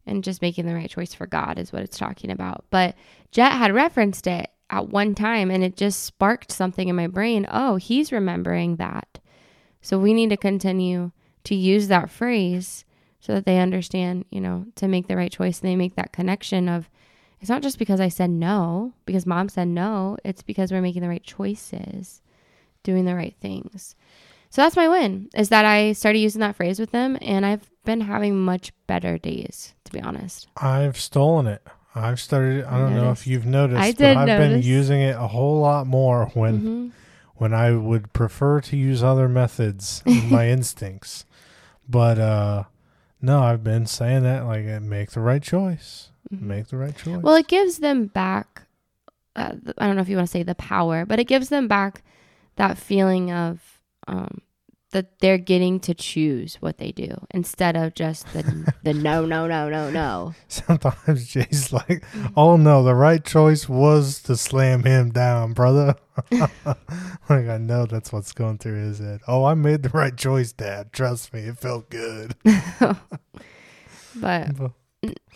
and 0.06 0.24
just 0.24 0.40
making 0.40 0.66
the 0.66 0.74
right 0.74 0.88
choice 0.88 1.12
for 1.12 1.26
God 1.26 1.58
is 1.58 1.72
what 1.72 1.82
it's 1.82 1.98
talking 1.98 2.30
about. 2.30 2.64
But 2.70 2.94
Jet 3.32 3.52
had 3.52 3.74
referenced 3.74 4.26
it 4.26 4.50
at 4.70 4.88
one 4.88 5.14
time 5.14 5.50
and 5.50 5.62
it 5.62 5.76
just 5.76 6.04
sparked 6.04 6.52
something 6.52 6.88
in 6.88 6.96
my 6.96 7.08
brain. 7.08 7.46
Oh, 7.50 7.76
he's 7.76 8.12
remembering 8.12 8.76
that. 8.76 9.18
So 9.82 9.98
we 9.98 10.14
need 10.14 10.30
to 10.30 10.36
continue 10.36 11.10
to 11.44 11.54
use 11.54 11.88
that 11.88 12.10
phrase 12.10 12.84
so 13.26 13.34
that 13.34 13.44
they 13.44 13.58
understand, 13.58 14.24
you 14.30 14.40
know, 14.40 14.66
to 14.76 14.86
make 14.86 15.08
the 15.08 15.16
right 15.16 15.32
choice 15.32 15.60
and 15.60 15.68
they 15.68 15.74
make 15.74 15.96
that 15.96 16.12
connection 16.12 16.68
of 16.68 16.88
it's 17.40 17.50
not 17.50 17.60
just 17.60 17.76
because 17.78 18.00
I 18.00 18.08
said 18.08 18.30
no, 18.30 18.92
because 19.04 19.26
mom 19.26 19.48
said 19.48 19.66
no, 19.66 20.16
it's 20.24 20.42
because 20.42 20.70
we're 20.70 20.80
making 20.80 21.02
the 21.02 21.08
right 21.08 21.22
choices, 21.24 22.22
doing 22.84 23.04
the 23.04 23.16
right 23.16 23.34
things. 23.40 23.96
So 24.48 24.62
that's 24.62 24.76
my 24.76 24.88
win 24.88 25.28
is 25.34 25.48
that 25.48 25.64
I 25.64 25.92
started 25.92 26.20
using 26.20 26.40
that 26.40 26.54
phrase 26.54 26.78
with 26.78 26.92
them 26.92 27.18
and 27.20 27.44
I've 27.44 27.68
been 27.84 28.02
having 28.02 28.38
much 28.38 28.72
better 28.86 29.18
days, 29.18 29.74
to 29.84 29.92
be 29.92 30.00
honest. 30.00 30.46
I've 30.56 30.96
stolen 30.96 31.48
it. 31.48 31.62
I've 31.96 32.20
started. 32.20 32.64
I 32.64 32.78
don't 32.78 32.94
know 32.94 33.10
if 33.10 33.26
you've 33.26 33.44
noticed, 33.46 33.80
I 33.80 33.90
but 33.90 33.98
did 33.98 34.16
I've 34.16 34.38
been 34.38 34.62
using 34.62 35.00
it 35.00 35.16
a 35.16 35.26
whole 35.26 35.60
lot 35.60 35.86
more 35.88 36.26
when 36.34 36.60
Mhm. 36.60 36.92
when 37.34 37.52
I 37.52 37.72
would 37.72 38.12
prefer 38.12 38.60
to 38.62 38.76
use 38.76 39.02
other 39.02 39.28
methods, 39.28 40.02
in 40.06 40.30
my 40.30 40.48
instincts. 40.56 41.24
But 41.88 42.18
uh 42.18 42.64
no, 43.20 43.42
I've 43.42 43.64
been 43.64 43.86
saying 43.86 44.22
that 44.24 44.44
like 44.44 44.66
uh, 44.66 44.80
make 44.80 45.10
the 45.10 45.20
right 45.20 45.42
choice. 45.42 46.10
Mhm. 46.32 46.42
Make 46.42 46.68
the 46.68 46.76
right 46.76 46.96
choice. 46.96 47.22
Well, 47.22 47.36
it 47.36 47.48
gives 47.48 47.78
them 47.78 48.06
back. 48.06 48.62
Uh, 49.34 49.52
I 49.78 49.86
don't 49.86 49.96
know 49.96 50.02
if 50.02 50.08
you 50.08 50.16
want 50.16 50.28
to 50.28 50.32
say 50.32 50.42
the 50.42 50.54
power, 50.54 51.04
but 51.04 51.18
it 51.18 51.24
gives 51.24 51.48
them 51.48 51.68
back 51.68 52.02
that 52.56 52.78
feeling 52.78 53.30
of 53.30 53.80
um, 54.08 54.40
that 54.96 55.18
they're 55.18 55.36
getting 55.36 55.78
to 55.78 55.92
choose 55.92 56.56
what 56.60 56.78
they 56.78 56.90
do 56.90 57.14
instead 57.30 57.76
of 57.76 57.94
just 57.94 58.26
the 58.32 58.72
the 58.82 58.94
no, 58.94 59.26
no, 59.26 59.46
no, 59.46 59.68
no, 59.68 59.90
no. 59.90 60.34
Sometimes 60.48 61.26
Jay's 61.28 61.70
like, 61.70 62.02
"Oh 62.34 62.56
no, 62.56 62.82
the 62.82 62.94
right 62.94 63.22
choice 63.22 63.68
was 63.68 64.22
to 64.22 64.38
slam 64.38 64.84
him 64.84 65.10
down, 65.10 65.52
brother." 65.52 65.96
like 66.30 66.48
I 67.28 67.58
know 67.58 67.84
that's 67.84 68.10
what's 68.10 68.32
going 68.32 68.56
through 68.56 68.76
his 68.86 68.98
head. 69.00 69.20
Oh, 69.28 69.44
I 69.44 69.52
made 69.52 69.82
the 69.82 69.90
right 69.90 70.16
choice, 70.16 70.52
Dad. 70.52 70.94
Trust 70.94 71.34
me, 71.34 71.40
it 71.40 71.58
felt 71.58 71.90
good. 71.90 72.34
But 74.18 74.56
But 74.56 74.72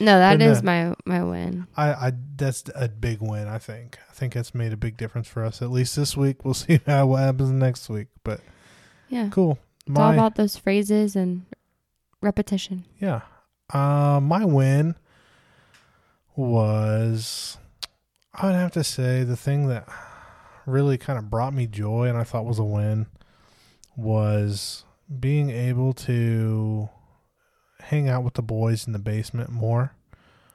no, 0.00 0.18
that 0.18 0.38
But 0.38 0.42
is 0.42 0.62
no. 0.62 0.66
my 1.04 1.18
my 1.18 1.22
win. 1.22 1.66
I, 1.76 1.92
I, 1.92 2.12
that's 2.34 2.64
a 2.74 2.88
big 2.88 3.18
win. 3.20 3.46
I 3.46 3.58
think. 3.58 3.98
I 4.08 4.14
think 4.14 4.32
that's 4.32 4.54
made 4.54 4.72
a 4.72 4.76
big 4.78 4.96
difference 4.96 5.28
for 5.28 5.44
us. 5.44 5.60
At 5.60 5.70
least 5.70 5.96
this 5.96 6.16
week. 6.16 6.46
We'll 6.46 6.54
see 6.54 6.80
how 6.86 7.08
what 7.08 7.18
happens 7.20 7.50
next 7.50 7.90
week. 7.90 8.06
But 8.24 8.40
Yeah, 9.10 9.28
cool. 9.30 9.58
it's 9.86 9.98
all 9.98 10.12
about 10.12 10.36
those 10.36 10.56
phrases 10.56 11.14
and 11.16 11.44
repetition. 12.22 12.84
yeah. 12.98 13.20
Uh, 13.72 14.18
my 14.20 14.44
win 14.44 14.96
was, 16.34 17.56
I 18.34 18.46
would 18.46 18.56
have 18.56 18.72
to 18.72 18.82
say, 18.82 19.22
the 19.22 19.36
thing 19.36 19.68
that 19.68 19.88
really 20.66 20.98
kind 20.98 21.18
of 21.18 21.30
brought 21.30 21.54
me 21.54 21.66
joy 21.66 22.08
and 22.08 22.18
I 22.18 22.24
thought 22.24 22.44
was 22.44 22.58
a 22.58 22.64
win 22.64 23.06
was 23.96 24.84
being 25.18 25.50
able 25.50 25.92
to 25.92 26.88
hang 27.80 28.08
out 28.08 28.24
with 28.24 28.34
the 28.34 28.42
boys 28.42 28.86
in 28.86 28.92
the 28.92 28.98
basement 28.98 29.50
more. 29.50 29.94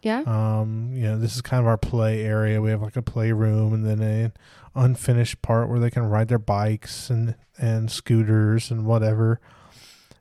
Yeah, 0.06 0.22
Um, 0.28 0.92
you 0.94 1.02
know, 1.02 1.18
this 1.18 1.36
is 1.36 1.42
kind 1.42 1.60
of 1.60 1.66
our 1.66 1.80
play 1.80 2.24
area. 2.24 2.62
We 2.62 2.70
have 2.70 2.84
like 2.84 2.96
a 2.96 3.02
playroom 3.02 3.74
and 3.74 3.84
then 3.84 4.02
an 4.02 4.34
unfinished 4.76 5.42
part 5.42 5.68
where 5.68 5.80
they 5.80 5.90
can 5.90 6.04
ride 6.04 6.28
their 6.28 6.38
bikes 6.38 7.10
and 7.10 7.34
and 7.58 7.90
scooters 7.90 8.70
and 8.70 8.86
whatever. 8.86 9.42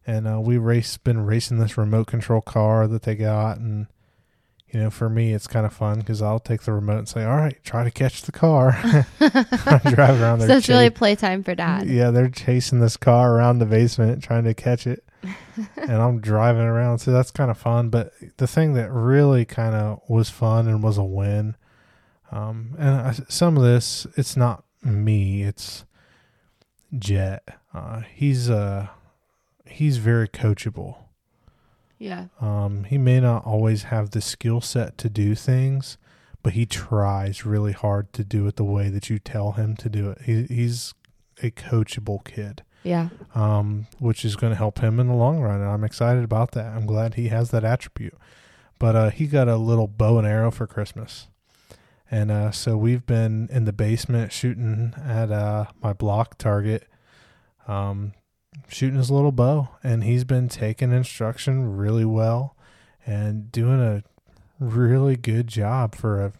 And 0.06 0.26
uh, 0.26 0.40
we 0.40 0.56
race 0.56 0.96
been 0.96 1.26
racing 1.26 1.58
this 1.58 1.76
remote 1.76 2.06
control 2.06 2.40
car 2.40 2.86
that 2.88 3.02
they 3.02 3.14
got, 3.14 3.58
and 3.58 3.86
you 4.70 4.80
know, 4.80 4.88
for 4.88 5.10
me, 5.10 5.34
it's 5.34 5.46
kind 5.46 5.66
of 5.66 5.74
fun 5.74 5.98
because 5.98 6.22
I'll 6.22 6.40
take 6.40 6.62
the 6.62 6.72
remote 6.72 7.00
and 7.00 7.08
say, 7.08 7.22
"All 7.22 7.36
right, 7.36 7.62
try 7.62 7.84
to 7.84 7.90
catch 7.90 8.22
the 8.22 8.32
car." 8.32 8.72
drive 9.18 10.18
around 10.18 10.40
so 10.46 10.56
it's 10.56 10.68
really 10.70 10.88
playtime 10.88 11.42
for 11.42 11.54
dad. 11.54 11.88
Yeah, 11.88 12.10
they're 12.10 12.30
chasing 12.30 12.80
this 12.80 12.96
car 12.96 13.36
around 13.36 13.58
the 13.58 13.66
basement 13.66 14.22
trying 14.22 14.44
to 14.44 14.54
catch 14.54 14.86
it. 14.86 15.03
and 15.76 15.92
I'm 15.92 16.20
driving 16.20 16.62
around. 16.62 16.98
So 16.98 17.12
that's 17.12 17.30
kind 17.30 17.50
of 17.50 17.58
fun. 17.58 17.88
But 17.90 18.12
the 18.36 18.46
thing 18.46 18.74
that 18.74 18.90
really 18.90 19.44
kind 19.44 19.74
of 19.74 20.00
was 20.08 20.30
fun 20.30 20.68
and 20.68 20.82
was 20.82 20.98
a 20.98 21.04
win, 21.04 21.56
um, 22.30 22.74
and 22.78 22.88
I, 22.88 23.12
some 23.28 23.56
of 23.56 23.62
this, 23.62 24.06
it's 24.16 24.36
not 24.36 24.64
me, 24.82 25.42
it's 25.42 25.84
Jet. 26.98 27.48
Uh, 27.72 28.02
he's 28.14 28.48
uh, 28.50 28.88
he's 29.66 29.96
very 29.98 30.28
coachable. 30.28 30.96
Yeah, 31.98 32.26
Um, 32.40 32.84
he 32.84 32.98
may 32.98 33.20
not 33.20 33.46
always 33.46 33.84
have 33.84 34.10
the 34.10 34.20
skill 34.20 34.60
set 34.60 34.98
to 34.98 35.08
do 35.08 35.34
things, 35.34 35.96
but 36.42 36.52
he 36.52 36.66
tries 36.66 37.46
really 37.46 37.72
hard 37.72 38.12
to 38.14 38.24
do 38.24 38.46
it 38.46 38.56
the 38.56 38.64
way 38.64 38.90
that 38.90 39.08
you 39.08 39.18
tell 39.18 39.52
him 39.52 39.76
to 39.76 39.88
do 39.88 40.10
it. 40.10 40.22
He, 40.22 40.42
he's 40.44 40.92
a 41.42 41.50
coachable 41.50 42.22
kid, 42.24 42.62
Yeah. 42.84 43.08
um, 43.34 43.86
which 43.98 44.24
is 44.24 44.36
going 44.36 44.52
to 44.52 44.56
help 44.56 44.78
him 44.78 45.00
in 45.00 45.08
the 45.08 45.14
long 45.14 45.40
run. 45.40 45.60
And 45.60 45.70
I'm 45.70 45.84
excited 45.84 46.22
about 46.22 46.52
that. 46.52 46.66
I'm 46.66 46.86
glad 46.86 47.14
he 47.14 47.28
has 47.28 47.50
that 47.50 47.64
attribute. 47.64 48.14
But 48.78 48.94
uh, 48.94 49.10
he 49.10 49.26
got 49.26 49.48
a 49.48 49.56
little 49.56 49.88
bow 49.88 50.18
and 50.18 50.26
arrow 50.26 50.50
for 50.50 50.66
Christmas. 50.66 51.28
And 52.10 52.30
uh, 52.30 52.50
so 52.50 52.76
we've 52.76 53.06
been 53.06 53.48
in 53.50 53.64
the 53.64 53.72
basement 53.72 54.32
shooting 54.32 54.92
at 55.02 55.32
uh, 55.32 55.66
my 55.82 55.94
block 55.94 56.36
target, 56.36 56.86
um, 57.66 58.12
shooting 58.68 58.98
his 58.98 59.10
little 59.10 59.32
bow. 59.32 59.70
And 59.82 60.04
he's 60.04 60.24
been 60.24 60.48
taking 60.48 60.92
instruction 60.92 61.76
really 61.76 62.04
well 62.04 62.54
and 63.06 63.50
doing 63.50 63.80
a 63.80 64.02
really 64.60 65.16
good 65.16 65.46
job 65.46 65.94
for 65.94 66.22
a 66.22 66.32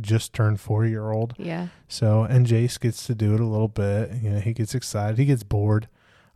just 0.00 0.32
turned 0.32 0.60
four 0.60 0.84
year 0.84 1.10
old. 1.10 1.34
Yeah. 1.38 1.68
So, 1.88 2.22
and 2.22 2.46
Jace 2.46 2.78
gets 2.78 3.06
to 3.06 3.14
do 3.14 3.34
it 3.34 3.40
a 3.40 3.46
little 3.46 3.68
bit. 3.68 4.10
You 4.22 4.30
know, 4.30 4.40
he 4.40 4.52
gets 4.52 4.74
excited. 4.74 5.18
He 5.18 5.24
gets 5.24 5.42
bored. 5.42 5.88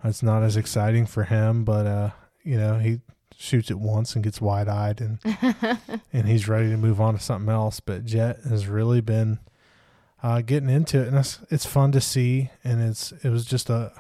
It's 0.05 0.23
not 0.23 0.43
as 0.43 0.57
exciting 0.57 1.07
for 1.07 1.25
him, 1.25 1.65
but, 1.65 1.87
uh, 1.87 2.11
you 2.45 2.57
know, 2.57 2.79
he 2.79 3.01
shoots 3.37 3.71
it 3.71 3.79
once 3.79 4.15
and 4.15 4.23
gets 4.23 4.41
wide 4.41 4.69
eyed 4.69 5.01
and, 5.01 5.19
and 6.13 6.29
he's 6.29 6.49
ready 6.49 6.71
to 6.71 6.77
move 6.77 7.01
on 7.01 7.15
to 7.15 7.21
something 7.21 7.51
else. 7.53 7.81
But 7.81 8.05
Jet 8.05 8.39
has 8.49 8.69
really 8.69 9.01
been, 9.01 9.41
uh, 10.23 10.41
getting 10.43 10.71
into 10.71 11.01
it 11.01 11.09
and 11.09 11.17
it's, 11.17 11.41
it's 11.51 11.67
fun 11.67 11.91
to 11.93 12.01
see. 12.01 12.51
And 12.63 12.81
it's, 12.81 13.13
it 13.25 13.31
was 13.31 13.45
just 13.45 13.71
a, 13.71 13.93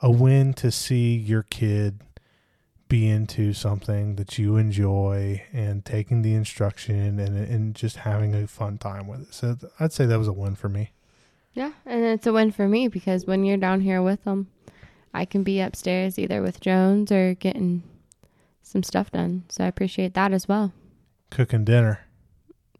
a 0.00 0.10
win 0.10 0.52
to 0.54 0.70
see 0.70 1.14
your 1.16 1.44
kid 1.44 2.00
be 2.88 3.06
into 3.08 3.52
something 3.52 4.16
that 4.16 4.38
you 4.38 4.56
enjoy 4.56 5.42
and 5.52 5.84
taking 5.84 6.22
the 6.22 6.34
instruction 6.34 7.18
and 7.18 7.36
and 7.36 7.74
just 7.74 7.96
having 7.96 8.34
a 8.34 8.46
fun 8.46 8.78
time 8.78 9.06
with 9.06 9.22
it. 9.22 9.34
So 9.34 9.54
th- 9.54 9.72
I'd 9.78 9.92
say 9.92 10.06
that 10.06 10.18
was 10.18 10.28
a 10.28 10.32
win 10.32 10.54
for 10.56 10.68
me. 10.68 10.92
Yeah, 11.52 11.72
and 11.84 12.04
it's 12.04 12.26
a 12.26 12.32
win 12.32 12.52
for 12.52 12.68
me 12.68 12.88
because 12.88 13.26
when 13.26 13.44
you're 13.44 13.56
down 13.56 13.80
here 13.80 14.00
with 14.00 14.24
them, 14.24 14.48
I 15.12 15.24
can 15.24 15.42
be 15.42 15.60
upstairs 15.60 16.18
either 16.18 16.40
with 16.42 16.60
Jones 16.60 17.10
or 17.12 17.34
getting 17.34 17.82
some 18.62 18.82
stuff 18.82 19.10
done. 19.10 19.44
So 19.48 19.64
I 19.64 19.66
appreciate 19.66 20.14
that 20.14 20.32
as 20.32 20.46
well. 20.48 20.72
Cooking 21.30 21.64
dinner. 21.64 22.00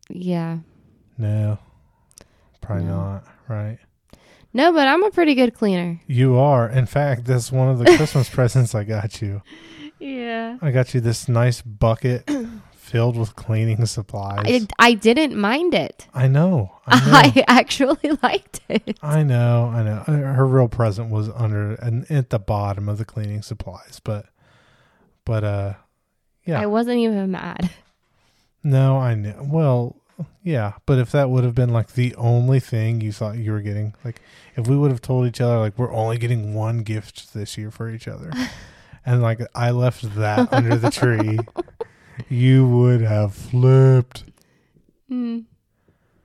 Yeah. 0.08 0.58
No. 1.16 1.58
Probably 2.60 2.84
No. 2.84 2.96
not, 2.96 3.24
right? 3.48 3.78
No, 4.54 4.72
but 4.72 4.86
I'm 4.88 5.02
a 5.04 5.10
pretty 5.10 5.34
good 5.34 5.54
cleaner. 5.54 6.00
You 6.06 6.36
are. 6.38 6.68
In 6.68 6.86
fact, 6.86 7.24
that's 7.26 7.52
one 7.52 7.68
of 7.68 7.78
the 7.78 7.84
Christmas 7.96 8.28
presents 8.30 8.74
I 8.74 8.84
got 8.84 9.20
you. 9.20 9.42
Yeah. 9.98 10.58
I 10.62 10.70
got 10.70 10.94
you 10.94 11.00
this 11.00 11.28
nice 11.28 11.60
bucket 11.62 12.28
filled 12.76 13.16
with 13.16 13.36
cleaning 13.36 13.84
supplies. 13.86 14.44
I, 14.46 14.66
I 14.78 14.94
didn't 14.94 15.36
mind 15.36 15.74
it. 15.74 16.06
I 16.14 16.28
know. 16.28 16.72
I 16.86 17.00
know. 17.06 17.12
I 17.12 17.44
actually 17.48 18.10
liked 18.22 18.60
it. 18.68 18.98
I 19.02 19.22
know, 19.22 19.70
I 19.74 19.82
know. 19.82 20.04
Uh, 20.06 20.12
Her 20.34 20.46
real 20.46 20.68
present 20.68 21.10
was 21.10 21.28
under 21.30 21.72
and 21.74 22.10
at 22.10 22.30
the 22.30 22.38
bottom 22.38 22.88
of 22.88 22.98
the 22.98 23.04
cleaning 23.04 23.42
supplies, 23.42 24.00
but, 24.02 24.26
but 25.24 25.44
uh, 25.44 25.74
yeah. 26.44 26.60
I 26.60 26.66
wasn't 26.66 26.98
even 26.98 27.30
mad. 27.30 27.70
no, 28.62 28.96
I 28.98 29.14
know. 29.14 29.36
Well, 29.42 29.96
yeah, 30.42 30.72
but 30.86 30.98
if 30.98 31.12
that 31.12 31.30
would 31.30 31.44
have 31.44 31.54
been 31.54 31.72
like 31.72 31.92
the 31.92 32.14
only 32.16 32.58
thing 32.58 33.00
you 33.00 33.12
thought 33.12 33.36
you 33.36 33.52
were 33.52 33.60
getting, 33.60 33.94
like 34.04 34.20
if 34.56 34.66
we 34.66 34.76
would 34.76 34.90
have 34.90 35.02
told 35.02 35.26
each 35.26 35.40
other 35.40 35.58
like 35.58 35.78
we're 35.78 35.92
only 35.92 36.18
getting 36.18 36.54
one 36.54 36.78
gift 36.78 37.34
this 37.34 37.56
year 37.58 37.70
for 37.70 37.88
each 37.90 38.08
other, 38.08 38.32
and 39.04 39.22
like 39.22 39.40
I 39.54 39.70
left 39.70 40.14
that 40.16 40.52
under 40.52 40.76
the 40.76 40.90
tree, 40.90 41.38
you 42.28 42.66
would 42.66 43.00
have 43.00 43.34
flipped. 43.34 44.24
Mm. 45.10 45.44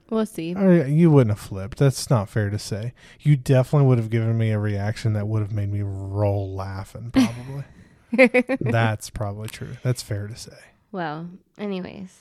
We'll 0.10 0.26
see. 0.26 0.54
Or 0.54 0.86
you 0.86 1.10
wouldn't 1.10 1.38
have 1.38 1.48
flipped. 1.48 1.80
That's 1.80 2.10
not 2.10 2.30
fair 2.30 2.50
to 2.50 2.60
say. 2.60 2.94
You 3.22 3.36
definitely 3.36 3.88
would 3.88 3.98
have 3.98 4.10
given 4.12 4.38
me 4.38 4.52
a 4.52 4.60
reaction 4.60 5.14
that 5.14 5.28
would 5.28 5.42
have 5.42 5.52
made 5.52 5.72
me 5.72 5.82
roll 5.82 6.54
laughing, 6.54 7.12
probably. 7.12 7.64
That's 8.62 9.10
probably 9.10 9.48
true. 9.50 9.78
That's 9.82 10.04
fair 10.04 10.28
to 10.28 10.36
say. 10.36 10.58
well, 10.92 11.30
anyways. 11.58 12.20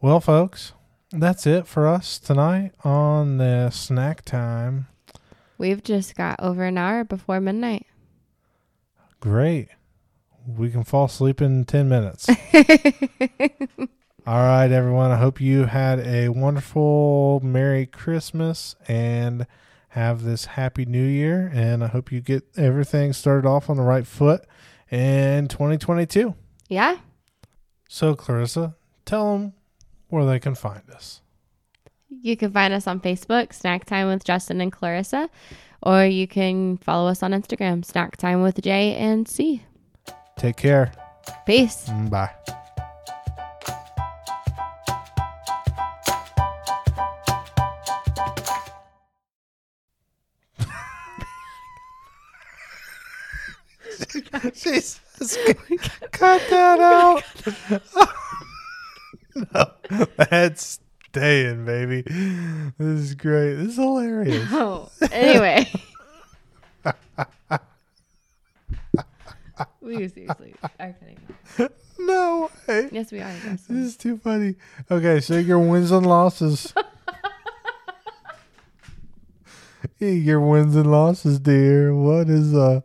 Well, 0.00 0.18
folks, 0.20 0.72
that's 1.12 1.46
it 1.46 1.66
for 1.66 1.86
us 1.86 2.18
tonight 2.18 2.72
on 2.84 3.36
the 3.36 3.70
snack 3.70 4.24
time. 4.24 4.86
We've 5.58 5.84
just 5.84 6.16
got 6.16 6.40
over 6.40 6.64
an 6.64 6.78
hour 6.78 7.04
before 7.04 7.38
midnight. 7.40 7.86
Great. 9.20 9.68
We 10.46 10.70
can 10.70 10.84
fall 10.84 11.04
asleep 11.04 11.40
in 11.42 11.64
10 11.64 11.88
minutes. 11.88 12.28
All 14.26 14.36
right, 14.36 14.70
everyone. 14.70 15.10
I 15.10 15.16
hope 15.16 15.40
you 15.40 15.64
had 15.64 16.00
a 16.00 16.28
wonderful 16.30 17.40
Merry 17.42 17.86
Christmas 17.86 18.74
and 18.88 19.46
have 19.90 20.22
this 20.22 20.44
Happy 20.46 20.84
New 20.84 21.04
Year. 21.04 21.50
And 21.52 21.84
I 21.84 21.88
hope 21.88 22.10
you 22.12 22.20
get 22.20 22.44
everything 22.56 23.12
started 23.12 23.46
off 23.46 23.68
on 23.68 23.76
the 23.76 23.82
right 23.82 24.06
foot 24.06 24.44
in 24.90 25.48
2022. 25.48 26.34
yeah. 26.68 26.96
So, 27.92 28.14
Clarissa, 28.14 28.76
tell 29.04 29.32
them 29.32 29.52
where 30.10 30.24
they 30.24 30.38
can 30.38 30.54
find 30.54 30.88
us. 30.94 31.22
You 32.08 32.36
can 32.36 32.52
find 32.52 32.72
us 32.72 32.86
on 32.86 33.00
Facebook, 33.00 33.52
Snack 33.52 33.84
Time 33.84 34.06
with 34.06 34.22
Justin 34.22 34.60
and 34.60 34.70
Clarissa, 34.70 35.28
or 35.82 36.04
you 36.04 36.26
can 36.26 36.76
follow 36.78 37.08
us 37.08 37.22
on 37.22 37.32
Instagram, 37.32 37.84
Snack 37.84 38.16
Time 38.16 38.42
with 38.42 38.60
J 38.60 38.94
and 38.96 39.26
C. 39.28 39.64
Take 40.36 40.56
care. 40.56 40.92
Peace. 41.46 41.88
Mm, 41.88 42.10
Bye. 42.10 42.30
Jesus, 54.54 55.00
cut 56.12 56.42
that 56.50 56.80
out. 56.80 57.22
no, 59.54 60.06
that's 60.16 60.80
staying, 61.10 61.64
baby. 61.64 62.02
This 62.78 63.00
is 63.00 63.14
great. 63.14 63.54
This 63.54 63.68
is 63.70 63.76
hilarious. 63.76 64.46
Oh, 64.52 64.90
anyway. 65.10 65.66
we 69.80 70.08
seriously 70.08 70.54
are 70.78 70.92
kidding. 70.92 71.18
No 71.98 72.50
way. 72.66 72.88
Yes, 72.92 73.10
we 73.12 73.20
are. 73.20 73.32
This 73.44 73.68
is 73.70 73.96
too 73.96 74.16
funny. 74.18 74.54
Okay, 74.90 75.20
so 75.20 75.36
your 75.36 75.58
wins 75.58 75.90
and 75.90 76.06
losses. 76.06 76.72
your 79.98 80.40
wins 80.40 80.76
and 80.76 80.90
losses, 80.90 81.38
dear. 81.40 81.94
What 81.94 82.28
is 82.30 82.54
a 82.54 82.82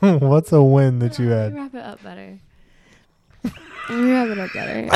what's 0.00 0.52
a 0.52 0.62
win 0.62 0.98
that 1.00 1.18
you 1.18 1.28
Let 1.28 1.38
had? 1.38 1.54
me 1.54 1.60
wrap 1.60 1.74
it 1.74 1.84
up 1.84 2.02
better. 2.02 2.38
Let 3.44 3.98
me 3.98 4.12
wrap 4.12 4.28
it 4.28 4.38
up 4.38 4.52
better. 4.52 4.88